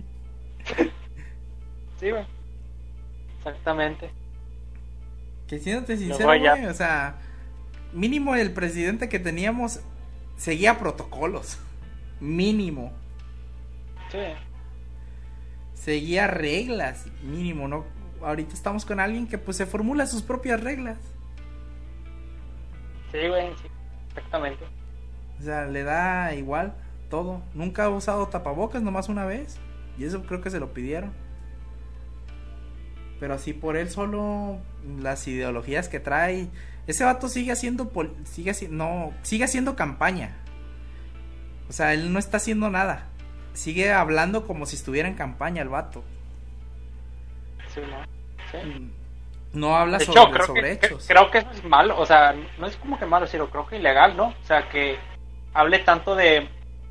Sí, 2.01 2.11
güey. 2.11 2.25
Exactamente. 3.39 4.11
Que 5.47 5.61
siéndote 5.61 5.97
sincero, 5.97 6.31
o 6.69 6.75
sea, 6.75 7.15
mínimo 7.93 8.35
el 8.35 8.51
presidente 8.53 9.09
que 9.09 9.21
teníamos 9.21 9.81
seguía 10.37 10.79
protocolos. 10.81 11.59
Mínimo. 12.23 12.93
Sí. 14.13 14.19
Seguía 15.75 16.29
reglas, 16.29 17.07
mínimo, 17.25 17.67
¿no? 17.67 17.85
Ahorita 18.23 18.55
estamos 18.55 18.85
con 18.85 19.01
alguien 19.01 19.27
que 19.27 19.39
pues 19.39 19.57
se 19.57 19.67
formula 19.67 20.07
sus 20.07 20.23
propias 20.23 20.63
reglas. 20.63 20.99
Sí, 23.11 23.27
güey, 23.27 23.49
sí. 23.57 23.67
Exactamente. 24.11 24.65
O 25.41 25.43
sea, 25.43 25.67
le 25.67 25.83
da 25.83 26.33
igual 26.37 26.77
todo. 27.11 27.43
Nunca 27.55 27.87
ha 27.87 27.89
usado 27.89 28.29
tapabocas, 28.29 28.83
nomás 28.83 29.09
una 29.09 29.25
vez. 29.25 29.59
Y 29.99 30.05
eso 30.05 30.23
creo 30.23 30.41
que 30.41 30.51
se 30.51 30.61
lo 30.61 30.73
pidieron. 30.73 31.13
Pero 33.19 33.35
así 33.35 33.53
por 33.53 33.77
él 33.77 33.91
solo, 33.91 34.59
las 35.01 35.27
ideologías 35.27 35.89
que 35.89 35.99
trae. 35.99 36.49
Ese 36.87 37.03
vato 37.03 37.29
sigue 37.29 37.51
haciendo. 37.51 37.91
Sigue, 38.23 38.53
no, 38.71 39.13
sigue 39.23 39.43
haciendo 39.43 39.75
campaña. 39.75 40.37
O 41.73 41.75
sea, 41.75 41.95
él 41.95 42.13
no 42.13 42.19
está 42.19 42.37
haciendo 42.37 42.69
nada. 42.69 43.07
Sigue 43.55 43.95
hablando 43.95 44.47
como 44.47 44.67
si 44.67 44.77
estuviera 44.77 45.09
en 45.09 45.15
campaña 45.15 45.63
el 45.63 45.71
vato. 45.71 46.05
Sí, 47.73 47.81
¿no? 47.81 48.05
Sí. 48.51 48.91
No 49.55 49.75
habla 49.75 49.97
hecho, 49.97 50.13
sobre, 50.13 50.33
creo, 50.33 50.47
sobre 50.47 50.79
que, 50.79 50.87
hechos. 50.87 51.07
creo 51.09 51.31
que 51.31 51.39
eso 51.39 51.49
es 51.51 51.65
malo, 51.65 51.99
o 51.99 52.05
sea, 52.05 52.35
no 52.59 52.67
es 52.67 52.77
como 52.77 52.99
que 52.99 53.07
malo, 53.07 53.27
sino 53.27 53.49
creo 53.49 53.67
que 53.67 53.79
ilegal, 53.79 54.15
¿no? 54.19 54.35
O 54.43 54.47
sea, 54.47 54.69
que 54.69 54.99
hable 55.55 55.79
tanto 55.79 56.15
de, 56.15 56.47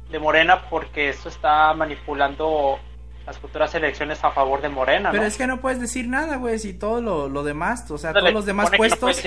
de 0.09 0.19
Morena 0.19 0.67
porque 0.67 1.09
eso 1.09 1.29
está 1.29 1.75
manipulando 1.75 2.79
las 3.27 3.37
futuras 3.37 3.75
elecciones 3.75 4.23
a 4.23 4.31
favor 4.31 4.63
de 4.63 4.69
Morena, 4.69 5.11
Pero 5.11 5.21
¿no? 5.21 5.27
es 5.27 5.37
que 5.37 5.45
no 5.45 5.61
puedes 5.61 5.79
decir 5.79 6.07
nada, 6.07 6.37
güey, 6.37 6.57
si 6.57 6.73
todo 6.73 7.01
lo, 7.01 7.29
lo 7.29 7.43
demás, 7.43 7.89
o 7.91 7.99
sea, 7.99 8.13
todos 8.13 8.33
los 8.33 8.47
demás 8.47 8.71
no 8.71 8.77
puestos, 8.77 9.21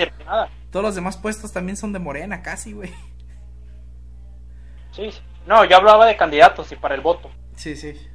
todos 0.69 0.83
los 0.83 0.95
demás 0.95 1.15
puestos 1.15 1.53
también 1.53 1.77
son 1.77 1.93
de 1.93 1.99
Morena, 1.99 2.41
casi, 2.41 2.73
güey. 2.73 2.91
Sí. 4.95 5.09
No, 5.45 5.63
yo 5.65 5.77
hablaba 5.77 6.05
de 6.05 6.15
candidatos 6.17 6.71
y 6.71 6.75
para 6.75 6.95
el 6.95 7.01
voto. 7.01 7.29
Sí, 7.55 7.75
sí. 7.75 8.09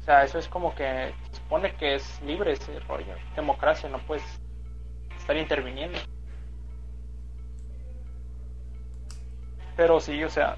O 0.00 0.04
sea, 0.04 0.24
eso 0.24 0.38
es 0.38 0.48
como 0.48 0.74
que 0.74 1.14
se 1.30 1.36
supone 1.36 1.74
que 1.76 1.94
es 1.94 2.20
libre 2.22 2.52
ese 2.52 2.78
rollo. 2.80 3.14
Democracia, 3.36 3.88
no 3.88 3.98
puedes 4.06 4.24
estar 5.18 5.36
interviniendo. 5.36 5.98
Pero 9.76 10.00
sí, 10.00 10.22
o 10.24 10.28
sea, 10.30 10.56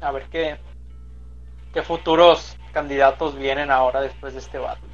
a 0.00 0.12
ver 0.12 0.24
qué, 0.30 0.56
qué 1.72 1.82
futuros 1.82 2.56
candidatos 2.72 3.36
vienen 3.36 3.70
ahora 3.70 4.00
después 4.00 4.34
de 4.34 4.40
este 4.40 4.58
battle. 4.58 4.88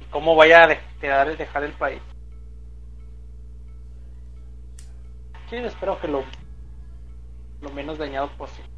Y 0.00 0.04
cómo 0.06 0.34
vaya 0.34 0.64
a 0.64 0.66
de- 0.68 0.80
quedar 1.00 1.36
dejar 1.36 1.62
el 1.64 1.72
país. 1.72 2.02
Sí, 5.50 5.56
espero 5.56 6.00
que 6.00 6.08
lo, 6.08 6.24
lo 7.60 7.70
menos 7.70 7.98
dañado 7.98 8.30
posible. 8.36 8.70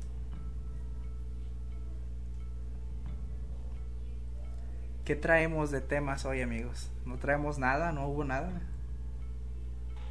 ¿Qué 5.04 5.16
traemos 5.16 5.70
de 5.70 5.80
temas 5.80 6.24
hoy, 6.24 6.40
amigos? 6.40 6.90
No 7.04 7.16
traemos 7.16 7.58
nada, 7.58 7.90
no 7.92 8.06
hubo 8.06 8.24
nada. 8.24 8.62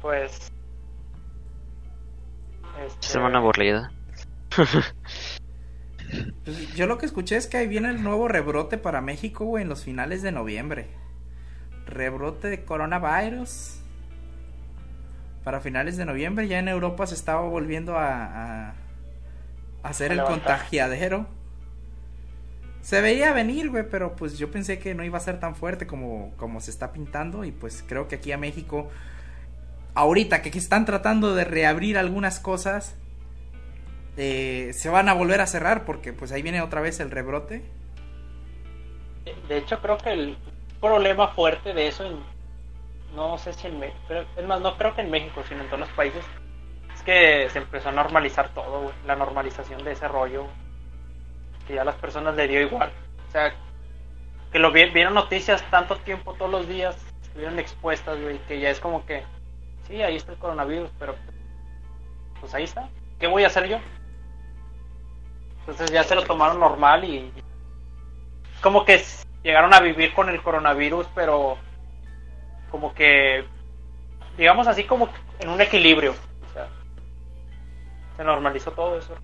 Pues. 0.02 0.52
este, 2.84 3.08
Semana 3.08 3.38
aburrida. 3.38 3.92
Pues, 6.44 6.74
yo 6.74 6.86
lo 6.86 6.98
que 6.98 7.06
escuché 7.06 7.36
es 7.36 7.46
que 7.46 7.56
ahí 7.56 7.68
viene 7.68 7.88
el 7.88 8.02
nuevo 8.02 8.26
rebrote 8.26 8.78
para 8.78 9.00
México, 9.00 9.44
güey, 9.44 9.62
en 9.62 9.68
los 9.68 9.84
finales 9.84 10.22
de 10.22 10.32
noviembre. 10.32 10.88
Rebrote 11.86 12.48
de 12.48 12.64
coronavirus. 12.64 13.79
Para 15.44 15.60
finales 15.60 15.96
de 15.96 16.04
noviembre, 16.04 16.48
ya 16.48 16.58
en 16.58 16.68
Europa 16.68 17.06
se 17.06 17.14
estaba 17.14 17.42
volviendo 17.42 17.96
a, 17.96 18.74
hacer 19.82 20.12
el 20.12 20.22
contagiadero. 20.22 21.26
Se 22.82 23.00
veía 23.00 23.32
venir, 23.32 23.70
güey, 23.70 23.84
pero 23.88 24.16
pues 24.16 24.38
yo 24.38 24.50
pensé 24.50 24.78
que 24.78 24.94
no 24.94 25.04
iba 25.04 25.18
a 25.18 25.20
ser 25.20 25.40
tan 25.40 25.54
fuerte 25.54 25.86
como, 25.86 26.32
como 26.36 26.60
se 26.60 26.70
está 26.70 26.92
pintando. 26.92 27.44
Y 27.44 27.52
pues 27.52 27.84
creo 27.86 28.08
que 28.08 28.16
aquí 28.16 28.32
a 28.32 28.38
México, 28.38 28.88
ahorita 29.94 30.42
que 30.42 30.56
están 30.58 30.84
tratando 30.84 31.34
de 31.34 31.44
reabrir 31.44 31.96
algunas 31.96 32.40
cosas, 32.40 32.96
eh, 34.16 34.72
se 34.74 34.88
van 34.90 35.08
a 35.08 35.14
volver 35.14 35.40
a 35.40 35.46
cerrar 35.46 35.84
porque 35.84 36.12
pues 36.12 36.32
ahí 36.32 36.42
viene 36.42 36.60
otra 36.60 36.80
vez 36.80 37.00
el 37.00 37.10
rebrote. 37.10 37.62
De 39.48 39.58
hecho, 39.58 39.80
creo 39.80 39.96
que 39.98 40.12
el 40.12 40.36
problema 40.80 41.28
fuerte 41.28 41.72
de 41.72 41.88
eso, 41.88 42.04
en, 42.04 42.18
no 43.14 43.38
sé 43.38 43.52
si 43.52 43.66
en 43.66 43.78
México, 43.80 44.14
es 44.36 44.46
más, 44.46 44.60
no 44.60 44.76
creo 44.76 44.94
que 44.94 45.00
en 45.02 45.10
México, 45.10 45.42
sino 45.48 45.62
en 45.62 45.66
todos 45.66 45.80
los 45.80 45.88
países, 45.90 46.24
es 46.94 47.02
que 47.02 47.48
se 47.50 47.58
empezó 47.58 47.88
a 47.88 47.92
normalizar 47.92 48.50
todo, 48.50 48.92
la 49.06 49.16
normalización 49.16 49.82
de 49.84 49.92
ese 49.92 50.06
rollo, 50.08 50.46
que 51.66 51.74
ya 51.74 51.82
a 51.82 51.84
las 51.84 51.96
personas 51.96 52.34
le 52.36 52.48
dio 52.48 52.60
igual. 52.60 52.92
O 53.28 53.30
sea, 53.32 53.54
que 54.52 54.58
lo 54.58 54.70
vi- 54.72 54.90
vieron 54.90 55.14
noticias 55.14 55.62
tanto 55.70 55.96
tiempo, 55.96 56.34
todos 56.34 56.50
los 56.50 56.68
días, 56.68 56.96
estuvieron 57.22 57.58
expuestas, 57.58 58.20
güey, 58.20 58.38
que 58.48 58.60
ya 58.60 58.70
es 58.70 58.80
como 58.80 59.06
que, 59.06 59.24
sí, 59.86 60.02
ahí 60.02 60.16
está 60.16 60.32
el 60.32 60.38
coronavirus, 60.38 60.90
pero 60.98 61.14
pues 62.40 62.54
ahí 62.54 62.64
está. 62.64 62.88
¿Qué 63.18 63.26
voy 63.26 63.44
a 63.44 63.48
hacer 63.48 63.68
yo? 63.68 63.78
Entonces 65.60 65.90
ya 65.90 66.02
se 66.02 66.14
lo 66.14 66.24
tomaron 66.24 66.58
normal 66.58 67.04
y 67.04 67.32
como 68.62 68.84
que 68.84 69.02
llegaron 69.42 69.72
a 69.74 69.80
vivir 69.80 70.12
con 70.14 70.28
el 70.28 70.42
coronavirus, 70.42 71.06
pero 71.14 71.56
como 72.70 72.94
que, 72.94 73.44
digamos 74.38 74.66
así, 74.66 74.84
como 74.84 75.08
en 75.40 75.48
un 75.48 75.60
equilibrio. 75.60 76.12
O 76.12 76.52
sea, 76.52 76.68
se 78.16 78.24
normalizó 78.24 78.70
todo 78.72 78.98
eso. 78.98 79.14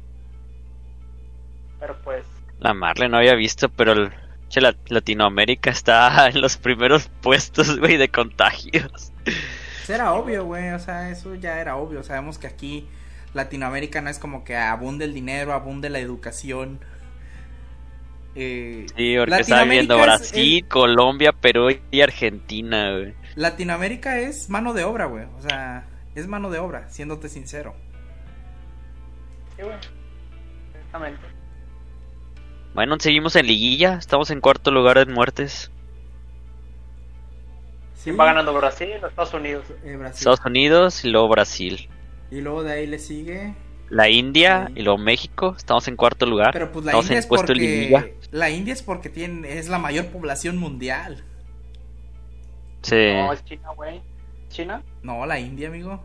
Pero 1.80 1.96
pues, 2.02 2.24
La 2.58 2.72
Marle 2.74 3.08
no 3.08 3.18
había 3.18 3.34
visto, 3.34 3.68
pero 3.68 3.92
el, 3.92 4.10
che, 4.48 4.60
la- 4.60 4.76
Latinoamérica 4.88 5.70
está 5.70 6.26
en 6.32 6.40
los 6.40 6.56
primeros 6.56 7.08
puestos, 7.22 7.78
güey, 7.78 7.96
de 7.96 8.08
contagios. 8.08 9.12
Pues 9.24 9.90
era 9.90 10.12
obvio, 10.14 10.44
güey, 10.44 10.70
o 10.70 10.78
sea, 10.78 11.10
eso 11.10 11.34
ya 11.34 11.60
era 11.60 11.76
obvio. 11.76 12.02
Sabemos 12.02 12.38
que 12.38 12.46
aquí 12.46 12.88
Latinoamérica 13.34 14.00
no 14.00 14.10
es 14.10 14.18
como 14.18 14.42
que 14.44 14.56
abunde 14.56 15.04
el 15.04 15.14
dinero, 15.14 15.52
abunde 15.52 15.90
la 15.90 15.98
educación. 15.98 16.80
Eh, 18.34 18.86
Sí, 18.96 19.16
porque 19.18 19.40
estaba 19.40 19.64
viendo 19.64 19.98
Brasil, 19.98 20.66
Colombia, 20.68 21.32
Perú 21.32 21.68
y 21.90 22.00
Argentina, 22.00 22.90
güey. 22.92 23.14
Latinoamérica 23.36 24.18
es 24.18 24.48
mano 24.50 24.72
de 24.72 24.84
obra, 24.84 25.06
güey. 25.06 25.24
O 25.38 25.42
sea, 25.42 25.84
es 26.14 26.26
mano 26.26 26.50
de 26.50 26.58
obra, 26.58 26.88
siéndote 26.90 27.28
sincero. 27.28 27.74
sí, 29.56 29.62
güey. 29.62 29.76
Exactamente. 30.74 31.20
Bueno, 32.74 32.96
seguimos 32.98 33.36
en 33.36 33.46
liguilla, 33.46 33.94
estamos 33.94 34.30
en 34.30 34.40
cuarto 34.40 34.70
lugar 34.70 34.98
en 34.98 35.12
muertes. 35.12 35.70
Sí, 37.94 38.04
¿Quién 38.10 38.20
va 38.20 38.26
ganando 38.26 38.52
Brasil 38.54 38.90
o 39.02 39.06
Estados 39.06 39.32
Unidos? 39.34 39.64
eh, 39.84 39.96
Brasil. 39.96 40.18
Estados 40.18 40.40
Unidos 40.44 41.04
y 41.04 41.08
luego 41.08 41.28
Brasil. 41.28 41.88
Y 42.30 42.40
luego 42.40 42.62
de 42.62 42.72
ahí 42.72 42.86
le 42.86 42.98
sigue. 42.98 43.54
La 43.88 44.08
India 44.08 44.66
Sí. 44.68 44.80
y 44.80 44.82
luego 44.82 44.98
México, 44.98 45.54
estamos 45.56 45.86
en 45.88 45.96
cuarto 45.96 46.26
lugar. 46.26 46.50
Pero 46.52 46.70
pues 46.72 46.84
la 46.84 46.90
estamos 46.92 47.06
India 47.06 47.14
en 47.14 47.18
es 47.20 47.26
porque. 47.26 48.14
La 48.32 48.50
India 48.50 48.72
es 48.74 48.82
porque 48.82 49.08
tiene, 49.08 49.58
es 49.58 49.68
la 49.68 49.78
mayor 49.78 50.06
población 50.08 50.56
mundial. 50.58 51.24
Sí. 52.86 53.12
No, 53.14 53.32
es 53.32 53.44
China, 53.44 53.70
güey. 53.74 54.02
¿China? 54.48 54.82
No, 55.02 55.26
la 55.26 55.38
India, 55.40 55.68
amigo. 55.68 56.00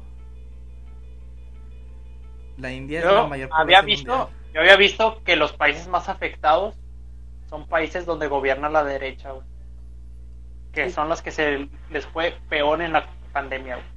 La 2.57 2.71
India 2.71 2.99
es 2.99 3.05
Yo 3.05 3.15
la 3.15 3.27
mayor 3.27 3.49
había 3.53 3.81
visto, 3.81 4.17
mundial. 4.17 4.37
yo 4.53 4.61
había 4.61 4.75
visto 4.77 5.21
que 5.23 5.35
los 5.35 5.53
países 5.53 5.87
más 5.87 6.09
afectados 6.09 6.75
son 7.49 7.67
países 7.67 8.05
donde 8.05 8.27
gobierna 8.27 8.69
la 8.69 8.83
derecha, 8.83 9.31
güey. 9.31 9.45
Que 10.71 10.85
Sí. 10.87 10.95
son 10.95 11.09
los 11.09 11.21
que 11.21 11.31
se 11.31 11.69
les 11.89 12.05
fue 12.07 12.35
peor 12.49 12.81
en 12.81 12.93
la 12.93 13.07
pandemia, 13.33 13.75
güey. 13.75 13.87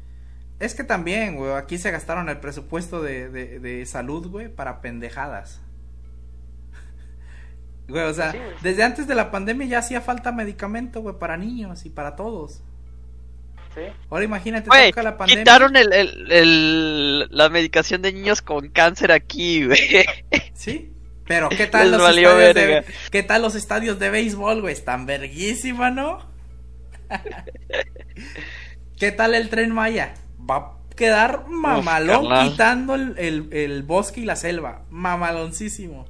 Es 0.60 0.74
que 0.74 0.84
también, 0.84 1.36
güey, 1.36 1.52
aquí 1.52 1.78
se 1.78 1.90
gastaron 1.90 2.28
el 2.28 2.38
presupuesto 2.38 3.02
de, 3.02 3.28
de, 3.28 3.58
de 3.60 3.86
salud, 3.86 4.28
güey, 4.28 4.48
para 4.48 4.80
pendejadas. 4.80 5.60
Güey, 7.88 8.04
o 8.04 8.14
sea, 8.14 8.32
Sí, 8.32 8.38
güey. 8.38 8.50
desde 8.62 8.82
antes 8.82 9.06
de 9.06 9.14
la 9.14 9.30
pandemia 9.30 9.66
ya 9.66 9.78
hacía 9.80 10.00
falta 10.00 10.32
medicamento, 10.32 11.00
güey, 11.02 11.18
para 11.18 11.36
niños 11.36 11.84
y 11.84 11.90
para 11.90 12.16
todos. 12.16 12.62
¿Sí? 13.74 13.80
Ahora 14.10 14.24
imagínate, 14.24 14.68
Güey, 14.68 14.90
toca 14.90 15.02
la 15.02 15.16
pandemia. 15.16 15.42
quitaron 15.44 15.76
el, 15.76 15.92
el- 15.92 16.32
el- 16.32 17.28
la 17.30 17.48
medicación 17.48 18.02
de 18.02 18.12
niños 18.12 18.42
con 18.42 18.68
cáncer 18.68 19.12
aquí, 19.12 19.66
güey. 19.66 20.06
Sí. 20.54 20.90
Pero 21.26 21.48
¿qué 21.48 21.66
tal 21.68 21.90
Les 21.90 21.98
los 21.98 22.02
valió 22.02 22.38
estadios 22.40 22.84
de. 22.86 22.92
¿Qué 23.10 23.22
tal 23.22 23.42
los 23.42 23.54
estadios 23.54 23.98
de 23.98 24.10
béisbol, 24.10 24.60
güey? 24.60 24.72
Están 24.74 25.06
verguísima, 25.06 25.90
¿no? 25.90 26.18
¿Qué 28.98 29.12
tal 29.12 29.34
el 29.34 29.48
tren 29.48 29.72
Maya? 29.72 30.14
Va 30.38 30.56
a 30.56 30.72
quedar 30.96 31.46
mamalón 31.48 32.26
quitando 32.50 32.94
el, 32.94 33.14
el- 33.18 33.48
el 33.52 33.82
bosque 33.82 34.20
y 34.20 34.24
la 34.24 34.36
selva. 34.36 34.84
Mamaloncísimo. 34.90 36.06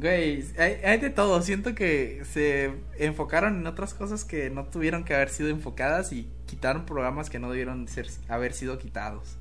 Güey, 0.00 0.42
hay, 0.58 0.80
hay 0.82 0.98
de 0.98 1.10
todo. 1.10 1.42
Siento 1.42 1.74
que 1.74 2.22
se 2.24 2.72
enfocaron 2.98 3.58
en 3.58 3.66
otras 3.66 3.92
cosas 3.92 4.24
que 4.24 4.48
no 4.48 4.64
tuvieron 4.64 5.04
que 5.04 5.14
haber 5.14 5.28
sido 5.28 5.50
enfocadas 5.50 6.10
y 6.14 6.26
quitaron 6.46 6.86
programas 6.86 7.28
que 7.28 7.38
no 7.38 7.50
debieron 7.50 7.86
ser, 7.86 8.06
haber 8.30 8.54
sido 8.54 8.78
quitados. 8.78 9.36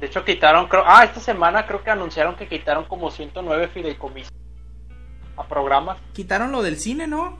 De 0.00 0.06
hecho, 0.06 0.24
quitaron, 0.24 0.66
creo, 0.66 0.82
ah, 0.84 1.04
esta 1.04 1.20
semana 1.20 1.64
creo 1.64 1.84
que 1.84 1.90
anunciaron 1.90 2.34
que 2.34 2.48
quitaron 2.48 2.86
como 2.86 3.08
109 3.08 3.68
fideicomisos 3.68 4.32
a 5.36 5.46
programas. 5.46 5.96
Quitaron 6.12 6.50
lo 6.50 6.62
del 6.62 6.76
cine, 6.76 7.06
¿no? 7.06 7.38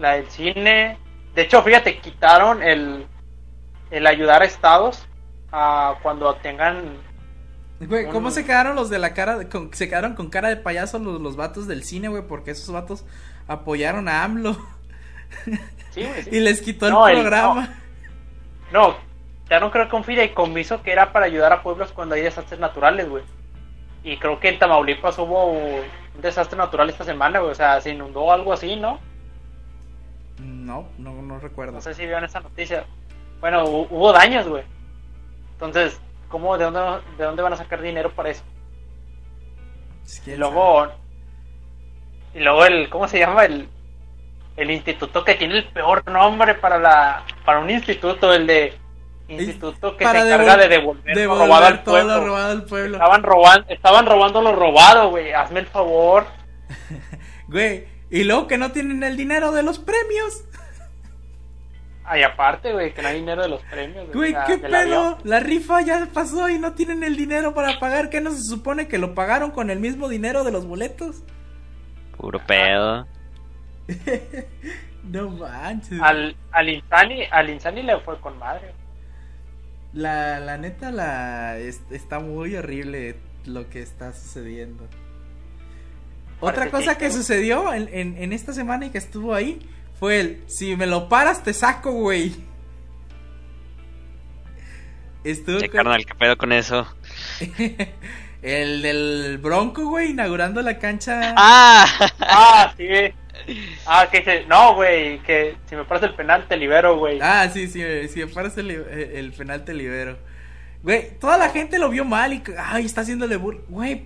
La 0.00 0.14
del 0.14 0.28
cine. 0.30 0.98
De 1.36 1.42
hecho, 1.42 1.62
fíjate, 1.62 2.00
quitaron 2.00 2.64
el, 2.64 3.06
el 3.92 4.04
ayudar 4.04 4.42
a 4.42 4.46
estados 4.46 5.06
a 5.52 5.94
cuando 6.02 6.34
tengan. 6.34 7.06
Güey, 7.80 8.08
¿cómo 8.10 8.30
se 8.32 8.44
quedaron 8.44 8.74
los 8.74 8.90
de 8.90 8.98
la 8.98 9.14
cara, 9.14 9.38
de- 9.38 9.48
con- 9.48 9.72
se 9.72 9.88
quedaron 9.88 10.14
con 10.14 10.30
cara 10.30 10.48
de 10.48 10.56
payaso 10.56 10.98
los, 10.98 11.20
los 11.20 11.36
vatos 11.36 11.66
del 11.68 11.84
cine, 11.84 12.08
güey? 12.08 12.22
Porque 12.26 12.50
esos 12.50 12.72
vatos 12.72 13.04
apoyaron 13.46 14.08
a 14.08 14.24
AMLO 14.24 14.56
Sí, 15.90 16.02
güey, 16.04 16.22
sí. 16.24 16.30
y 16.32 16.40
les 16.40 16.60
quitó 16.60 16.90
No, 16.90 17.06
el 17.06 17.16
el- 17.16 17.20
programa. 17.22 17.74
No, 18.72 18.96
quitaron 19.44 19.70
creo 19.70 19.88
que 19.88 19.96
un 19.96 20.04
fideicomiso 20.04 20.82
que 20.82 20.90
era 20.92 21.12
para 21.12 21.26
ayudar 21.26 21.52
a 21.52 21.62
pueblos 21.62 21.92
cuando 21.92 22.14
hay 22.16 22.22
desastres 22.22 22.58
naturales, 22.60 23.08
güey. 23.08 23.22
Y 24.04 24.16
creo 24.18 24.38
que 24.40 24.48
en 24.48 24.58
Tamaulipas 24.58 25.18
hubo 25.18 25.52
un 25.52 25.82
desastre 26.20 26.58
natural 26.58 26.90
esta 26.90 27.04
semana, 27.04 27.38
güey. 27.40 27.52
O 27.52 27.54
sea, 27.54 27.80
se 27.80 27.90
inundó 27.90 28.32
algo 28.32 28.52
así, 28.52 28.76
¿no? 28.76 28.98
No, 30.38 30.88
no, 30.98 31.20
no 31.22 31.38
recuerdo. 31.40 31.72
No 31.74 31.80
sé 31.80 31.94
si 31.94 32.02
vieron 32.02 32.24
esa 32.24 32.40
noticia. 32.40 32.84
Bueno, 33.40 33.64
hu- 33.66 33.86
hubo 33.90 34.12
daños, 34.12 34.46
güey. 34.46 34.62
Entonces, 35.52 36.00
¿cómo, 36.28 36.56
de 36.58 36.64
dónde, 36.64 36.80
de 37.16 37.24
dónde 37.24 37.42
van 37.42 37.52
a 37.52 37.56
sacar 37.56 37.82
dinero 37.82 38.12
para 38.14 38.30
eso? 38.30 38.42
Si 40.04 40.30
Y 40.30 40.36
luego, 40.36 40.88
y 42.34 42.40
luego 42.40 42.64
el, 42.64 42.88
¿cómo 42.88 43.08
se 43.08 43.18
llama? 43.18 43.44
El, 43.44 43.68
el 44.56 44.70
instituto 44.70 45.24
que 45.24 45.34
tiene 45.34 45.58
el 45.58 45.68
peor 45.68 46.08
nombre 46.10 46.54
para 46.54 46.78
la, 46.78 47.24
para 47.44 47.60
un 47.60 47.70
instituto, 47.70 48.32
el 48.32 48.46
de 48.46 48.74
instituto 49.28 49.96
que 49.96 50.04
se 50.04 50.18
encarga 50.18 50.56
de 50.56 50.68
devolver, 50.68 51.26
robado 51.26 51.66
al 51.66 51.84
todo 51.84 51.94
pueblo. 51.94 52.16
lo 52.16 52.24
robado 52.24 52.52
al 52.52 52.64
pueblo. 52.64 52.96
Estaban 52.96 53.22
robando, 53.22 53.66
estaban 53.68 54.06
robando 54.06 54.42
lo 54.42 54.52
robado, 54.52 55.10
güey. 55.10 55.32
Hazme 55.32 55.60
el 55.60 55.66
favor. 55.66 56.26
Güey, 57.48 57.86
y 58.10 58.24
luego 58.24 58.46
que 58.46 58.58
no 58.58 58.72
tienen 58.72 59.02
el 59.02 59.16
dinero 59.16 59.52
de 59.52 59.62
los 59.62 59.78
premios. 59.78 60.44
Ay, 62.10 62.22
aparte, 62.22 62.72
güey, 62.72 62.94
que 62.94 63.02
no 63.02 63.08
hay 63.08 63.20
dinero 63.20 63.42
de 63.42 63.48
los 63.48 63.62
premios. 63.64 64.10
Güey, 64.12 64.32
sea, 64.32 64.44
¿qué 64.44 64.58
pedo? 64.58 65.18
La 65.24 65.40
rifa 65.40 65.82
ya 65.82 66.08
pasó 66.12 66.48
y 66.48 66.58
no 66.58 66.72
tienen 66.72 67.04
el 67.04 67.16
dinero 67.16 67.52
para 67.54 67.78
pagar. 67.78 68.08
¿Qué 68.08 68.20
no 68.20 68.30
se 68.32 68.42
supone 68.42 68.88
que 68.88 68.96
lo 68.98 69.14
pagaron 69.14 69.50
con 69.50 69.68
el 69.70 69.78
mismo 69.78 70.08
dinero 70.08 70.42
de 70.44 70.52
los 70.52 70.64
boletos? 70.66 71.22
Puro 72.16 72.40
pedo. 72.46 73.06
No 75.04 75.30
manches. 75.30 76.00
Al, 76.02 76.36
al 76.52 76.68
Insani, 76.68 77.22
al 77.30 77.48
Insani 77.48 77.82
le 77.82 77.98
fue 78.00 78.20
con 78.20 78.38
madre. 78.38 78.72
La, 79.94 80.38
la 80.38 80.58
neta, 80.58 80.90
la 80.90 81.56
es- 81.56 81.80
está 81.90 82.18
muy 82.20 82.54
horrible 82.56 83.16
lo 83.46 83.70
que 83.70 83.80
está 83.80 84.12
sucediendo. 84.12 84.86
Otra 86.40 86.70
cosa 86.70 86.98
que- 86.98 87.06
que 87.06 87.10
sucedió 87.10 87.72
en, 87.72 87.88
en- 87.90 88.16
en 88.18 88.32
esta 88.34 88.52
semana 88.52 88.86
y 88.86 88.90
que 88.90 88.98
estuvo 88.98 89.34
ahí 89.34 89.60
fue 89.98 90.20
el, 90.20 90.42
si 90.46 90.76
me 90.76 90.86
lo 90.86 91.08
paras 91.08 91.42
te 91.42 91.52
saco, 91.54 91.92
güey. 91.92 92.34
Estuvo 95.24 95.58
Che, 95.58 95.68
con- 95.68 95.76
carnal, 95.78 96.06
¿qué 96.06 96.14
pedo 96.14 96.36
con 96.38 96.52
eso? 96.52 96.86
el 98.42 98.82
del 98.82 99.38
Bronco, 99.38 99.84
güey, 99.86 100.10
inaugurando 100.10 100.62
la 100.62 100.78
cancha. 100.78 101.34
¡Ah! 101.36 101.86
Ah, 102.20 102.72
sí. 102.76 102.86
Ah, 103.86 104.08
que 104.10 104.18
dice, 104.18 104.44
no, 104.48 104.74
güey, 104.74 105.18
que 105.22 105.56
si 105.68 105.76
me 105.76 105.84
paras 105.84 106.04
el 106.04 106.14
penal 106.14 106.46
te 106.48 106.56
libero, 106.56 106.98
güey. 106.98 107.18
Ah, 107.20 107.48
sí, 107.52 107.66
sí, 107.68 107.82
si 108.08 108.20
me 108.20 108.26
paras 108.28 108.56
el, 108.58 108.70
el 108.70 109.32
penal 109.32 109.64
te 109.64 109.74
libero. 109.74 110.18
Güey, 110.82 111.18
toda 111.18 111.38
la 111.38 111.50
gente 111.50 111.78
lo 111.78 111.88
vio 111.90 112.04
mal 112.04 112.32
y, 112.32 112.42
ay, 112.58 112.84
está 112.84 113.00
haciéndole 113.02 113.36
burla. 113.36 113.60
Güey, 113.68 114.04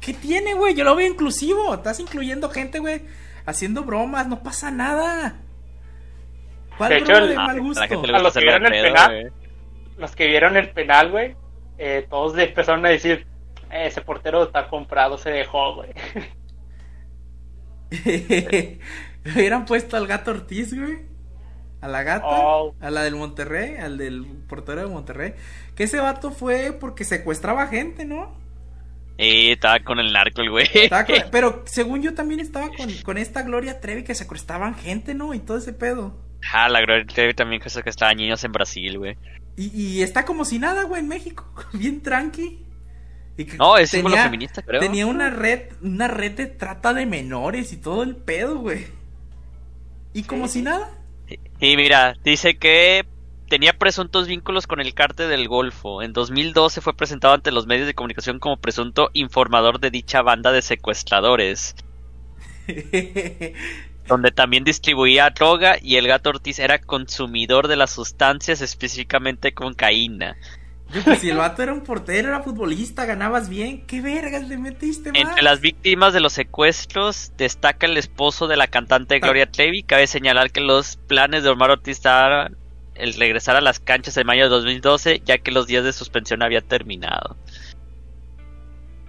¿qué 0.00 0.14
tiene, 0.14 0.54
güey? 0.54 0.74
Yo 0.74 0.84
lo 0.84 0.94
veo 0.96 1.06
inclusivo. 1.06 1.74
Estás 1.74 2.00
incluyendo 2.00 2.48
gente, 2.50 2.78
güey, 2.78 3.02
haciendo 3.46 3.82
bromas, 3.84 4.26
no 4.28 4.42
pasa 4.42 4.70
nada. 4.70 5.36
¿Cuál 6.78 6.90
De 6.90 6.96
hecho, 6.98 7.06
broma 7.12 7.22
el- 7.22 7.28
de 7.28 7.34
mal 7.36 7.50
a 7.56 7.60
gusto? 7.60 7.80
la 7.80 7.88
gente 7.88 8.06
le 8.08 8.16
A 8.16 8.18
los 8.20 8.32
que 8.34 8.40
vieron 8.40 8.66
el 8.66 8.82
penal. 8.82 9.10
güey. 9.22 9.32
Los 9.96 10.16
que 10.16 10.26
vieron 10.26 10.56
el 10.56 10.70
penal, 10.70 11.10
güey, 11.10 11.36
eh, 11.78 12.06
todos 12.10 12.36
empezaron 12.38 12.84
a 12.84 12.88
decir, 12.88 13.26
"Eh, 13.70 13.86
ese 13.86 14.00
portero 14.00 14.42
está 14.42 14.68
comprado, 14.68 15.16
se 15.18 15.30
dejó, 15.30 15.76
güey. 15.76 15.90
Le 17.90 18.78
hubieran 19.34 19.64
puesto 19.66 19.96
al 19.96 20.06
gato 20.06 20.30
Ortiz, 20.32 20.74
güey. 20.78 20.98
A 21.80 21.88
la 21.88 22.02
gata, 22.02 22.24
Oh. 22.26 22.74
a 22.80 22.90
la 22.90 23.02
del 23.02 23.14
Monterrey, 23.14 23.76
al 23.76 23.98
del 23.98 24.24
portero 24.48 24.80
de 24.80 24.86
Monterrey. 24.86 25.34
Que 25.76 25.84
ese 25.84 26.00
vato 26.00 26.30
fue 26.30 26.72
porque 26.72 27.04
secuestraba 27.04 27.66
gente, 27.66 28.04
¿no? 28.06 28.34
Y 29.16 29.52
estaba 29.52 29.80
con 29.80 29.98
el 30.00 30.12
narco 30.12 30.42
el 30.42 30.50
güey. 30.50 30.66
Con- 30.88 31.06
pero 31.30 31.62
según 31.66 32.02
yo 32.02 32.14
también 32.14 32.40
estaba 32.40 32.68
con, 32.68 32.90
con 33.04 33.18
esta 33.18 33.42
Gloria 33.42 33.80
Trevi 33.80 34.02
que 34.02 34.14
secuestraban 34.14 34.74
gente, 34.74 35.14
¿no? 35.14 35.34
Y 35.34 35.38
todo 35.40 35.58
ese 35.58 35.72
pedo. 35.72 36.18
Ah, 36.52 36.68
la 36.68 36.80
Gloria 36.80 37.06
Trevi 37.06 37.34
también 37.34 37.60
que 37.60 37.68
estaban 37.88 38.16
niños 38.16 38.42
en 38.44 38.52
Brasil, 38.52 38.98
güey. 38.98 39.16
Y, 39.56 39.66
y 39.76 40.02
está 40.02 40.24
como 40.24 40.44
si 40.44 40.58
nada, 40.58 40.82
güey, 40.84 41.00
en 41.00 41.08
México. 41.08 41.46
Bien 41.72 42.02
tranqui. 42.02 42.60
Y 43.36 43.44
que 43.46 43.56
No, 43.56 43.76
es 43.76 43.90
símbolo 43.90 44.16
feminista, 44.16 44.62
creo. 44.62 44.80
Tenía 44.80 45.06
una 45.06 45.30
red, 45.30 45.72
una 45.82 46.06
red 46.08 46.32
de 46.32 46.46
trata 46.46 46.94
de 46.94 47.06
menores 47.06 47.72
y 47.72 47.76
todo 47.76 48.02
el 48.02 48.16
pedo, 48.16 48.58
güey. 48.58 48.86
Y 50.12 50.22
como 50.22 50.46
si 50.46 50.62
nada. 50.62 50.90
Y 51.58 51.76
mira, 51.76 52.14
dice 52.22 52.56
que 52.56 53.04
tenía 53.48 53.74
presuntos 53.74 54.26
vínculos 54.26 54.66
con 54.66 54.80
el 54.80 54.94
cártel 54.94 55.28
del 55.28 55.48
Golfo. 55.48 56.02
En 56.02 56.12
2012 56.12 56.80
fue 56.80 56.96
presentado 56.96 57.34
ante 57.34 57.52
los 57.52 57.66
medios 57.66 57.86
de 57.86 57.94
comunicación 57.94 58.38
como 58.38 58.56
presunto 58.56 59.10
informador 59.12 59.80
de 59.80 59.90
dicha 59.90 60.22
banda 60.22 60.52
de 60.52 60.62
secuestradores, 60.62 61.76
donde 64.08 64.30
también 64.30 64.64
distribuía 64.64 65.30
droga 65.30 65.76
y 65.80 65.96
el 65.96 66.08
gato 66.08 66.30
Ortiz 66.30 66.58
era 66.58 66.78
consumidor 66.78 67.68
de 67.68 67.76
las 67.76 67.90
sustancias, 67.90 68.60
específicamente 68.60 69.52
cocaína. 69.52 70.36
Yo, 70.92 71.02
pues, 71.02 71.20
si 71.20 71.30
el 71.30 71.38
vato 71.38 71.62
era 71.62 71.72
un 71.72 71.80
portero, 71.80 72.28
era 72.28 72.42
futbolista, 72.42 73.04
ganabas 73.06 73.48
bien. 73.48 73.86
¿Qué 73.86 74.00
vergas 74.00 74.46
le 74.46 74.58
metiste 74.58 75.10
más? 75.10 75.20
Entre 75.20 75.42
las 75.42 75.60
víctimas 75.60 76.12
de 76.12 76.20
los 76.20 76.34
secuestros 76.34 77.32
destaca 77.36 77.86
el 77.86 77.96
esposo 77.96 78.46
de 78.46 78.56
la 78.56 78.66
cantante 78.68 79.18
Gloria 79.18 79.50
Trevi. 79.50 79.82
Cabe 79.82 80.06
señalar 80.06 80.52
que 80.52 80.60
los 80.60 80.96
planes 80.96 81.42
de 81.42 81.48
Omar 81.48 81.70
Ortiz 81.70 81.96
estaban 81.96 82.56
el 82.94 83.14
regresar 83.14 83.56
a 83.56 83.60
las 83.60 83.80
canchas 83.80 84.16
en 84.16 84.26
mayo 84.26 84.44
de 84.44 84.48
2012, 84.50 85.22
ya 85.24 85.38
que 85.38 85.50
los 85.50 85.66
días 85.66 85.84
de 85.84 85.92
suspensión 85.92 86.42
habían 86.42 86.64
terminado. 86.64 87.36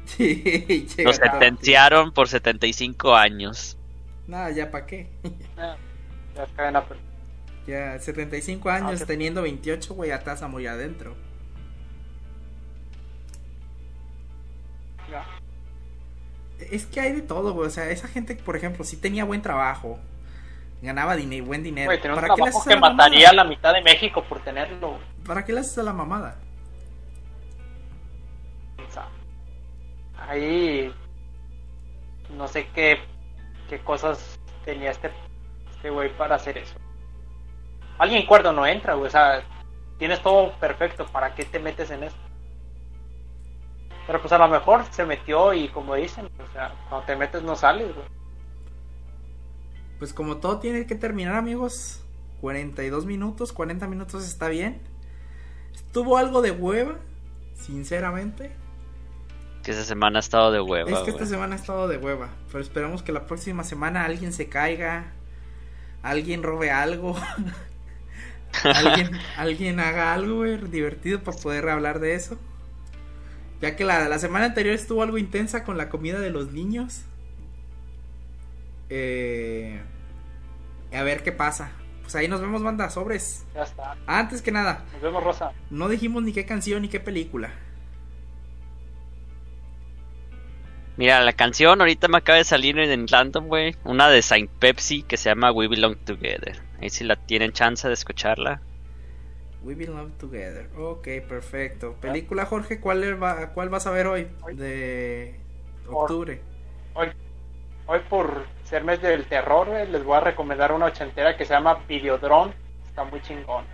Sí, 0.06 0.88
Lo 1.04 1.12
sentenciaron 1.14 2.12
por 2.12 2.28
75 2.30 3.16
años. 3.16 3.76
No, 4.28 4.50
ya 4.52 4.70
pa' 4.70 4.86
qué. 4.86 5.10
Ah, 5.58 5.76
ya 6.36 6.44
es 6.44 6.50
cadena 6.52 6.86
per- 6.88 6.98
Ya, 7.66 8.00
75 8.00 8.70
años 8.70 9.02
Ah, 9.02 9.06
teniendo 9.08 9.42
28, 9.42 9.96
güey, 9.96 10.12
atrás 10.12 10.44
a 10.44 10.48
muy 10.48 10.68
adentro. 10.68 11.16
ya. 15.12 15.26
Es 16.72 16.86
que 16.86 17.00
hay 17.02 17.12
de 17.14 17.22
todo, 17.22 17.54
güey. 17.54 17.68
O 17.68 17.72
sea, 17.72 17.90
esa 17.90 18.08
gente, 18.08 18.36
por 18.36 18.56
ejemplo, 18.56 18.84
sí 18.84 18.98
tenía 18.98 19.26
buen 19.26 19.42
trabajo. 19.42 20.00
Ganaba 20.82 21.16
dinero, 21.16 21.46
buen 21.46 21.64
dinero. 21.64 21.88
Güey, 21.88 22.02
tenía 22.02 22.16
un 22.16 22.22
¿Para 22.22 22.36
qué 22.36 22.42
le 22.42 22.52
trabajo 22.52 22.60
haces 22.60 22.68
a 22.68 22.70
que 22.70 22.76
la 22.76 22.82
mamada? 22.82 22.98
mataría 23.10 23.30
a 23.30 23.34
la 23.34 23.44
mitad 23.44 23.74
de 23.74 23.82
México 23.82 24.24
por 24.24 24.40
tenerlo, 24.42 24.90
güey. 24.90 25.02
¿Para 25.26 25.44
qué 25.46 25.54
le 25.54 25.60
haces 25.62 25.78
a 25.80 25.84
la 25.84 25.94
mamada? 25.94 26.38
O 28.88 28.92
sea, 28.92 29.08
ahí 30.28 30.94
no 32.30 32.48
sé 32.48 32.68
qué, 32.74 33.00
qué 33.70 33.80
cosas 33.80 34.40
tenía 34.64 34.92
este 34.92 35.12
este 35.72 35.90
güey 35.90 36.16
para 36.18 36.36
hacer 36.36 36.58
eso. 36.58 36.76
Alguien 37.98 38.26
cuerdo 38.26 38.52
no 38.52 38.66
entra, 38.66 38.96
güey. 38.96 39.08
O 39.08 39.12
sea, 39.12 39.44
tienes 39.98 40.22
todo 40.22 40.52
perfecto. 40.54 41.06
¿Para 41.06 41.34
qué 41.36 41.46
te 41.46 41.60
metes 41.60 41.92
en 41.92 42.04
eso? 42.04 42.18
Pero 44.08 44.20
pues 44.20 44.34
a 44.34 44.38
lo 44.38 44.48
mejor 44.48 44.84
se 44.92 45.06
metió 45.06 45.54
y 45.54 45.68
como 45.70 45.96
dicen, 45.96 46.26
o 46.26 46.54
sea, 46.54 46.74
cuando 46.90 47.08
te 47.08 47.16
metes 47.16 47.42
no 47.44 47.56
sales, 47.56 47.94
güey. 47.94 48.08
Pues 50.00 50.14
como 50.14 50.38
todo 50.38 50.60
tiene 50.60 50.86
que 50.86 50.96
terminar, 50.96 51.36
amigos. 51.36 52.02
42 52.42 53.06
minutos, 53.06 53.54
40 53.54 53.88
minutos 53.88 54.26
está 54.26 54.50
bien. 54.50 54.82
Estuvo 55.74 56.18
algo 56.18 56.42
de 56.42 56.52
hueva, 56.52 56.98
sinceramente. 57.56 58.52
Que 59.64 59.72
esa 59.72 59.84
semana 59.84 60.20
ha 60.20 60.22
estado 60.22 60.52
de 60.52 60.62
hueva. 60.62 60.92
es 60.92 61.00
que 61.00 61.10
esta 61.10 61.26
semana 61.26 61.56
ha 61.56 61.58
estado 61.58 61.88
de 61.88 61.98
hueva. 61.98 62.30
Pero 62.52 62.60
esperamos 62.60 63.02
que 63.02 63.12
la 63.12 63.26
próxima 63.26 63.64
semana 63.64 64.06
alguien 64.06 64.32
se 64.32 64.48
caiga. 64.48 65.14
Alguien 66.04 66.44
robe 66.44 66.70
algo. 66.70 67.16
alguien, 68.64 69.12
alguien 69.38 69.80
haga 69.80 70.14
algo, 70.14 70.44
divertido 70.44 71.24
para 71.24 71.38
poder 71.38 71.68
hablar 71.70 72.00
de 72.00 72.14
eso. 72.14 72.38
Ya 73.62 73.76
que 73.76 73.86
la, 73.86 74.08
la 74.08 74.20
semana 74.20 74.46
anterior 74.46 74.76
estuvo 74.76 75.02
algo 75.02 75.18
intensa 75.18 75.64
con 75.64 75.78
la 75.78 75.90
comida 75.90 76.20
de 76.20 76.30
los 76.30 76.52
niños. 76.52 77.06
Eh, 78.90 79.82
a 80.94 81.04
ver 81.04 81.24
qué 81.24 81.32
pasa. 81.32 81.72
Pues 82.02 82.16
ahí 82.16 82.28
nos 82.28 82.40
vemos, 82.42 82.62
banda, 82.62 82.90
sobres. 82.90 83.46
Ya 83.56 83.64
está. 83.64 83.96
Antes 84.06 84.42
que 84.42 84.52
nada, 84.52 84.86
Nos 84.94 85.02
vemos, 85.02 85.24
Rosa. 85.24 85.54
no 85.72 85.88
dijimos 85.90 86.22
ni 86.24 86.34
qué 86.34 86.46
canción 86.46 86.84
ni 86.84 86.88
qué 86.90 87.00
película. 87.00 87.52
Mira, 90.98 91.20
la 91.22 91.34
canción 91.34 91.82
ahorita 91.82 92.08
me 92.08 92.18
acaba 92.20 92.38
de 92.38 92.46
salir 92.46 92.78
en 92.80 93.08
random, 93.08 93.48
güey. 93.48 93.76
Una 93.84 94.08
de 94.10 94.22
Saint 94.22 94.50
Pepsi 94.50 95.04
que 95.04 95.18
se 95.18 95.30
llama 95.30 95.52
We 95.52 95.68
Belong 95.68 95.98
Together. 95.98 96.62
Ahí 96.80 96.90
si 96.90 97.04
la 97.04 97.16
tienen 97.18 97.52
chance 97.52 97.88
de 97.88 97.94
escucharla. 97.94 98.62
We 99.64 99.76
Belong 99.76 100.12
Together. 100.18 100.70
Ok, 100.78 101.08
perfecto. 101.28 101.96
Película, 102.00 102.46
Jorge, 102.46 102.80
¿cuál, 102.80 103.22
va, 103.22 103.52
cuál 103.54 103.70
vas 103.70 103.88
a 103.88 103.92
ver 103.92 104.08
hoy? 104.08 104.28
De 104.54 105.40
octubre. 105.88 106.40
Hoy, 106.94 107.08
hoy 107.08 107.14
por 108.10 108.46
ser 108.64 108.84
mes 108.84 109.02
del 109.02 109.26
terror, 109.26 109.68
güey, 109.68 109.88
les 109.88 110.04
voy 110.04 110.18
a 110.18 110.22
recomendar 110.22 110.72
una 110.72 110.88
ochentera 110.88 111.38
que 111.38 111.46
se 111.46 111.54
llama 111.54 111.84
Videodrome. 111.88 112.54
Está 112.88 113.04
muy 113.04 113.22
chingón. 113.22 113.66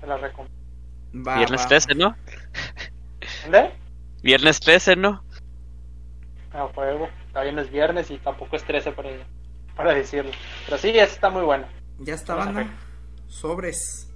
Se 0.00 0.06
la 0.06 0.16
recomiendo. 0.16 0.58
Va, 1.26 1.36
Viernes 1.36 1.62
va. 1.62 1.68
13, 1.68 1.94
¿no? 1.94 2.16
¿Dónde? 3.42 3.72
Viernes 4.22 4.60
13, 4.60 4.96
¿no? 4.96 5.22
A 6.52 6.68
fuego. 6.68 7.08
todavía 7.32 7.52
no 7.52 7.60
es 7.60 7.70
viernes 7.70 8.10
y 8.10 8.18
tampoco 8.18 8.56
es 8.56 8.64
13 8.64 8.92
para, 8.92 9.10
para 9.76 9.94
decirlo. 9.94 10.30
Pero 10.64 10.78
sí, 10.78 10.90
está 10.90 11.30
muy 11.30 11.42
buena. 11.42 11.68
Ya 11.98 12.14
está, 12.14 12.34
banda. 12.34 12.66
Sobres. 13.26 14.13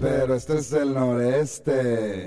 Pero 0.00 0.34
este 0.34 0.58
es 0.58 0.72
el 0.72 0.94
noreste. 0.94 2.26